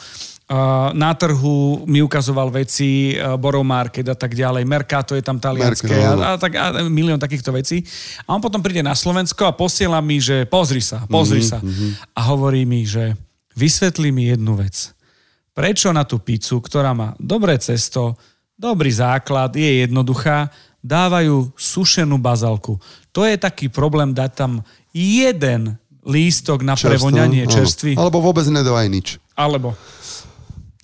Na 0.94 1.10
trhu 1.18 1.82
mi 1.90 1.98
ukazoval 1.98 2.54
veci, 2.54 3.18
uh, 3.18 3.34
Borough 3.34 3.66
Market 3.66 4.06
a 4.06 4.14
tak 4.14 4.30
ďalej, 4.30 4.62
Mercato 4.62 5.18
je 5.18 5.22
tam 5.26 5.42
talianské 5.42 5.90
Mercato, 5.90 6.22
a, 6.22 6.28
a, 6.32 6.38
tak, 6.38 6.52
a 6.54 6.66
milión 6.86 7.18
takýchto 7.18 7.50
vecí. 7.50 7.82
A 8.30 8.38
on 8.38 8.38
potom 8.38 8.62
príde 8.62 8.78
na 8.78 8.94
Slovensko 8.94 9.42
a 9.42 9.50
posiela 9.58 9.98
mi, 9.98 10.22
že 10.22 10.46
pozri 10.46 10.78
sa, 10.78 11.02
pozri 11.10 11.42
Mhm, 11.42 11.48
sa. 11.50 11.58
A 12.14 12.30
hovorí 12.30 12.62
mi, 12.62 12.86
že 12.86 13.18
vysvetlí 13.58 14.14
mi 14.14 14.30
jednu 14.30 14.54
vec. 14.54 14.94
Prečo 15.56 15.88
na 15.88 16.04
tú 16.04 16.20
pizzu, 16.20 16.60
ktorá 16.60 16.92
má 16.92 17.16
dobré 17.16 17.56
cesto, 17.56 18.12
dobrý 18.60 18.92
základ, 18.92 19.56
je 19.56 19.88
jednoduchá, 19.88 20.52
dávajú 20.84 21.48
sušenú 21.56 22.20
bazalku. 22.20 22.76
To 23.16 23.24
je 23.24 23.40
taký 23.40 23.72
problém 23.72 24.12
dať 24.12 24.30
tam 24.36 24.52
jeden 24.92 25.80
lístok 26.04 26.60
na 26.60 26.76
Čerstvo, 26.76 26.92
prevoňanie 26.92 27.48
áno. 27.48 27.52
čerstvý. 27.56 27.96
Alebo 27.96 28.20
vôbec 28.20 28.44
nedávaj 28.44 28.86
nič. 28.92 29.16
Alebo. 29.32 29.72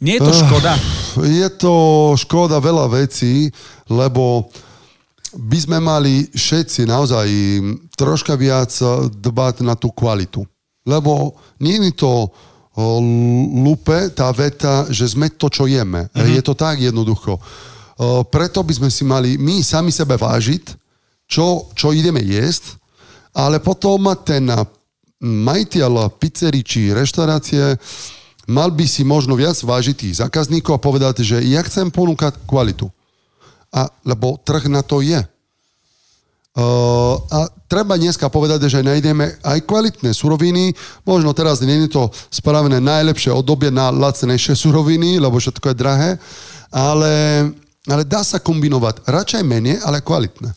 Nie 0.01 0.19
je 0.19 0.25
to 0.25 0.35
škoda. 0.35 0.73
Je 1.21 1.49
to 1.61 1.75
škoda 2.17 2.57
veľa 2.59 2.91
vecí, 2.91 3.53
lebo 3.93 4.51
by 5.37 5.59
sme 5.61 5.79
mali 5.79 6.27
všetci 6.33 6.89
naozaj 6.89 7.29
troška 7.95 8.35
viac 8.41 8.73
dbať 9.13 9.63
na 9.63 9.77
tú 9.77 9.95
kvalitu. 9.95 10.43
Lebo 10.83 11.39
nie 11.63 11.79
je 11.79 11.93
to 11.95 12.35
lupe, 13.65 14.09
tá 14.17 14.33
veta, 14.33 14.89
že 14.89 15.13
sme 15.13 15.29
to, 15.29 15.53
čo 15.53 15.69
jeme. 15.69 16.09
Mhm. 16.17 16.41
Je 16.41 16.43
to 16.43 16.57
tak 16.57 16.81
jednoducho. 16.81 17.37
Preto 18.33 18.65
by 18.65 18.73
sme 18.73 18.89
si 18.89 19.05
mali 19.05 19.37
my 19.37 19.61
sami 19.61 19.93
sebe 19.93 20.17
vážiť, 20.17 20.75
čo, 21.29 21.69
čo 21.77 21.93
ideme 21.93 22.21
jesť, 22.25 22.81
ale 23.33 23.61
potom 23.61 24.09
ten 24.25 24.49
majiteľ 25.23 26.11
pizzerii 26.19 26.67
či 26.67 26.91
reštaurácie 26.91 27.79
mal 28.51 28.75
by 28.75 28.85
si 28.91 29.07
možno 29.07 29.39
viac 29.39 29.55
vážiť 29.55 29.95
tých 29.95 30.15
zákazníkov 30.19 30.77
a 30.77 30.83
povedať, 30.83 31.23
že 31.23 31.39
ja 31.47 31.63
chcem 31.63 31.89
ponúkať 31.95 32.43
kvalitu. 32.43 32.91
A, 33.73 33.89
lebo 34.05 34.37
trh 34.43 34.69
na 34.69 34.85
to 34.85 35.01
je. 35.01 35.23
Uh, 36.53 37.17
a 37.33 37.49
treba 37.65 37.97
dneska 37.97 38.29
povedať, 38.29 38.69
že 38.69 38.85
nájdeme 38.85 39.41
aj 39.41 39.65
kvalitné 39.65 40.13
suroviny. 40.13 40.77
Možno 41.01 41.33
teraz 41.33 41.65
nie 41.65 41.89
je 41.89 41.97
to 41.97 42.13
spravené 42.29 42.77
najlepšie 42.77 43.33
obdobie 43.33 43.73
na 43.73 43.89
lacnejšie 43.89 44.53
suroviny, 44.53 45.17
lebo 45.17 45.41
všetko 45.41 45.73
je 45.73 45.81
drahé, 45.81 46.11
ale, 46.69 47.13
ale 47.89 48.05
dá 48.05 48.21
sa 48.21 48.37
kombinovať. 48.37 49.09
Radšej 49.09 49.43
menej, 49.49 49.81
ale 49.81 50.05
kvalitné. 50.05 50.53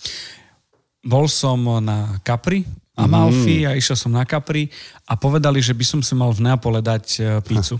Bol 1.07 1.31
som 1.31 1.63
na 1.79 2.19
Capri, 2.27 2.67
Amalfi 2.95 3.67
a 3.67 3.75
išiel 3.75 3.99
som 3.99 4.11
na 4.15 4.23
Capri 4.23 4.71
a 5.03 5.19
povedali, 5.19 5.59
že 5.59 5.75
by 5.75 5.83
som 5.83 5.99
si 5.99 6.15
mal 6.15 6.31
v 6.31 6.47
Neapole 6.47 6.79
dať 6.79 7.05
e, 7.19 7.21
pizzu. 7.43 7.75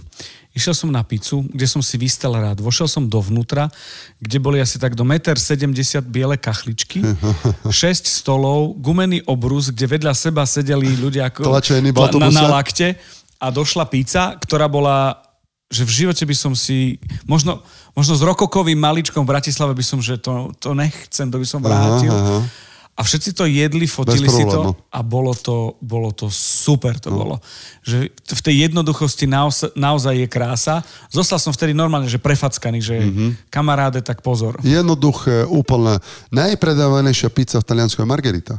Išiel 0.51 0.75
som 0.75 0.91
na 0.91 1.04
pizzu, 1.04 1.43
kde 1.51 1.67
som 1.67 1.80
si 1.80 1.95
vystel 1.95 2.36
rád. 2.36 2.60
Vošiel 2.60 2.88
som 2.88 3.08
dovnútra, 3.08 3.71
kde 4.19 4.38
boli 4.39 4.60
asi 4.60 4.75
tak 4.75 4.95
do 4.95 5.08
1,70 5.08 5.67
m 5.67 5.71
biele 6.08 6.36
kachličky, 6.36 7.04
6 7.67 8.08
stolov, 8.08 8.75
gumený 8.80 9.23
obrus, 9.28 9.71
kde 9.71 9.99
vedľa 9.99 10.12
seba 10.15 10.43
sedeli 10.43 10.95
ľudia 10.99 11.32
ako 11.32 11.47
Tlačení 11.47 11.95
v 11.95 11.99
na, 12.19 12.32
na, 12.32 12.47
lakte 12.51 12.99
a 13.39 13.47
došla 13.51 13.88
pizza, 13.88 14.36
ktorá 14.36 14.67
bola 14.67 15.23
že 15.65 15.82
v 15.82 16.06
živote 16.06 16.23
by 16.30 16.36
som 16.38 16.54
si, 16.54 17.02
možno, 17.25 17.58
možno 17.98 18.13
s 18.13 18.21
rokokovým 18.21 18.77
maličkom 18.77 19.25
v 19.25 19.33
Bratislave 19.33 19.73
by 19.73 19.81
som, 19.81 19.98
že 19.98 20.21
to, 20.21 20.54
to 20.62 20.77
nechcem, 20.77 21.25
to 21.25 21.42
by 21.42 21.48
som 21.48 21.58
vrátil. 21.58 22.13
aha. 22.13 22.64
A 22.96 23.04
všetci 23.04 23.35
to 23.35 23.43
jedli, 23.43 23.91
fotili 23.91 24.23
si 24.31 24.48
to 24.48 24.71
a 24.71 25.00
bolo 25.04 25.35
to, 25.35 25.75
bolo 25.83 26.15
to 26.15 26.31
super 26.31 26.96
to 26.96 27.12
no. 27.12 27.17
bolo. 27.19 27.35
Že 27.83 28.08
v 28.08 28.41
tej 28.41 28.56
jednoduchosti 28.71 29.27
naozaj, 29.27 29.75
naozaj 29.75 30.15
je 30.15 30.27
krása. 30.31 30.79
Zostal 31.12 31.35
som 31.43 31.52
vtedy 31.52 31.75
normálne, 31.75 32.08
že 32.08 32.23
prefackaný, 32.23 32.79
že 32.79 32.96
Mhm. 32.96 33.08
mm-hmm. 33.12 33.31
kamaráde, 33.52 34.00
tak 34.00 34.23
pozor. 34.23 34.56
Jednoduché, 34.63 35.43
úplne. 35.43 36.00
Najpredávanejšia 36.31 37.27
pizza 37.35 37.60
v 37.60 37.67
Taliansku 37.67 38.00
je 38.00 38.08
margarita. 38.08 38.56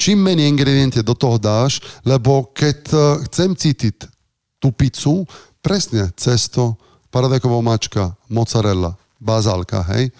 Čím 0.00 0.24
menej 0.24 0.48
ingrediente 0.48 1.04
do 1.04 1.12
toho 1.12 1.36
dáš, 1.36 1.84
lebo 2.08 2.48
keď 2.56 2.78
eh, 2.88 3.00
chcem 3.28 3.52
cítiť 3.52 4.08
tú 4.56 4.72
pizzu, 4.72 5.28
presne 5.60 6.08
cesto, 6.16 6.80
paradajková 7.12 7.60
mačka, 7.60 8.16
mozzarella, 8.32 8.96
bazálka, 9.20 9.84
hej. 9.92 10.10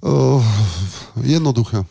Uh, 0.00 0.40
jednoduché. 1.20 1.84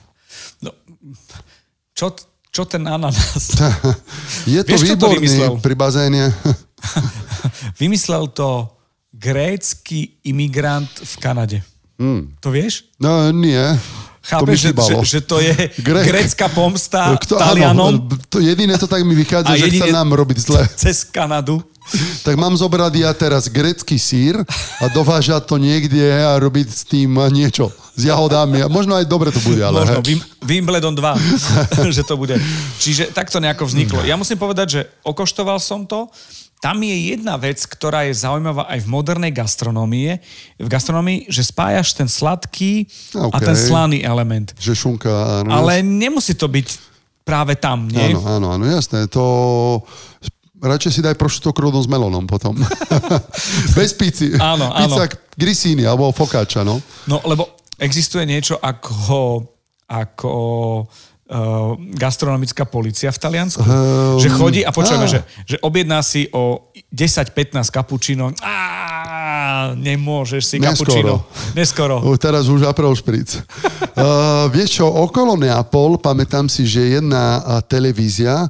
Čo, 2.00 2.16
čo 2.48 2.64
ten 2.64 2.88
ananás? 2.88 3.60
Je 4.48 4.64
to 4.64 4.72
Vieš, 4.72 4.96
kto 4.96 4.96
to 4.96 5.08
vymyslel? 5.20 5.52
výborný 5.52 5.64
pri 5.68 5.76
bazéne. 5.76 6.24
Vymyslel 7.82 8.32
to 8.32 8.72
grécky 9.12 10.16
imigrant 10.24 10.88
v 10.88 11.14
Kanade. 11.20 11.60
Mm. 12.00 12.40
To 12.40 12.56
vieš? 12.56 12.88
No 12.96 13.36
nie. 13.36 13.60
Chápeš, 14.30 14.58
že, 14.62 14.72
že, 14.78 14.96
že 15.02 15.20
to 15.26 15.42
je 15.42 15.54
Grék. 15.90 16.06
grécka 16.06 16.46
pomsta 16.54 17.18
Kto- 17.18 17.42
Talianom 17.42 17.98
Áno, 17.98 18.18
to 18.30 18.38
jediné 18.38 18.78
to 18.78 18.86
tak 18.86 19.02
mi 19.02 19.18
vychádza, 19.18 19.54
A 19.54 19.58
že 19.58 19.74
chce 19.74 19.90
nám 19.90 20.14
robiť 20.14 20.38
zle. 20.38 20.62
cez 20.86 21.02
Kanadu. 21.04 21.60
Tak 22.22 22.38
mám 22.38 22.54
zobrať 22.54 23.02
ja 23.02 23.10
teraz 23.18 23.50
grecký 23.50 23.98
sír 23.98 24.38
a 24.78 24.86
dovážať 24.94 25.50
to 25.50 25.58
niekde 25.58 26.06
a 26.06 26.38
robiť 26.38 26.68
s 26.70 26.86
tým 26.86 27.18
niečo 27.34 27.74
s 27.98 28.06
jahodami. 28.06 28.62
Možno 28.70 28.94
aj 28.94 29.10
dobre 29.10 29.34
to 29.34 29.42
bude, 29.42 29.60
ale... 29.60 29.84
Možno 29.84 30.06
Wimbledon 30.46 30.94
2, 30.94 31.90
že 31.92 32.06
to 32.06 32.16
bude. 32.16 32.38
Čiže 32.80 33.10
takto 33.12 33.42
nejako 33.42 33.66
vzniklo. 33.66 34.06
Ja 34.06 34.16
musím 34.16 34.38
povedať, 34.38 34.68
že 34.70 34.82
okoštoval 35.04 35.58
som 35.60 35.84
to. 35.90 36.08
Tam 36.60 36.76
je 36.84 37.16
jedna 37.16 37.40
vec, 37.40 37.64
ktorá 37.64 38.04
je 38.04 38.20
zaujímavá 38.20 38.68
aj 38.68 38.84
v 38.84 38.88
modernej 38.92 39.32
gastronómie, 39.32 40.20
v 40.60 40.68
gastronomii, 40.68 41.32
že 41.32 41.48
spájaš 41.48 41.96
ten 41.96 42.12
sladký 42.12 42.84
a 43.16 43.32
OK. 43.32 43.40
ten 43.40 43.56
slaný 43.56 44.04
element. 44.04 44.52
Že 44.60 44.76
šunka, 44.76 45.12
áno. 45.44 45.56
Ale 45.56 45.80
nemusí 45.80 46.36
to 46.36 46.52
byť 46.52 46.68
práve 47.24 47.56
tam, 47.56 47.88
nie? 47.88 48.12
Áno, 48.12 48.22
áno, 48.28 48.48
áno, 48.60 48.66
jasné. 48.68 49.08
To... 49.16 49.24
Radšej 50.60 50.92
si 50.92 51.00
daj 51.00 51.16
prosciutto 51.16 51.56
crudo 51.56 51.80
s 51.80 51.88
melónom 51.88 52.28
potom. 52.28 52.52
Bez 53.80 53.96
pizzy. 53.96 54.36
Áno, 54.36 54.68
áno. 54.68 54.92
Pizza 54.92 55.08
grissini 55.40 55.88
alebo 55.88 56.12
focaccia, 56.12 56.68
no. 56.68 56.84
No, 57.08 57.24
lebo 57.24 57.56
existuje 57.80 58.28
niečo 58.28 58.60
ako, 58.60 59.48
ako 59.88 60.34
uh, 61.30 61.78
gastronomická 61.94 62.66
policia 62.66 63.14
v 63.14 63.20
Taliansku. 63.22 63.62
Ehm, 63.62 64.18
že 64.18 64.30
chodí 64.34 64.62
a 64.66 64.74
počujeme, 64.74 65.06
že, 65.06 65.22
že 65.46 65.62
objedná 65.62 66.02
si 66.02 66.26
o 66.34 66.74
10-15 66.90 67.70
kapučino. 67.70 68.34
Á, 68.42 69.72
nemôžeš 69.78 70.44
si 70.44 70.56
Neskoro. 70.58 70.90
kapučino. 70.90 71.16
Neskoro. 71.54 71.96
Uh, 72.02 72.18
teraz 72.18 72.50
už 72.50 72.66
April 72.66 72.92
Spritz. 72.98 73.46
Uh, 73.94 74.50
vieš 74.56 74.82
čo, 74.82 74.86
okolo 74.90 75.38
Neapol, 75.38 76.02
pamätám 76.02 76.50
si, 76.50 76.66
že 76.66 76.98
jedna 76.98 77.40
uh, 77.40 77.42
televízia 77.62 78.50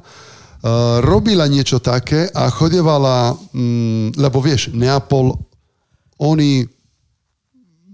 robila 1.04 1.44
niečo 1.44 1.78
také 1.78 2.32
a 2.32 2.48
chodevala, 2.48 3.36
mm, 3.52 4.16
lebo 4.16 4.40
vieš, 4.40 4.72
Neapol, 4.72 5.36
oni 6.20 6.64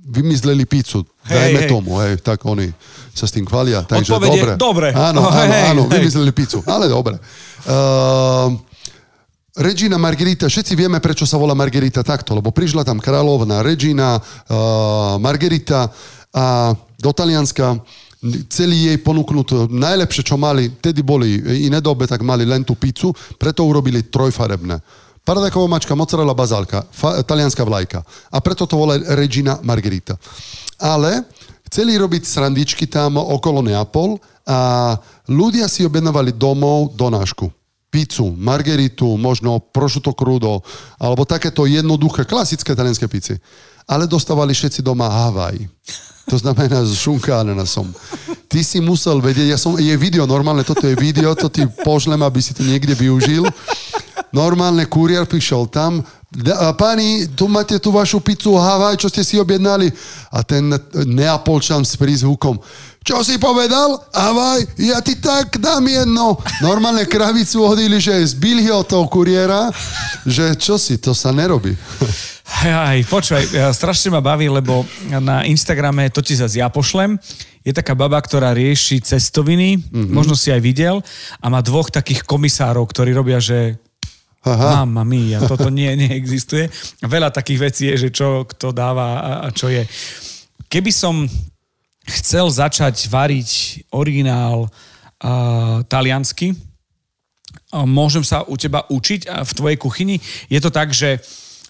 vymysleli 0.07 0.63
pizzu, 0.71 1.03
Hej, 1.27 1.35
dajme 1.35 1.61
hej. 1.67 1.71
tomu, 1.71 1.91
hej, 1.99 2.15
tak 2.23 2.47
oni 2.47 2.71
sa 3.17 3.27
s 3.27 3.33
tým 3.33 3.49
chvalia. 3.49 3.81
Takže 3.83 4.13
Odpoveď 4.13 4.29
je 4.29 4.37
dobre. 4.37 4.53
dobre. 4.61 4.89
Áno, 4.93 5.25
No, 5.25 5.29
áno, 5.33 5.41
hej, 5.41 5.63
áno, 5.73 5.83
hej. 5.89 5.93
vymysleli 5.99 6.33
pizzu, 6.33 6.61
ale 6.69 6.87
dobre. 6.87 7.17
Uh, 7.65 8.53
Regina 9.57 9.97
Margherita, 9.97 10.47
všetci 10.47 10.77
vieme, 10.77 11.01
prečo 11.01 11.25
sa 11.25 11.41
volá 11.41 11.57
Margherita 11.57 12.05
takto, 12.05 12.37
lebo 12.37 12.53
prišla 12.53 12.85
tam 12.85 13.01
kráľovna 13.01 13.65
Regina 13.65 14.21
uh, 14.21 15.17
Margherita 15.17 15.89
a 16.31 16.77
do 17.01 17.11
Talianska 17.11 17.81
celý 18.53 18.93
jej 18.93 18.99
ponúknúť 19.01 19.73
najlepšie, 19.73 20.23
čo 20.25 20.37
mali, 20.37 20.77
tedy 20.77 21.01
boli 21.01 21.41
iné 21.65 21.81
dobe, 21.81 22.05
tak 22.05 22.21
mali 22.21 22.45
len 22.45 22.69
tú 22.69 22.77
pizzu, 22.77 23.17
preto 23.41 23.65
urobili 23.65 24.05
trojfarebné. 24.05 24.77
Paradajková 25.23 25.67
mačka, 25.67 25.97
mozzarella, 25.97 26.37
bazálka, 26.37 26.85
fa- 26.93 27.25
talianská 27.25 27.65
vlajka. 27.65 28.05
A 28.31 28.39
preto 28.45 28.69
to 28.69 28.77
volá 28.77 28.95
Regina 29.17 29.57
Margherita. 29.63 30.15
Ale 30.77 31.25
chceli 31.77 32.01
robiť 32.01 32.25
srandičky 32.25 32.89
tam 32.89 33.21
okolo 33.21 33.61
Neapol 33.61 34.17
a 34.49 34.97
ľudia 35.29 35.69
si 35.69 35.85
objednávali 35.85 36.33
domov 36.33 36.97
donášku 36.97 37.53
pizzu, 37.93 38.33
margeritu, 38.33 39.21
možno 39.21 39.61
prosciutto 39.61 40.17
crudo, 40.17 40.65
alebo 40.97 41.29
takéto 41.29 41.69
jednoduché, 41.69 42.25
klasické 42.25 42.73
talianské 42.73 43.05
pici. 43.09 43.37
Ale 43.85 44.09
dostávali 44.09 44.57
všetci 44.57 44.81
doma 44.81 45.05
Havaj. 45.09 45.69
To 46.33 46.37
znamená 46.41 46.81
s 46.85 46.97
šunka 47.05 47.45
ananasom. 47.45 47.93
Ty 48.49 48.61
si 48.65 48.81
musel 48.81 49.21
vedieť, 49.21 49.53
ja 49.53 49.59
som, 49.61 49.77
je 49.77 49.93
video, 50.01 50.25
normálne 50.25 50.65
toto 50.65 50.89
je 50.89 50.97
video, 50.97 51.37
to 51.37 51.53
ti 51.53 51.65
pošlem, 51.85 52.21
aby 52.25 52.41
si 52.41 52.57
to 52.57 52.65
niekde 52.65 52.97
využil. 52.97 53.45
Normálne 54.31 54.85
kuriér 54.85 55.25
prišiel 55.25 55.67
tam, 55.67 56.03
"Da- 56.29 56.69
a 56.69 56.73
pani, 56.73 57.27
tu 57.29 57.47
máte 57.47 57.79
tú 57.79 57.91
vašu 57.91 58.21
pizzu 58.21 58.55
Havaj, 58.55 58.99
čo 58.99 59.09
ste 59.09 59.23
si 59.23 59.39
objednali. 59.39 59.89
A 60.35 60.43
ten 60.43 60.69
Neapolčan 61.07 61.83
s 61.83 61.97
prízvukom, 61.97 62.59
čo 63.01 63.23
si 63.23 63.39
povedal? 63.39 64.03
Havaj, 64.11 64.67
ja 64.77 64.99
ti 65.01 65.15
tak 65.15 65.57
dám 65.57 65.87
jedno. 65.87 66.37
Normálne 66.61 67.07
kravicu 67.07 67.63
hodili, 67.63 68.03
že 68.03 68.19
zbili 68.27 68.67
ho 68.67 68.83
toho 68.83 69.07
kuriéra, 69.07 69.71
že 70.27 70.59
čo 70.59 70.75
si, 70.77 70.99
to 70.99 71.15
sa 71.15 71.31
nerobí. 71.31 71.71
Aj, 72.67 72.99
počúvaj, 73.07 73.47
strašne 73.73 74.11
ma 74.11 74.21
baví, 74.21 74.47
lebo 74.47 74.83
na 75.19 75.43
Instagrame, 75.43 76.11
to 76.11 76.19
ti 76.19 76.35
zase 76.35 76.59
ja 76.59 76.67
pošlem, 76.67 77.19
je 77.63 77.75
taká 77.75 77.95
baba, 77.95 78.19
ktorá 78.19 78.55
rieši 78.55 79.03
cestoviny, 79.03 79.79
Mhm. 79.79 79.83
mm-hmm. 79.83 80.15
možno 80.15 80.35
si 80.35 80.51
aj 80.51 80.61
videl, 80.61 81.03
a 81.39 81.47
má 81.47 81.63
dvoch 81.63 81.91
takých 81.91 82.23
komisárov, 82.23 82.87
ktorí 82.87 83.11
robia, 83.11 83.39
že 83.39 83.79
Aha. 84.47 84.87
Mamma 84.87 85.03
mia, 85.03 85.43
toto 85.43 85.67
nie, 85.75 85.91
neexistuje. 85.99 86.71
Veľa 87.03 87.35
takých 87.35 87.59
vecí 87.59 87.83
je, 87.91 88.07
že 88.07 88.11
čo 88.15 88.47
kto 88.47 88.71
dáva 88.71 89.19
a, 89.19 89.33
a 89.45 89.49
čo 89.51 89.67
je. 89.67 89.83
Keby 90.71 90.95
som 90.95 91.27
chcel 92.07 92.47
začať 92.47 93.11
variť 93.11 93.83
originál 93.91 94.71
uh, 94.71 95.83
taliansky, 95.91 96.55
môžem 97.75 98.23
sa 98.23 98.47
u 98.47 98.55
teba 98.55 98.87
učiť 98.87 99.27
v 99.27 99.51
tvojej 99.51 99.79
kuchyni. 99.83 100.17
Je 100.47 100.63
to 100.63 100.71
tak, 100.71 100.95
že 100.95 101.19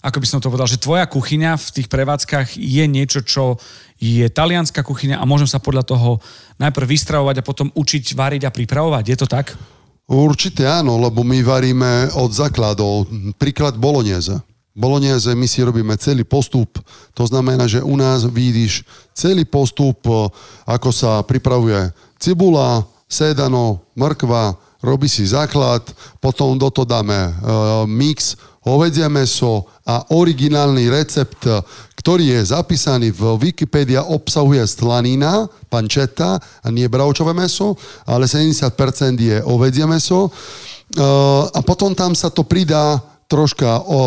ako 0.05 0.21
by 0.21 0.27
som 0.29 0.39
to 0.39 0.53
povedal, 0.53 0.69
že 0.69 0.77
tvoja 0.77 1.09
kuchyňa 1.09 1.57
v 1.57 1.69
tých 1.81 1.87
prevádzkach 1.89 2.53
je 2.53 2.85
niečo, 2.85 3.25
čo 3.25 3.57
je 3.97 4.29
talianská 4.29 4.85
kuchyňa 4.85 5.17
a 5.17 5.25
môžem 5.25 5.49
sa 5.49 5.57
podľa 5.57 5.83
toho 5.89 6.21
najprv 6.61 6.85
vystravovať 6.85 7.41
a 7.41 7.47
potom 7.47 7.73
učiť 7.73 8.13
variť 8.13 8.45
a 8.45 8.53
pripravovať. 8.53 9.03
Je 9.09 9.17
to 9.17 9.25
tak? 9.25 9.57
Určite 10.07 10.63
áno, 10.63 10.95
lebo 10.95 11.19
my 11.19 11.43
varíme 11.43 12.15
od 12.15 12.31
základov. 12.31 13.11
Príklad 13.35 13.75
bolognese. 13.75 14.39
Bolognese 14.71 15.35
my 15.35 15.43
si 15.43 15.59
robíme 15.59 15.99
celý 15.99 16.23
postup. 16.23 16.79
To 17.11 17.27
znamená, 17.27 17.67
že 17.67 17.83
u 17.83 17.91
nás 17.99 18.23
vidíš 18.23 18.87
celý 19.11 19.43
postup, 19.43 19.99
e, 20.07 20.31
ako 20.63 20.89
sa 20.95 21.19
pripravuje 21.27 21.91
cibula, 22.23 22.87
sedano, 23.11 23.83
mrkva, 23.99 24.55
robí 24.79 25.11
si 25.11 25.27
základ, 25.27 25.83
potom 26.23 26.55
do 26.55 26.71
toho 26.71 26.87
dáme 26.87 27.17
e, 27.17 27.31
mix, 27.83 28.39
hovedzie 28.67 29.07
meso 29.07 29.65
a 29.87 30.03
originálny 30.11 30.91
recept, 30.91 31.47
ktorý 31.95 32.39
je 32.39 32.51
zapísaný 32.51 33.11
v 33.15 33.35
Wikipedia, 33.39 34.03
obsahuje 34.03 34.63
slanina, 34.67 35.47
pancetta 35.71 36.39
a 36.39 36.67
nie 36.71 36.87
bravčové 36.87 37.35
meso, 37.35 37.75
ale 38.07 38.27
70% 38.27 38.67
je 39.19 39.37
ovedzie 39.43 39.87
meso. 39.87 40.27
E, 40.27 40.31
A 41.51 41.59
potom 41.63 41.95
tam 41.95 42.15
sa 42.15 42.31
to 42.31 42.47
pridá 42.47 42.99
troška 43.27 43.83
o 43.91 43.99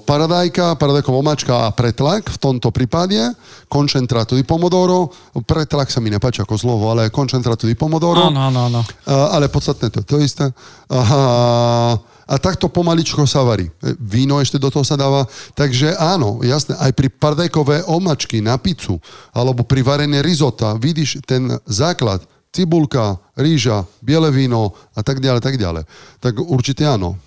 paradajka, 0.00 0.80
paradajková 0.80 1.16
omačka 1.20 1.54
a 1.68 1.74
pretlak 1.76 2.24
v 2.24 2.38
tomto 2.40 2.72
prípade, 2.72 3.20
koncentrato 3.68 4.32
di 4.32 4.48
pomodoro, 4.48 5.12
pretlak 5.44 5.92
sa 5.92 6.00
mi 6.00 6.08
nepáči 6.08 6.40
ako 6.40 6.56
slovo, 6.56 6.88
ale 6.88 7.12
koncentrato 7.12 7.68
di 7.68 7.76
pomodoro. 7.76 8.32
Áno, 8.32 8.48
áno, 8.48 8.60
áno. 8.72 8.80
A, 9.04 9.36
ale 9.36 9.52
podstatné 9.52 9.92
to 9.92 10.00
je 10.00 10.06
to 10.08 10.16
isté. 10.24 10.48
A, 10.88 12.00
a 12.32 12.40
takto 12.40 12.72
pomaličko 12.72 13.28
sa 13.28 13.44
varí. 13.44 13.68
Víno 14.00 14.40
ešte 14.40 14.56
do 14.56 14.72
toho 14.72 14.80
sa 14.80 14.96
dáva. 14.96 15.28
Takže 15.52 16.00
áno, 16.00 16.40
jasné, 16.40 16.72
aj 16.80 16.96
pri 16.96 17.12
pardajkové 17.12 17.84
omačky 17.84 18.40
na 18.40 18.56
pizzu 18.56 18.96
alebo 19.36 19.60
pri 19.68 19.84
varenie 19.84 20.24
risota 20.24 20.72
vidíš 20.80 21.20
ten 21.28 21.52
základ, 21.68 22.24
cibulka, 22.48 23.20
rýža, 23.36 23.84
biele 24.00 24.32
víno 24.32 24.72
a 24.96 25.04
tak 25.04 25.20
ďalej, 25.20 25.44
tak 25.44 25.60
ďalej. 25.60 25.84
Tak 26.24 26.40
určite 26.40 26.88
áno. 26.88 27.20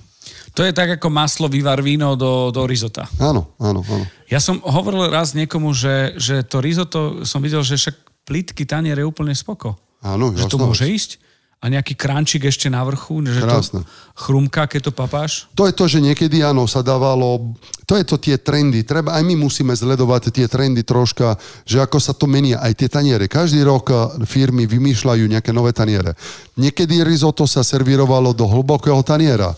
To 0.57 0.65
je 0.65 0.73
tak 0.73 0.97
ako 0.97 1.11
maslo 1.11 1.45
vyvar 1.51 1.83
víno 1.85 2.17
do, 2.17 2.49
do 2.49 2.65
risota. 2.65 3.05
Áno, 3.21 3.53
áno, 3.61 3.85
áno. 3.85 4.05
Ja 4.31 4.41
som 4.41 4.57
hovoril 4.63 5.11
raz 5.11 5.37
niekomu, 5.37 5.75
že, 5.75 6.17
že 6.17 6.41
to 6.41 6.63
risotto 6.63 7.27
som 7.27 7.43
videl, 7.43 7.61
že 7.61 7.77
však 7.77 8.25
plitky 8.25 8.65
tanier 8.65 8.97
je 8.97 9.05
úplne 9.05 9.35
spoko. 9.37 9.77
Áno, 10.01 10.33
Že 10.33 10.49
to 10.49 10.57
môže 10.57 10.85
ísť? 10.87 11.24
A 11.65 11.73
nejaký 11.73 11.97
krančík 11.97 12.45
ešte 12.45 12.69
na 12.69 12.85
vrchu, 12.85 13.25
že 13.25 13.41
Krásne. 13.41 13.81
to 13.81 13.89
chrumká, 14.13 14.69
keď 14.69 14.85
to 14.85 14.91
papáš? 14.93 15.49
To 15.57 15.65
je 15.65 15.73
to, 15.73 15.89
že 15.89 15.97
niekedy 15.97 16.45
áno, 16.45 16.69
sa 16.69 16.85
dávalo, 16.85 17.57
to 17.89 17.97
je 17.97 18.05
to 18.05 18.21
tie 18.21 18.37
trendy, 18.37 18.85
treba, 18.85 19.17
aj 19.17 19.25
my 19.25 19.33
musíme 19.33 19.73
sledovať 19.73 20.29
tie 20.29 20.45
trendy 20.45 20.85
troška, 20.85 21.33
že 21.65 21.81
ako 21.81 21.97
sa 21.97 22.13
to 22.13 22.29
menia, 22.29 22.61
aj 22.61 22.85
tie 22.85 22.89
taniere. 22.93 23.25
Každý 23.25 23.65
rok 23.65 23.89
eh, 23.89 23.97
firmy 24.29 24.69
vymýšľajú 24.69 25.25
nejaké 25.25 25.49
nové 25.49 25.73
taniere. 25.73 26.13
Niekedy 26.53 27.01
risotto 27.01 27.49
sa 27.49 27.65
servírovalo 27.65 28.37
do 28.37 28.45
hlbokého 28.45 29.01
taniera. 29.01 29.57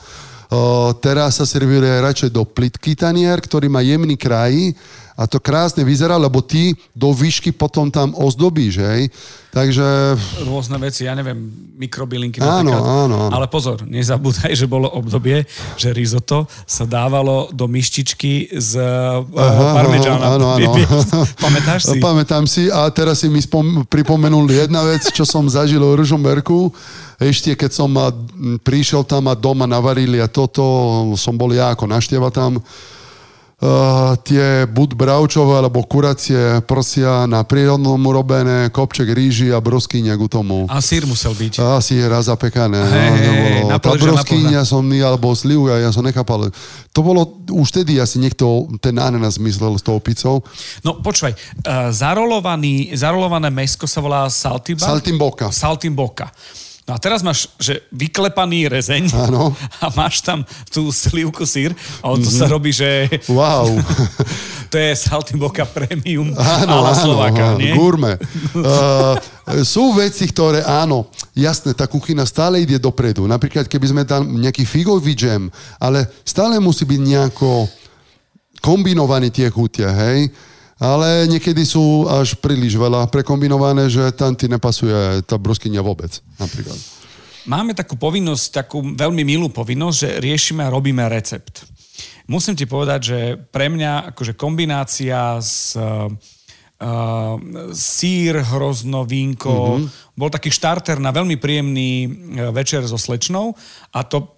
Teraz 1.04 1.40
sa 1.40 1.46
servíruje 1.46 1.92
radšej 1.92 2.30
do 2.32 2.48
plitký 2.48 2.96
tanier, 2.96 3.36
ktorý 3.40 3.68
má 3.68 3.84
jemný 3.84 4.16
kraj 4.16 4.72
a 5.18 5.26
to 5.26 5.42
krásne 5.42 5.82
vyzerá, 5.82 6.14
lebo 6.14 6.46
ty 6.46 6.78
do 6.94 7.10
výšky 7.10 7.50
potom 7.50 7.90
tam 7.90 8.14
ozdobíš, 8.14 8.78
hej. 8.78 9.10
Takže 9.50 10.14
Rôzne 10.46 10.78
veci, 10.78 11.10
ja 11.10 11.18
neviem, 11.18 11.42
mikrobylinky 11.74 12.38
Áno, 12.38 12.70
napríklad. 12.70 12.86
áno, 12.86 13.16
áno. 13.26 13.34
Ale 13.34 13.50
pozor, 13.50 13.82
nezabúdaj, 13.82 14.54
že 14.54 14.70
bolo 14.70 14.86
obdobie, 14.94 15.50
že 15.74 15.90
risotto 15.90 16.46
sa 16.70 16.86
dávalo 16.86 17.50
do 17.50 17.66
myštičky 17.66 18.54
z 18.54 18.78
uh, 18.78 19.26
parmežána. 19.74 20.38
áno, 20.38 20.46
áno. 20.54 20.70
Pamätáš 21.50 21.90
si? 21.90 21.98
Pamätám 21.98 22.46
si 22.46 22.70
a 22.70 22.86
teraz 22.94 23.26
si 23.26 23.28
mi 23.34 23.42
spom- 23.42 23.90
pripomenul 23.90 24.46
jedna 24.54 24.86
vec, 24.86 25.10
čo 25.10 25.26
som 25.26 25.50
zažil 25.50 25.82
v 25.82 25.98
Ružomberku. 25.98 26.70
Ešte 27.18 27.58
keď 27.58 27.72
som 27.74 27.90
prišiel 28.62 29.02
tam 29.02 29.26
a 29.26 29.34
doma 29.34 29.66
navarili 29.66 30.22
a 30.22 30.30
toto, 30.30 30.62
som 31.18 31.34
bol 31.34 31.50
ja 31.50 31.74
ako 31.74 31.90
našteva 31.90 32.30
tam. 32.30 32.62
Uh, 33.58 34.14
tie 34.22 34.70
buď 34.70 34.94
bravčové 34.94 35.58
alebo 35.58 35.82
kuracie 35.82 36.62
prsia 36.70 37.26
na 37.26 37.42
prírodnom 37.42 37.98
urobené, 37.98 38.70
kopček 38.70 39.10
ríži 39.10 39.50
a 39.50 39.58
broskyňa 39.58 40.14
k 40.14 40.30
tomu. 40.30 40.70
A 40.70 40.78
sír 40.78 41.10
musel 41.10 41.34
byť. 41.34 41.58
Je 41.90 42.06
raz 42.06 42.30
zapekané. 42.30 42.78
No, 43.66 43.82
tá 43.82 43.98
broskyňa 43.98 44.62
som 44.62 44.86
mi, 44.86 45.02
alebo 45.02 45.34
sliv, 45.34 45.74
ja, 45.74 45.90
som 45.90 46.06
nechápal. 46.06 46.54
To 46.94 47.02
bolo, 47.02 47.42
už 47.50 47.82
tedy 47.82 47.98
asi 47.98 48.22
niekto 48.22 48.70
ten 48.78 48.94
ananas 49.02 49.42
myslel 49.42 49.74
s 49.74 49.82
tou 49.82 49.98
pizzou. 49.98 50.46
No 50.86 51.02
počúvaj, 51.02 51.34
uh, 51.34 51.90
zarolovaný, 51.90 52.94
zarolované 52.94 53.50
mesko 53.50 53.90
sa 53.90 54.06
volá 54.06 54.30
saltiba? 54.30 54.86
Saltimbocca. 54.86 55.50
Saltimbocca. 55.50 56.30
No 56.88 56.96
a 56.96 57.04
teraz 57.04 57.20
máš, 57.20 57.52
že 57.60 57.84
vyklepaný 57.92 58.72
rezeň 58.72 59.12
Áno. 59.28 59.52
a 59.84 59.92
máš 59.92 60.24
tam 60.24 60.48
tú 60.72 60.88
slivku 60.88 61.44
sír 61.44 61.76
a 62.00 62.16
on 62.16 62.24
to 62.24 62.32
Mhm. 62.32 62.38
sa 62.40 62.46
robí, 62.48 62.72
že 62.72 63.12
Wow. 63.28 63.76
to 64.72 64.76
je 64.76 64.96
Saltimbocca 64.96 65.68
Premium 65.68 66.32
Áno, 66.32 66.88
áno, 66.88 66.96
Slováka, 66.96 67.54
áno, 67.54 67.60
nie? 67.60 67.76
Gurme. 67.76 68.16
Uh, 68.56 69.20
sú 69.68 69.92
veci, 69.94 70.32
ktoré 70.32 70.64
áno, 70.64 71.12
jasné, 71.36 71.76
tá 71.76 71.92
kuchyna 71.92 72.24
stále 72.24 72.64
ide 72.64 72.80
dopredu. 72.80 73.28
Napríklad, 73.28 73.68
keby 73.68 73.86
sme 73.92 74.04
tam 74.08 74.24
nejaký 74.24 74.64
figový 74.64 75.12
džem, 75.12 75.52
ale 75.80 76.08
stále 76.24 76.56
musí 76.58 76.88
byť 76.88 77.00
nejako 77.04 77.68
kombinovaný 78.60 79.30
tie 79.30 79.52
chutia, 79.52 79.92
hej? 79.92 80.32
Ale 80.78 81.26
niekedy 81.26 81.66
sú 81.66 82.06
až 82.06 82.38
príliš 82.38 82.78
veľa 82.78 83.10
prekombinované, 83.10 83.90
že 83.90 84.14
tam 84.14 84.38
ti 84.38 84.46
nepasuje 84.46 85.26
tá 85.26 85.36
broskynia 85.42 85.82
vôbec, 85.82 86.22
napríklad. 86.38 86.78
Máme 87.50 87.74
takú 87.74 87.98
povinnosť, 87.98 88.46
takú 88.54 88.84
veľmi 88.84 89.24
milú 89.26 89.50
povinnosť, 89.50 89.98
že 89.98 90.10
riešime 90.22 90.62
a 90.62 90.74
robíme 90.74 91.02
recept. 91.10 91.66
Musím 92.28 92.60
ti 92.60 92.68
povedať, 92.68 93.00
že 93.02 93.20
pre 93.40 93.72
mňa 93.72 94.12
akože 94.12 94.36
kombinácia 94.36 95.40
s 95.40 95.80
uh, 95.80 96.12
sír, 97.74 98.38
hrozno, 98.44 99.08
vínko, 99.08 99.80
mm-hmm. 99.82 100.14
bol 100.14 100.30
taký 100.30 100.54
štarter 100.54 101.02
na 101.02 101.10
veľmi 101.10 101.40
príjemný 101.42 102.06
eh, 102.06 102.10
večer 102.54 102.86
so 102.86 103.02
slečnou 103.02 103.58
a 103.90 104.06
to 104.06 104.30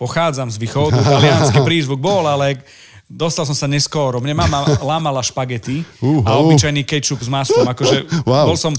pochádzam 0.00 0.48
z 0.48 0.56
východu, 0.56 0.96
talianský 1.04 1.60
prízvuk 1.60 2.00
bol, 2.00 2.24
ale 2.24 2.64
dostal 3.08 3.44
som 3.44 3.56
sa 3.56 3.68
neskoro. 3.68 4.20
Mne 4.20 4.34
mama 4.36 4.64
lámala 4.90 5.20
špagety 5.22 5.84
Uh, 6.00 6.20
a 6.26 6.36
obyčajný 6.40 6.84
kečup 6.84 7.20
s 7.20 7.28
maslom. 7.28 7.64
Akože 7.68 8.04
Wow. 8.28 8.52
bol 8.52 8.58
som 8.58 8.74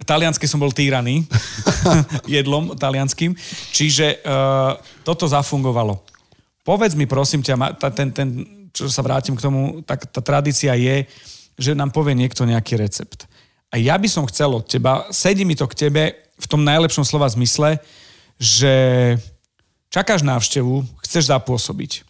Taliansky 0.00 0.48
som 0.48 0.56
bol 0.56 0.72
týraný 0.72 1.28
jedlom 2.26 2.72
talianským. 2.74 3.36
Čiže 3.70 4.24
uh, 4.24 4.74
toto 5.04 5.28
zafungovalo. 5.28 6.00
Povedz 6.64 6.96
mi 6.96 7.04
prosím 7.04 7.44
ťa, 7.44 7.76
ta, 7.76 7.92
ten, 7.92 8.08
ten, 8.08 8.28
čo 8.72 8.88
sa 8.88 9.04
vrátim 9.04 9.36
k 9.36 9.44
tomu, 9.44 9.84
tak 9.84 10.08
tá 10.08 10.24
tradícia 10.24 10.72
je, 10.72 11.04
že 11.60 11.76
nám 11.76 11.92
povie 11.92 12.16
niekto 12.16 12.48
nejaký 12.48 12.80
recept. 12.80 13.28
A 13.70 13.76
ja 13.76 13.94
by 13.94 14.08
som 14.08 14.24
chcel 14.26 14.50
od 14.50 14.66
teba, 14.66 15.04
sedí 15.12 15.44
mi 15.44 15.54
to 15.54 15.68
k 15.68 15.86
tebe 15.86 16.16
v 16.16 16.46
tom 16.48 16.64
najlepšom 16.64 17.04
slova 17.04 17.28
zmysle, 17.28 17.78
že 18.40 18.72
čakáš 19.92 20.24
návštevu, 20.24 20.80
chceš 21.04 21.28
zapôsobiť. 21.28 22.08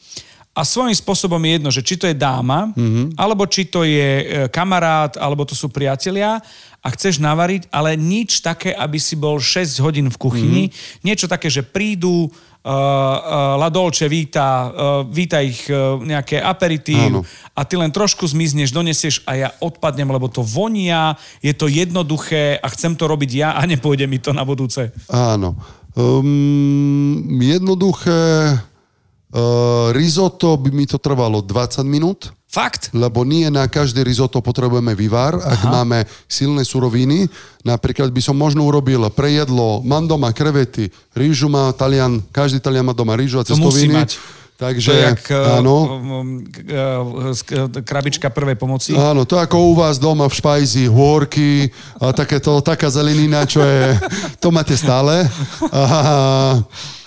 A 0.51 0.67
svojím 0.67 0.99
spôsobom 0.99 1.39
je 1.47 1.51
jedno, 1.55 1.71
že 1.71 1.87
či 1.87 1.95
to 1.95 2.11
je 2.11 2.17
dáma, 2.19 2.75
mm-hmm. 2.75 3.15
alebo 3.15 3.47
či 3.47 3.71
to 3.71 3.87
je 3.87 4.11
e, 4.19 4.25
kamarát, 4.51 5.15
alebo 5.15 5.47
to 5.47 5.55
sú 5.55 5.71
priatelia 5.71 6.43
a 6.83 6.89
chceš 6.91 7.23
navariť, 7.23 7.71
ale 7.71 7.95
nič 7.95 8.43
také, 8.43 8.75
aby 8.75 8.99
si 8.99 9.15
bol 9.15 9.39
6 9.39 9.79
hodín 9.79 10.11
v 10.11 10.19
kuchyni. 10.19 10.63
Mm-hmm. 10.67 11.07
Niečo 11.07 11.31
také, 11.31 11.47
že 11.47 11.63
prídu, 11.63 12.27
uh, 12.27 12.71
uh, 12.71 13.63
La 13.63 13.69
Dolce 13.69 14.09
víta, 14.09 14.69
uh, 14.69 14.73
víta 15.07 15.39
ich 15.39 15.71
uh, 15.71 16.01
nejaké 16.01 16.41
aperitív 16.41 17.21
Áno. 17.21 17.21
a 17.55 17.61
ty 17.65 17.79
len 17.79 17.93
trošku 17.93 18.27
zmizneš, 18.27 18.75
donesieš 18.75 19.23
a 19.25 19.33
ja 19.37 19.49
odpadnem, 19.61 20.09
lebo 20.09 20.29
to 20.29 20.45
vonia, 20.45 21.17
je 21.41 21.53
to 21.55 21.69
jednoduché 21.69 22.61
a 22.61 22.67
chcem 22.73 22.97
to 22.97 23.09
robiť 23.09 23.31
ja 23.33 23.49
a 23.57 23.65
nepôjde 23.65 24.09
mi 24.09 24.21
to 24.21 24.33
na 24.33 24.45
budúce. 24.45 24.93
Áno. 25.13 25.57
Um, 25.95 27.39
jednoduché 27.43 28.57
uh, 29.31 29.95
risotto 29.95 30.55
by 30.59 30.71
mi 30.71 30.85
to 30.87 30.99
trvalo 30.99 31.41
20 31.41 31.83
minút. 31.87 32.35
Fakt? 32.51 32.91
lebo 32.91 33.23
nie 33.23 33.47
na 33.47 33.71
každé 33.71 34.03
risotto 34.03 34.43
potrebujeme 34.43 34.91
vývar, 34.99 35.39
ak 35.39 35.71
máme 35.71 36.03
silné 36.27 36.67
suroviny. 36.67 37.31
Napríklad 37.63 38.11
by 38.11 38.19
som 38.19 38.35
možno 38.35 38.67
urobil 38.67 39.07
prejedlo, 39.15 39.87
mám 39.87 40.11
doma 40.11 40.35
krevety, 40.35 40.91
rýžu 41.15 41.47
má 41.47 41.71
Talian, 41.71 42.19
každý 42.35 42.59
Talian 42.59 42.91
má 42.91 42.95
doma 42.95 43.15
rýžu 43.15 43.39
a 43.39 43.47
To 43.47 43.55
musí 43.55 43.87
cestoviny. 43.87 43.95
mať. 43.95 44.11
Takže, 44.61 44.91
To 44.91 44.93
je 44.93 45.03
jak 45.15 45.25
uh, 45.31 45.57
áno, 45.63 45.77
krabička 47.87 48.29
prvej 48.29 48.59
pomoci. 48.59 48.93
áno, 48.99 49.25
to 49.25 49.39
ako 49.39 49.71
u 49.71 49.75
vás 49.79 49.97
doma 50.03 50.27
v 50.27 50.35
špajzi, 50.35 50.91
hôrky 50.91 51.71
a 52.03 52.13
takéto, 52.13 52.59
taká 52.61 52.91
zelenina, 52.91 53.47
čo 53.47 53.63
je, 53.63 53.95
to 54.43 54.51
máte 54.53 54.75
stále. 54.77 55.23
A, 55.71 56.61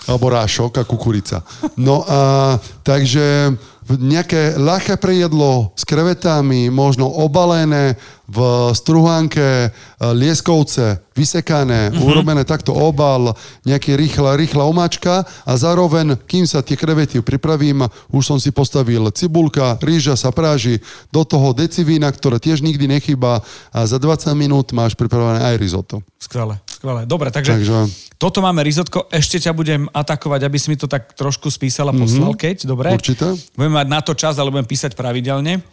alebo 0.08 0.32
rášok 0.32 0.80
a 0.80 0.84
kukurica. 0.84 1.40
No 1.76 2.04
a 2.04 2.56
takže 2.84 3.56
nejaké 3.84 4.56
ľahké 4.56 4.96
prejedlo 4.96 5.76
s 5.76 5.84
krevetami, 5.84 6.72
možno 6.72 7.04
obalené 7.04 8.00
v 8.24 8.40
struhánke, 8.72 9.68
e, 9.68 9.70
lieskovce, 10.16 10.96
vysekané, 11.12 11.92
uh-huh. 11.92 12.08
urobené 12.08 12.48
takto 12.48 12.72
obal, 12.72 13.36
nejaký 13.68 13.92
rýchla, 13.92 14.40
rýchla 14.40 14.64
omáčka 14.64 15.28
a 15.44 15.52
zároveň, 15.60 16.16
kým 16.24 16.48
sa 16.48 16.64
tie 16.64 16.80
krevety 16.80 17.20
pripravím, 17.20 17.84
už 18.08 18.24
som 18.24 18.38
si 18.40 18.48
postavil 18.48 19.12
cibulka, 19.12 19.76
rýža 19.84 20.16
sa 20.16 20.32
práži, 20.32 20.80
do 21.12 21.20
toho 21.28 21.52
decivína, 21.52 22.08
ktorá 22.08 22.40
tiež 22.40 22.64
nikdy 22.64 22.88
nechýba 22.88 23.44
a 23.68 23.78
za 23.84 24.00
20 24.00 24.32
minút 24.32 24.72
máš 24.72 24.96
pripravené 24.96 25.44
aj 25.44 25.60
risotto. 25.60 26.00
Skvelé, 26.16 26.56
skvelé. 26.84 27.08
Dobre, 27.08 27.32
takže, 27.32 27.56
Takže 27.56 27.72
toto 28.20 28.44
máme 28.44 28.60
risotko. 28.60 29.08
Ešte 29.08 29.40
ťa 29.40 29.56
budem 29.56 29.88
atakovať, 29.88 30.44
aby 30.44 30.58
si 30.60 30.68
mi 30.68 30.76
to 30.76 30.84
tak 30.84 31.16
trošku 31.16 31.48
spísal 31.48 31.88
a 31.88 31.96
poslal, 31.96 32.36
mm-hmm. 32.36 32.44
keď, 32.44 32.56
dobre? 32.68 32.92
Určite. 32.92 33.32
Budem 33.56 33.72
mať 33.72 33.88
na 33.88 34.00
to 34.04 34.12
čas, 34.12 34.36
ale 34.36 34.52
budem 34.52 34.68
písať 34.68 34.92
pravidelne. 34.92 35.64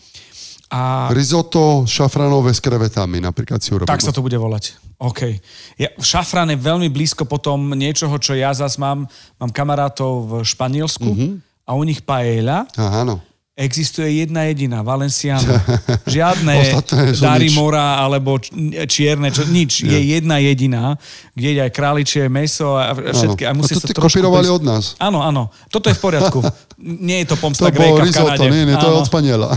A 0.72 1.12
risotto 1.12 1.84
šafranové 1.84 2.56
s 2.56 2.64
krevetami 2.64 3.20
napríklad 3.20 3.60
si 3.60 3.76
urobím. 3.76 3.92
tak 3.92 4.00
sa 4.00 4.16
to 4.16 4.24
bude 4.24 4.40
volať. 4.40 4.80
OK. 5.04 5.36
Ja, 5.76 5.92
šafrán 6.00 6.48
je 6.48 6.56
veľmi 6.56 6.88
blízko 6.88 7.28
potom 7.28 7.76
niečoho, 7.76 8.16
čo 8.16 8.40
ja 8.40 8.56
zas 8.56 8.80
mám. 8.80 9.04
Mám 9.36 9.52
kamarátov 9.52 10.24
v 10.24 10.32
Španielsku 10.48 11.12
mm-hmm. 11.12 11.32
a 11.68 11.72
u 11.76 11.84
nich 11.84 12.00
paella 12.00 12.64
Aha, 12.80 13.04
áno. 13.04 13.20
Existuje 13.52 14.24
jedna 14.24 14.48
jediná, 14.48 14.80
Valenciana. 14.82 15.60
Žiadne 16.08 16.82
dary 17.20 17.52
nič. 17.52 17.56
mora 17.56 18.00
alebo 18.00 18.40
čierne, 18.88 19.28
čo, 19.30 19.44
nič. 19.46 19.84
Je 19.84 20.00
jedna 20.18 20.40
jediná, 20.40 20.96
kde 21.36 21.50
je 21.56 21.60
aj 21.68 21.72
králičie 21.76 22.24
meso 22.32 22.80
a 22.80 22.96
všetky. 22.96 23.44
A 23.44 23.52
Áno. 23.52 23.60
musí 23.60 23.76
A 23.76 23.84
to 23.84 23.86
sa 23.86 23.92
trošku 23.92 24.18
kopírovali 24.18 24.48
od 24.48 24.64
nás. 24.64 24.96
Áno, 24.98 25.20
áno. 25.20 25.52
Toto 25.68 25.92
je 25.92 25.96
v 25.96 26.02
poriadku. 26.02 26.40
Nie 26.82 27.22
je 27.22 27.28
to 27.30 27.36
To 27.36 27.42
pomsta 27.44 27.70
bolo 27.70 28.02
Gréka 28.02 28.24
v 28.24 28.34
Kanade. 28.34 28.48
nie, 28.50 28.64
nie, 28.66 28.76
to 28.80 28.88
je 28.88 28.94
Áno. 28.96 29.02
od 29.04 29.08
Spaniela. 29.08 29.50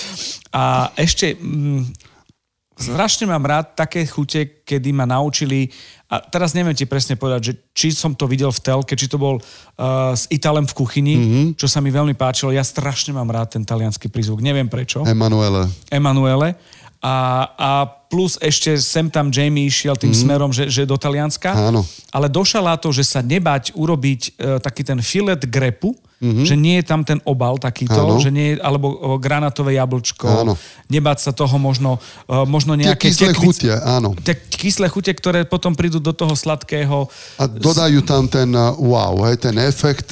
A 0.58 0.62
ešte 0.98 1.38
mm, 1.38 1.80
strašne 2.78 3.26
mám 3.26 3.42
rád 3.42 3.74
také 3.74 4.06
chute, 4.06 4.62
kedy 4.62 4.94
ma 4.94 5.04
naučili, 5.04 5.68
a 6.08 6.24
teraz 6.24 6.56
neviem 6.56 6.72
ti 6.72 6.88
presne 6.88 7.20
povedať, 7.20 7.40
že 7.42 7.52
či 7.76 7.88
som 7.92 8.16
to 8.16 8.24
videl 8.24 8.48
v 8.48 8.60
telke, 8.64 8.96
či 8.96 9.10
to 9.12 9.20
bol 9.20 9.36
uh, 9.36 10.16
s 10.16 10.24
Italem 10.32 10.64
v 10.64 10.72
kuchyni, 10.72 11.14
Mhm. 11.18 11.20
mm-hmm. 11.20 11.46
čo 11.58 11.66
sa 11.68 11.84
mi 11.84 11.92
veľmi 11.92 12.16
páčilo. 12.16 12.48
Ja 12.48 12.64
strašne 12.64 13.12
mám 13.12 13.28
rád 13.28 13.52
ten 13.58 13.66
talianský 13.66 14.08
prízvuk, 14.08 14.40
neviem 14.40 14.70
prečo. 14.70 15.04
Emanuele. 15.04 15.68
Emanuele. 15.92 16.56
A, 16.98 17.46
a 17.54 17.70
plus 18.08 18.40
ešte 18.42 18.74
sem 18.80 19.06
tam 19.06 19.30
Jamie 19.30 19.68
išiel 19.68 19.94
tým 19.94 20.10
mm. 20.10 20.20
smerom, 20.24 20.50
že, 20.50 20.66
že 20.66 20.88
do 20.88 20.96
Talianska. 20.98 21.54
Áno. 21.54 21.86
Ale 22.10 22.26
došala 22.26 22.74
to, 22.80 22.90
že 22.90 23.04
sa 23.06 23.20
nebať 23.20 23.76
urobiť 23.76 24.20
e, 24.20 24.30
taký 24.58 24.82
ten 24.82 24.98
filet 25.04 25.38
grepu, 25.44 25.92
mm-hmm. 26.18 26.42
že 26.48 26.56
nie 26.56 26.80
je 26.80 26.84
tam 26.88 27.04
ten 27.04 27.20
obal 27.28 27.60
takýto, 27.60 28.16
Áno. 28.16 28.18
že 28.18 28.32
nie 28.32 28.56
je, 28.56 28.64
alebo 28.64 29.14
granátové 29.20 29.76
jablčko, 29.76 30.26
Áno. 30.26 30.54
nebať 30.88 31.18
sa 31.28 31.30
toho 31.36 31.54
možno, 31.60 32.02
e, 32.26 32.34
možno 32.48 32.74
Tie 32.74 32.90
nejaké... 32.90 33.12
kyslé 33.12 33.30
tekvice- 33.30 33.44
chutie, 33.68 33.74
áno. 33.76 34.16
Tie 34.18 34.34
kyslé 34.34 34.86
chute, 34.90 35.12
ktoré 35.12 35.44
potom 35.46 35.76
prídu 35.76 36.00
do 36.02 36.10
toho 36.10 36.32
sladkého. 36.32 37.06
A 37.38 37.44
dodajú 37.46 38.02
tam 38.02 38.26
ten 38.26 38.50
uh, 38.56 38.74
wow, 38.74 39.22
hej, 39.28 39.38
ten 39.38 39.54
efekt. 39.60 40.10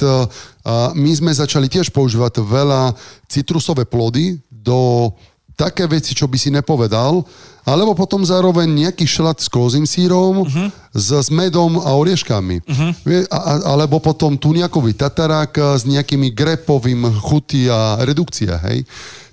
A 0.67 0.91
my 0.95 1.11
sme 1.15 1.31
začali 1.33 1.67
tiež 1.67 1.91
používať 1.91 2.43
veľa 2.43 2.95
citrusové 3.27 3.83
plody 3.87 4.39
do 4.51 5.11
také 5.57 5.89
veci, 5.89 6.13
čo 6.13 6.29
by 6.29 6.37
si 6.37 6.53
nepovedal, 6.53 7.25
alebo 7.65 7.97
potom 7.97 8.21
zároveň 8.21 8.69
nejaký 8.69 9.03
šalát 9.03 9.41
s 9.41 9.49
kozím 9.49 9.89
sírom, 9.89 10.45
uh-huh. 10.45 10.69
s, 10.93 11.09
s 11.11 11.27
medom 11.33 11.81
a 11.81 11.97
orieškami. 11.97 12.63
Uh-huh. 12.63 12.91
A, 13.27 13.37
a, 13.41 13.53
alebo 13.75 13.97
potom 13.97 14.37
tuniakový 14.37 14.93
tatarák 14.93 15.51
uh, 15.57 15.65
s 15.75 15.83
nejakými 15.83 16.31
grepovým 16.31 17.09
chuti 17.19 17.67
a 17.67 17.99
redukcia, 18.05 18.55
hej. 18.69 18.85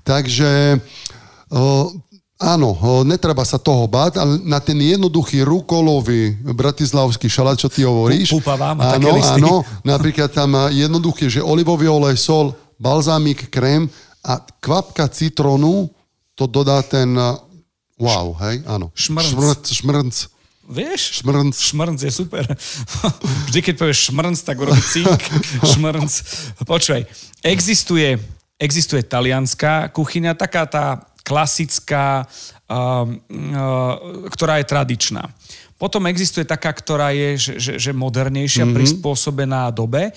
Takže 0.03 0.81
uh, 1.53 1.87
Áno, 2.35 2.75
o, 2.75 3.07
netreba 3.07 3.47
sa 3.47 3.63
toho 3.63 3.87
báť, 3.87 4.19
ale 4.19 4.43
na 4.43 4.59
ten 4.59 4.75
jednoduchý 4.75 5.47
rukolový 5.47 6.35
bratislavský 6.43 7.31
šalát, 7.31 7.55
čo 7.55 7.71
ty 7.71 7.87
hovoríš. 7.87 8.35
Púpava, 8.35 8.75
má 8.75 8.99
áno, 8.99 9.15
áno, 9.17 9.55
napríklad 9.87 10.35
tam 10.35 10.69
jednoduché, 10.69 11.31
že 11.31 11.39
olivový 11.39 11.87
olej, 11.87 12.19
sol, 12.19 12.51
balzámik, 12.77 13.49
krém 13.55 13.87
a 14.21 14.43
kvapka 14.59 15.07
citrónu, 15.09 15.89
to 16.35 16.51
dodá 16.51 16.83
ten 16.83 17.15
uh, 17.15 17.39
wow, 17.99 18.35
hej, 18.47 18.63
áno. 18.67 18.91
Šmrnc. 18.95 19.31
Šmrnc, 19.31 19.65
šmrnc, 19.71 20.15
Vieš? 20.65 21.21
šmrnc. 21.21 21.55
Šmrnc 21.61 22.01
je 22.01 22.13
super. 22.13 22.45
Vždy, 23.53 23.61
keď 23.61 23.75
povieš 23.77 24.09
šmrnc, 24.09 24.39
tak 24.41 24.57
urobí 24.57 24.81
cík. 24.81 25.09
šmrnc. 25.77 26.13
Počúvaj, 26.65 27.05
existuje, 27.45 28.17
existuje 28.57 29.05
talianská 29.05 29.93
kuchyňa, 29.93 30.33
taká 30.33 30.65
tá 30.65 30.85
klasická, 31.25 32.25
um, 32.69 33.21
uh, 33.53 34.29
ktorá 34.33 34.61
je 34.61 34.67
tradičná. 34.69 35.29
Potom 35.77 36.09
existuje 36.09 36.49
taká, 36.49 36.73
ktorá 36.73 37.13
je 37.13 37.37
že, 37.37 37.53
že, 37.61 37.73
že 37.77 37.91
modernejšia, 37.93 38.65
mm-hmm. 38.65 38.77
prispôsobená 38.79 39.69
dobe. 39.69 40.17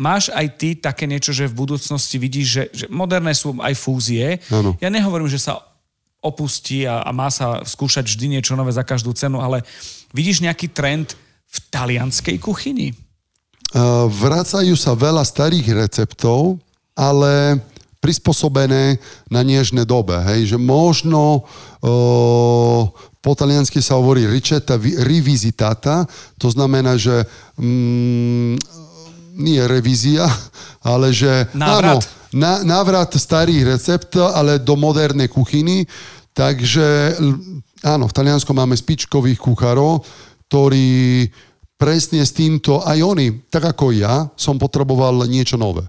Máš 0.00 0.32
aj 0.32 0.46
ty 0.56 0.72
také 0.72 1.04
niečo, 1.04 1.36
že 1.36 1.44
v 1.44 1.60
budúcnosti 1.60 2.16
vidíš, 2.16 2.46
že, 2.48 2.64
že 2.72 2.84
moderné 2.88 3.36
sú 3.36 3.52
aj 3.60 3.76
fúzie. 3.76 4.40
Áno. 4.48 4.72
Ja 4.80 4.88
nehovorím, 4.88 5.28
že 5.28 5.36
sa 5.36 5.60
opustí 6.24 6.88
a, 6.88 7.04
a 7.04 7.12
má 7.12 7.28
sa 7.28 7.60
skúšať 7.60 8.08
vždy 8.08 8.40
niečo 8.40 8.56
nové 8.56 8.72
za 8.72 8.80
každú 8.80 9.12
cenu, 9.12 9.44
ale 9.44 9.60
vidíš 10.16 10.40
nejaký 10.40 10.72
trend 10.72 11.12
v 11.52 11.56
talianskej 11.68 12.40
kuchyni? 12.40 12.96
Uh, 13.76 14.08
vracajú 14.08 14.72
sa 14.72 14.96
veľa 14.96 15.20
starých 15.20 15.84
receptov, 15.84 16.56
ale 16.96 17.60
prispôsobené 18.00 18.96
na 19.28 19.44
dnešné 19.44 19.84
dobe. 19.84 20.16
Hej? 20.32 20.56
Že 20.56 20.58
možno 20.64 21.44
uh, 21.84 22.88
po 23.20 23.32
taliansky 23.36 23.84
sa 23.84 24.00
hovorí 24.00 24.24
ricetta 24.24 24.80
vi- 24.80 24.96
rivisitata, 24.96 26.08
to 26.40 26.48
znamená, 26.48 26.96
že 26.96 27.28
mm, 27.60 28.56
nie 29.36 29.62
revízia, 29.66 30.26
ale 30.82 31.12
že 31.14 31.50
Návrat. 31.54 31.78
áno, 31.78 31.94
na, 32.34 32.62
návrat 32.62 33.10
starých 33.14 33.76
recept, 33.76 34.14
ale 34.16 34.62
do 34.62 34.78
modernej 34.78 35.26
kuchyny. 35.26 35.86
Takže 36.30 37.18
áno, 37.82 38.06
v 38.06 38.16
Taliansku 38.16 38.54
máme 38.54 38.78
spičkových 38.78 39.42
kuchárov, 39.42 40.06
ktorí 40.46 41.26
presne 41.80 42.22
s 42.22 42.36
týmto, 42.36 42.84
aj 42.84 42.98
oni, 43.00 43.48
tak 43.48 43.72
ako 43.72 43.96
ja, 43.96 44.28
som 44.36 44.60
potreboval 44.60 45.24
niečo 45.24 45.56
nové. 45.56 45.82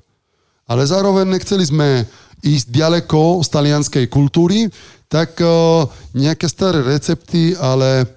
Ale 0.65 0.87
zároveň 0.87 1.27
nechceli 1.35 1.67
sme 1.67 2.07
ísť 2.41 2.71
ďaleko 2.71 3.43
z 3.43 3.47
talianskej 3.51 4.05
kultúry, 4.07 4.71
tak 5.11 5.35
uh, 5.43 5.83
nejaké 6.15 6.47
staré 6.47 6.79
recepty, 6.81 7.53
ale 7.59 8.07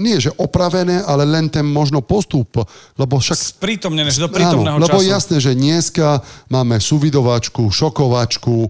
nie 0.00 0.16
že 0.20 0.30
opravené, 0.36 1.04
ale 1.04 1.26
len 1.26 1.48
ten 1.52 1.66
možno 1.66 2.00
postup, 2.00 2.62
lebo 2.96 3.18
však 3.18 3.36
Sprítomnené, 3.58 4.08
že 4.08 4.24
do 4.24 4.30
prítomného 4.32 4.78
Áno, 4.78 4.84
lebo 4.84 5.00
času. 5.00 5.12
jasné, 5.12 5.36
že 5.42 5.52
dneska 5.52 6.22
máme 6.48 6.78
suvidovačku, 6.78 7.68
šokovačku, 7.68 8.56
e, 8.64 8.68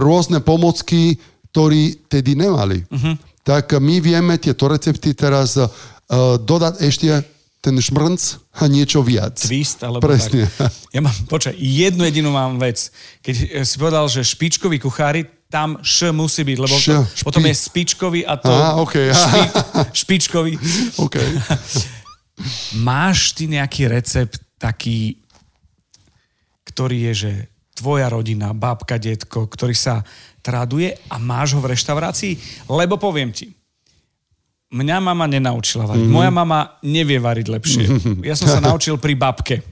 rôzne 0.00 0.40
pomocky, 0.40 1.16
ktorí 1.54 2.10
tedy 2.10 2.34
nemali. 2.34 2.82
Uh-huh. 2.90 3.14
Tak 3.46 3.78
my 3.78 4.02
vieme 4.02 4.34
tieto 4.42 4.66
recepty 4.66 5.14
teraz 5.14 5.54
uh, 5.54 5.68
dodať 6.40 6.80
ešte 6.82 7.22
ten 7.62 7.76
šmrnc 7.78 8.20
a 8.60 8.68
niečo 8.68 9.00
viac. 9.00 9.40
twist, 9.40 9.80
alebo 9.80 10.04
Presne. 10.04 10.50
tak. 10.52 10.68
Ja 10.92 11.00
mám, 11.00 11.14
počkaj, 11.30 11.56
jednu 11.56 12.04
jedinú 12.04 12.28
mám 12.34 12.60
vec. 12.60 12.92
Keď 13.24 13.64
si 13.64 13.74
povedal, 13.80 14.04
že 14.10 14.20
špičkoví 14.20 14.76
kuchári, 14.82 15.24
tam 15.54 15.78
š 15.78 16.10
musí 16.10 16.42
byť, 16.42 16.58
lebo 16.58 16.74
Š, 16.74 16.86
to, 16.90 16.98
špi- 17.06 17.24
potom 17.30 17.46
je 17.46 17.54
spičkový 17.54 18.20
a 18.26 18.34
to... 18.34 18.50
Á, 18.50 18.74
okej. 18.82 19.14
špi, 19.14 19.40
špičkový. 19.94 20.52
OK. 21.06 21.16
Máš 22.82 23.38
ty 23.38 23.46
nejaký 23.46 23.86
recept 23.86 24.42
taký, 24.58 25.22
ktorý 26.66 27.06
je, 27.10 27.12
že 27.14 27.32
tvoja 27.78 28.10
rodina, 28.10 28.50
babka, 28.50 28.98
detko, 28.98 29.46
ktorý 29.46 29.78
sa 29.78 30.02
traduje 30.42 30.90
a 31.06 31.22
máš 31.22 31.54
ho 31.54 31.62
v 31.62 31.70
reštaurácii? 31.70 32.66
Lebo 32.66 32.98
poviem 32.98 33.30
ti, 33.30 33.54
mňa 34.74 34.98
mama 34.98 35.30
nenaučila 35.30 35.86
variť. 35.86 36.02
Mm-hmm. 36.02 36.18
Moja 36.18 36.30
mama 36.34 36.82
nevie 36.82 37.22
variť 37.22 37.46
lepšie. 37.46 37.84
Ja 38.28 38.34
som 38.34 38.50
sa 38.50 38.58
naučil 38.58 38.98
pri 38.98 39.14
babke. 39.14 39.62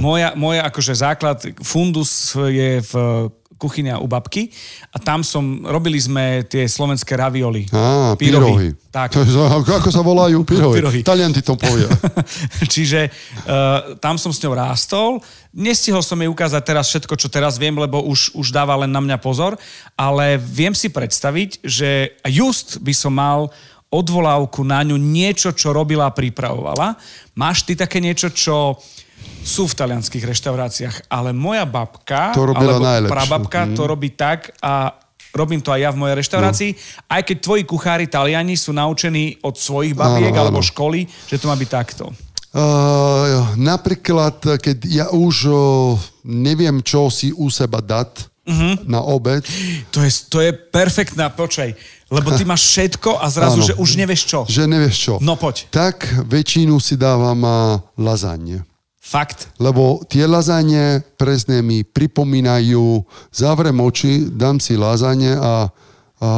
Moja, 0.00 0.32
moja 0.32 0.64
akože 0.64 0.94
základ, 0.96 1.38
fundus 1.60 2.32
je 2.36 2.80
v 2.80 2.92
kuchyňa 3.56 4.04
u 4.04 4.06
babky 4.06 4.52
a 4.92 5.00
tam 5.00 5.24
som, 5.24 5.64
robili 5.64 5.96
sme 5.96 6.44
tie 6.44 6.68
slovenské 6.68 7.16
ravioli. 7.16 7.64
Á, 7.72 8.12
pyrohy. 8.20 8.76
Tak. 8.92 9.16
Ako 9.16 9.88
sa 9.88 10.04
volajú? 10.04 10.44
Pyrohy. 10.48 10.76
Pyrohy. 10.80 11.00
Talian 11.00 11.32
ti 11.32 11.40
to 11.40 11.56
povie. 11.56 11.88
Čiže 12.74 13.08
uh, 13.08 13.96
tam 13.96 14.20
som 14.20 14.28
s 14.28 14.40
ňou 14.44 14.52
rástol. 14.52 15.24
Nestihol 15.56 16.04
som 16.04 16.20
jej 16.20 16.28
ukázať 16.28 16.62
teraz 16.64 16.92
všetko, 16.92 17.16
čo 17.16 17.32
teraz 17.32 17.56
viem, 17.56 17.72
lebo 17.72 18.04
už, 18.04 18.36
už 18.36 18.52
dáva 18.52 18.76
len 18.76 18.92
na 18.92 19.00
mňa 19.00 19.16
pozor, 19.24 19.56
ale 19.96 20.36
viem 20.36 20.76
si 20.76 20.92
predstaviť, 20.92 21.64
že 21.64 22.20
just 22.28 22.76
by 22.84 22.92
som 22.92 23.16
mal 23.16 23.48
odvolávku 23.88 24.60
na 24.68 24.84
ňu 24.84 25.00
niečo, 25.00 25.56
čo 25.56 25.72
robila 25.72 26.12
a 26.12 26.12
pripravovala. 26.12 27.00
Máš 27.32 27.64
ty 27.64 27.72
také 27.72 28.04
niečo, 28.04 28.28
čo 28.28 28.76
sú 29.46 29.70
v 29.70 29.78
talianských 29.78 30.26
reštauráciách, 30.26 31.06
ale 31.06 31.30
moja 31.30 31.62
babka, 31.62 32.34
To 32.34 32.50
alebo 32.50 32.82
najlepšie. 32.82 33.14
prababka 33.14 33.60
to 33.78 33.82
robí 33.86 34.10
tak 34.18 34.50
a 34.58 34.90
robím 35.30 35.62
to 35.62 35.70
aj 35.70 35.80
ja 35.86 35.90
v 35.94 36.00
mojej 36.02 36.16
reštaurácii, 36.18 36.70
aj 37.06 37.22
keď 37.22 37.36
tvoji 37.38 37.62
kuchári 37.62 38.10
taliani 38.10 38.58
sú 38.58 38.74
naučení 38.74 39.38
od 39.46 39.54
svojich 39.54 39.94
babiek 39.94 40.34
Áno, 40.34 40.48
alebo 40.48 40.58
áno. 40.58 40.66
školy, 40.66 41.06
že 41.30 41.38
to 41.38 41.46
má 41.46 41.54
byť 41.54 41.70
takto. 41.70 42.10
Uh, 42.56 43.52
napríklad, 43.60 44.40
keď 44.58 44.78
ja 44.88 45.06
už 45.12 45.36
uh, 45.44 45.58
neviem, 46.24 46.80
čo 46.80 47.12
si 47.12 47.28
u 47.36 47.52
seba 47.52 47.84
dať 47.84 48.32
uh-huh. 48.48 48.80
na 48.88 49.04
obed, 49.04 49.44
To 49.92 50.00
je, 50.00 50.10
to 50.32 50.40
je 50.40 50.56
perfektná, 50.56 51.28
počaj, 51.28 51.76
lebo 52.08 52.32
ty 52.32 52.48
máš 52.48 52.64
všetko 52.72 53.20
a 53.20 53.28
zrazu, 53.28 53.60
Áno. 53.60 53.66
že 53.68 53.74
už 53.76 54.00
nevieš 54.00 54.22
čo. 54.24 54.40
že 54.48 54.64
nevieš 54.64 54.96
čo. 54.96 55.14
No 55.20 55.36
poď. 55.36 55.68
Tak 55.68 56.24
väčšinu 56.24 56.80
si 56.80 56.96
dávam 56.96 57.44
uh, 57.44 57.76
lazagne. 58.00 58.64
Fakt. 59.06 59.54
Lebo 59.62 60.02
tie 60.10 60.26
lazagne 60.26 60.98
presne 61.14 61.62
mi 61.62 61.86
pripomínajú, 61.86 63.06
zavrem 63.30 63.78
oči, 63.78 64.26
dám 64.26 64.58
si 64.58 64.74
lazagne 64.74 65.38
a, 65.38 65.70
a 66.18 66.30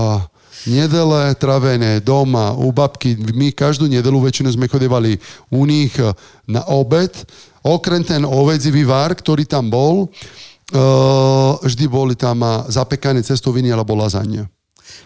nedele 0.69 1.33
travené 1.41 2.05
doma 2.05 2.53
u 2.53 2.69
babky. 2.69 3.17
My 3.33 3.57
každú 3.57 3.89
nedelu 3.89 4.21
väčšinu 4.21 4.53
sme 4.53 4.69
chodevali 4.69 5.17
u 5.49 5.65
nich 5.65 5.97
na 6.45 6.61
obed. 6.69 7.17
Okrem 7.65 8.05
ten 8.05 8.29
ovedzivý 8.29 8.85
vár, 8.85 9.17
ktorý 9.17 9.49
tam 9.49 9.73
bol, 9.73 10.05
uh, 10.05 11.57
vždy 11.65 11.85
boli 11.89 12.21
tam 12.21 12.45
zapekané 12.69 13.25
cestoviny 13.25 13.73
alebo 13.73 13.97
lazagne. 13.97 14.45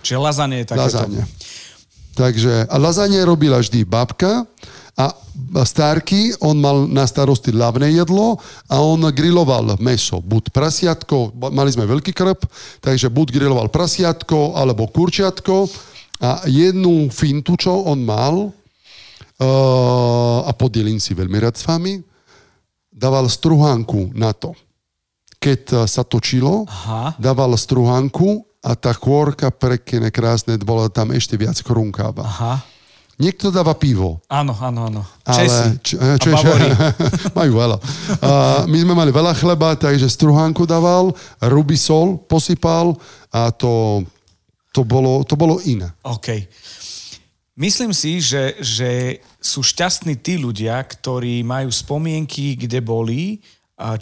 Čiže 0.02 0.18
lazanie 0.18 0.66
je 0.66 0.74
takéto. 0.74 0.82
Lazagne. 0.82 1.22
Takže 2.12 2.66
a 2.66 2.76
lazagne 2.76 3.22
robila 3.22 3.62
vždy 3.62 3.86
babka 3.86 4.50
a 4.92 5.16
Starky, 5.64 6.36
on 6.44 6.60
mal 6.60 6.84
na 6.84 7.08
starosti 7.08 7.48
hlavné 7.48 7.96
jedlo 7.96 8.36
a 8.68 8.84
on 8.84 9.00
griloval 9.08 9.80
meso. 9.80 10.20
Buď 10.20 10.52
prasiatko, 10.52 11.32
mali 11.48 11.72
sme 11.72 11.88
veľký 11.88 12.12
krb, 12.12 12.44
takže 12.84 13.08
buď 13.08 13.40
griloval 13.40 13.72
prasiatko 13.72 14.56
alebo 14.56 14.88
kurčiatko 14.92 15.68
a 16.20 16.44
jednu 16.44 17.08
fintu, 17.08 17.56
čo 17.56 17.72
on 17.88 18.04
mal, 18.04 18.52
uh, 19.42 20.38
a 20.44 20.50
podelím 20.52 21.00
si 21.00 21.16
veľmi 21.16 21.40
rád 21.40 21.56
s 21.56 21.64
vami, 21.64 22.04
dával 22.92 23.26
struhánku 23.26 24.12
na 24.12 24.36
to. 24.36 24.52
Keď 25.42 25.60
eh, 25.74 25.78
sa 25.90 26.06
točilo, 26.06 26.70
Aha. 26.70 27.18
dával 27.18 27.58
struhánku 27.58 28.46
a 28.62 28.78
tá 28.78 28.94
chôrka 28.94 29.50
pekne, 29.50 30.06
krásne, 30.14 30.54
bola 30.62 30.86
tam 30.86 31.10
ešte 31.10 31.34
viac 31.34 31.58
krunkáva. 31.66 32.22
Aha. 32.22 32.54
Niekto 33.22 33.54
dáva 33.54 33.78
pivo. 33.78 34.18
Áno, 34.26 34.50
áno, 34.58 34.90
áno. 34.90 35.02
Ale, 35.22 35.46
Česi. 35.46 35.66
č- 35.78 35.98
Češi- 36.18 36.74
majú 37.38 37.52
veľa. 37.54 37.76
A 38.18 38.30
my 38.66 38.78
sme 38.82 38.98
mali 38.98 39.14
veľa 39.14 39.30
chleba, 39.38 39.78
takže 39.78 40.10
struhánku 40.10 40.66
dával, 40.66 41.14
rubisol 41.38 42.18
posypal 42.26 42.98
a 43.30 43.54
to, 43.54 44.02
to, 44.74 44.82
bolo, 44.82 45.22
to 45.22 45.38
bolo 45.38 45.62
iné. 45.62 45.86
OK. 46.02 46.50
Myslím 47.54 47.94
si, 47.94 48.18
že, 48.18 48.58
že 48.58 49.22
sú 49.38 49.62
šťastní 49.62 50.18
tí 50.18 50.40
ľudia, 50.40 50.82
ktorí 50.82 51.46
majú 51.46 51.70
spomienky, 51.70 52.58
kde 52.58 52.82
boli, 52.82 53.38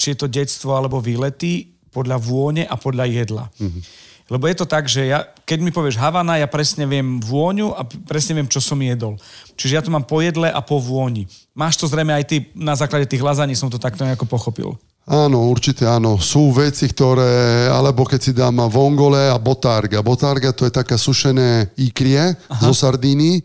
či 0.00 0.14
je 0.14 0.16
to 0.16 0.30
detstvo 0.30 0.72
alebo 0.72 1.02
výlety, 1.02 1.76
podľa 1.90 2.16
vône 2.22 2.62
a 2.64 2.78
podľa 2.78 3.04
jedla. 3.10 3.44
Mm-hmm. 3.58 3.82
Lebo 4.30 4.46
je 4.46 4.56
to 4.62 4.66
tak, 4.66 4.86
že 4.86 5.10
ja, 5.10 5.26
keď 5.42 5.58
mi 5.58 5.74
povieš 5.74 5.98
Havana, 5.98 6.38
ja 6.38 6.46
presne 6.46 6.86
viem 6.86 7.18
vôňu 7.18 7.74
a 7.74 7.82
presne 7.82 8.38
viem, 8.38 8.46
čo 8.46 8.62
som 8.62 8.78
jedol. 8.78 9.18
Čiže 9.58 9.74
ja 9.74 9.82
to 9.82 9.90
mám 9.90 10.06
po 10.06 10.22
jedle 10.22 10.46
a 10.46 10.62
po 10.62 10.78
vôni. 10.78 11.26
Máš 11.50 11.82
to 11.82 11.90
zrejme 11.90 12.14
aj 12.14 12.24
ty, 12.30 12.36
na 12.54 12.78
základe 12.78 13.10
tých 13.10 13.26
lazaní 13.26 13.58
som 13.58 13.66
to 13.66 13.82
takto 13.82 14.06
nejako 14.06 14.30
pochopil. 14.30 14.78
Áno, 15.10 15.50
určite 15.50 15.82
áno. 15.82 16.22
Sú 16.22 16.54
veci, 16.54 16.86
ktoré, 16.86 17.66
alebo 17.66 18.06
keď 18.06 18.20
si 18.22 18.30
dám 18.30 18.70
vongole 18.70 19.26
a 19.26 19.34
botarga. 19.42 20.06
Botarga 20.06 20.54
to 20.54 20.62
je 20.62 20.72
taká 20.78 20.94
sušené 20.94 21.74
ikrie 21.74 22.38
Aha. 22.38 22.62
zo 22.62 22.70
Sardíny. 22.70 23.42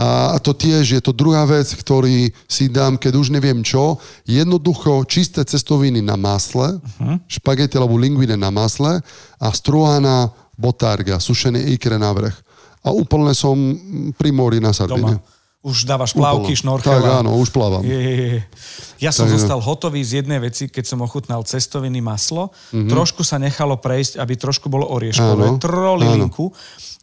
A 0.00 0.40
to 0.40 0.56
tiež 0.56 0.96
je 0.96 1.02
to 1.04 1.12
druhá 1.12 1.44
vec, 1.44 1.68
ktorý 1.68 2.32
si 2.48 2.72
dám, 2.72 2.96
keď 2.96 3.12
už 3.12 3.28
neviem 3.28 3.60
čo. 3.60 4.00
Jednoducho 4.24 5.04
čisté 5.04 5.44
cestoviny 5.44 6.00
na 6.00 6.16
masle, 6.16 6.80
uh-huh. 6.80 7.20
špagety 7.28 7.76
alebo 7.76 8.00
linguine 8.00 8.40
na 8.40 8.48
masle 8.48 9.04
a 9.36 9.46
struhaná 9.52 10.32
botarga, 10.56 11.20
sušené 11.20 11.60
ikre 11.76 12.00
na 12.00 12.08
vrch. 12.08 12.36
A 12.82 12.90
úplne 12.90 13.36
som 13.36 13.54
pri 14.16 14.32
mori 14.32 14.58
na 14.58 14.72
Sardíne. 14.72 15.20
Doma. 15.20 15.30
Už 15.62 15.86
dávaš 15.86 16.10
plavky, 16.10 16.50
Úplne. 16.50 16.58
šnorchel. 16.58 16.90
Tak 16.90 17.22
áno, 17.22 17.38
už 17.38 17.54
plávam. 17.54 17.86
Je, 17.86 17.94
je, 17.94 18.14
je. 18.34 18.40
Ja 18.98 19.14
som 19.14 19.30
Takže- 19.30 19.46
zostal 19.46 19.62
hotový 19.62 20.02
z 20.02 20.18
jednej 20.18 20.42
veci, 20.42 20.66
keď 20.66 20.90
som 20.90 20.98
ochutnal 21.06 21.46
cestoviny 21.46 22.02
maslo. 22.02 22.50
Mhm. 22.50 22.58
Mm-hmm. 22.74 22.90
Trošku 22.90 23.22
sa 23.22 23.38
nechalo 23.38 23.78
prejsť, 23.78 24.18
aby 24.18 24.34
trošku 24.34 24.66
bolo 24.66 24.90
orieškové. 24.90 25.54
Áno, 25.54 25.62
Trolilinku, 25.62 26.50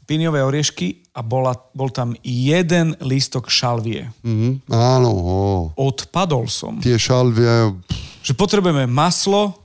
píniové 0.03 0.43
oriešky 0.43 1.07
a 1.19 1.21
bola, 1.21 1.51
bol 1.75 1.91
tam 1.91 2.15
jeden 2.23 2.95
lístok 3.03 3.51
šalvie. 3.51 4.07
Mhm. 4.23 4.71
Áno, 4.71 5.11
ó. 5.11 5.41
Odpadol 5.75 6.47
som. 6.47 6.79
tie 6.79 6.95
šalvie, 6.95 7.75
Že 8.23 8.33
potrebujeme 8.39 8.87
maslo, 8.87 9.59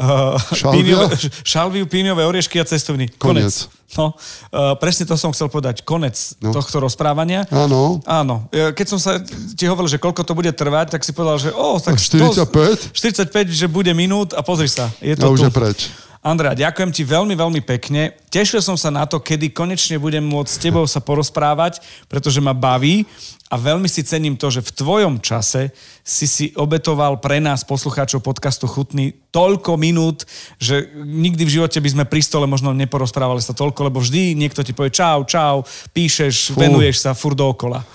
uh, 0.00 0.36
píniové, 0.72 1.12
šalviu, 1.44 1.84
píniové 1.84 2.24
oriešky 2.24 2.56
a 2.60 2.64
cestoviny. 2.64 3.12
Koniec. 3.20 3.68
No, 3.96 4.12
uh, 4.12 4.74
presne 4.76 5.06
to 5.08 5.14
som 5.16 5.32
chcel 5.32 5.48
povedať. 5.48 5.80
Konec 5.86 6.16
no. 6.42 6.52
Tohto 6.52 6.82
rozprávania. 6.82 7.46
áno, 7.48 8.02
Áno. 8.04 8.48
Keď 8.50 8.86
som 8.88 8.98
sa 9.00 9.22
ti 9.56 9.64
hovoril, 9.64 9.88
že 9.88 10.00
koľko 10.02 10.26
to 10.26 10.32
bude 10.36 10.50
trvať, 10.52 10.96
tak 10.96 11.06
si 11.06 11.14
povedal, 11.14 11.38
že 11.38 11.50
o, 11.54 11.78
tak 11.80 11.96
45? 11.96 12.92
45, 12.92 13.46
že 13.52 13.66
bude 13.70 13.92
minút 13.96 14.34
a 14.36 14.42
pozri 14.44 14.68
sa, 14.68 14.90
je 15.00 15.14
a 15.14 15.16
to 15.16 15.32
už 15.32 15.38
tu. 15.40 15.46
je 15.48 15.52
preč. 15.52 15.78
Andrea, 16.26 16.58
ďakujem 16.58 16.90
ti 16.90 17.06
veľmi, 17.06 17.38
veľmi 17.38 17.62
pekne. 17.62 18.10
Tešil 18.34 18.58
som 18.58 18.74
sa 18.74 18.90
na 18.90 19.06
to, 19.06 19.22
kedy 19.22 19.54
konečne 19.54 19.94
budem 19.94 20.26
môcť 20.26 20.50
s 20.50 20.58
tebou 20.58 20.82
sa 20.82 20.98
porozprávať, 20.98 21.78
pretože 22.10 22.42
ma 22.42 22.50
baví 22.50 23.06
a 23.46 23.54
veľmi 23.54 23.86
si 23.86 24.02
cením 24.02 24.34
to, 24.34 24.50
že 24.50 24.58
v 24.58 24.74
tvojom 24.74 25.22
čase 25.22 25.70
si 26.02 26.26
si 26.26 26.50
obetoval 26.58 27.22
pre 27.22 27.38
nás, 27.38 27.62
poslucháčov 27.62 28.26
podcastu 28.26 28.66
Chutný, 28.66 29.14
toľko 29.30 29.78
minút, 29.78 30.26
že 30.58 30.90
nikdy 30.98 31.46
v 31.46 31.54
živote 31.62 31.78
by 31.78 31.94
sme 31.94 32.04
pri 32.10 32.18
stole 32.26 32.50
možno 32.50 32.74
neporozprávali 32.74 33.38
sa 33.38 33.54
toľko, 33.54 33.86
lebo 33.86 34.02
vždy 34.02 34.34
niekto 34.34 34.66
ti 34.66 34.74
povie 34.74 34.90
čau, 34.90 35.22
čau, 35.30 35.62
píšeš, 35.94 36.50
Fú. 36.50 36.58
venuješ 36.58 37.06
sa 37.06 37.14
fur 37.14 37.38
dookola. 37.38 37.86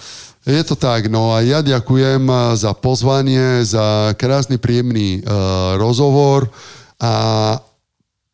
Je 0.47 0.63
to 0.63 0.79
tak, 0.79 1.11
no 1.11 1.35
a 1.35 1.43
ja 1.43 1.59
ďakujem 1.59 2.23
a, 2.31 2.55
za 2.55 2.71
pozvanie, 2.79 3.67
za 3.67 4.15
krásny, 4.15 4.55
príjemný 4.55 5.19
uh, 5.19 5.75
rozhovor 5.75 6.47
a 6.95 7.59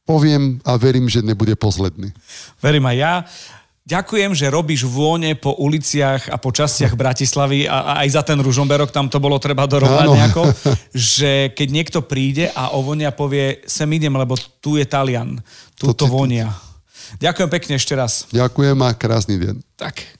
poviem 0.07 0.63
a 0.63 0.79
verím, 0.79 1.11
že 1.11 1.19
nebude 1.19 1.51
posledný. 1.59 2.15
Verím 2.63 2.87
aj 2.87 2.97
ja. 2.97 3.13
Ďakujem, 3.87 4.35
že 4.35 4.51
robíš 4.51 4.83
vône 4.83 5.31
po 5.39 5.55
uliciach 5.55 6.27
a 6.27 6.35
po 6.35 6.51
častiach 6.51 6.99
Bratislavy 6.99 7.71
a, 7.71 7.95
a 7.95 8.03
aj 8.03 8.19
za 8.19 8.23
ten 8.23 8.35
ružomberok, 8.35 8.91
tam 8.91 9.07
to 9.07 9.15
bolo 9.15 9.39
treba 9.39 9.63
dorovnať 9.63 10.07
nejako, 10.11 10.43
že 10.91 11.55
keď 11.55 11.67
niekto 11.71 11.99
príde 12.03 12.51
a 12.51 12.75
ovonia 12.75 13.15
povie, 13.15 13.63
sem 13.63 13.87
idem, 13.95 14.11
lebo 14.11 14.35
tu 14.59 14.75
je 14.75 14.83
Talian, 14.83 15.39
tu 15.79 15.95
to 15.95 16.03
To 16.03 16.11
vonia. 16.11 16.51
Ďakujem 17.23 17.47
pekne 17.47 17.73
ešte 17.79 17.95
raz. 17.95 18.27
Ďakujem 18.35 18.75
a 18.83 18.91
krásny 18.91 19.39
deň. 19.39 19.55
Tak. 19.79 20.16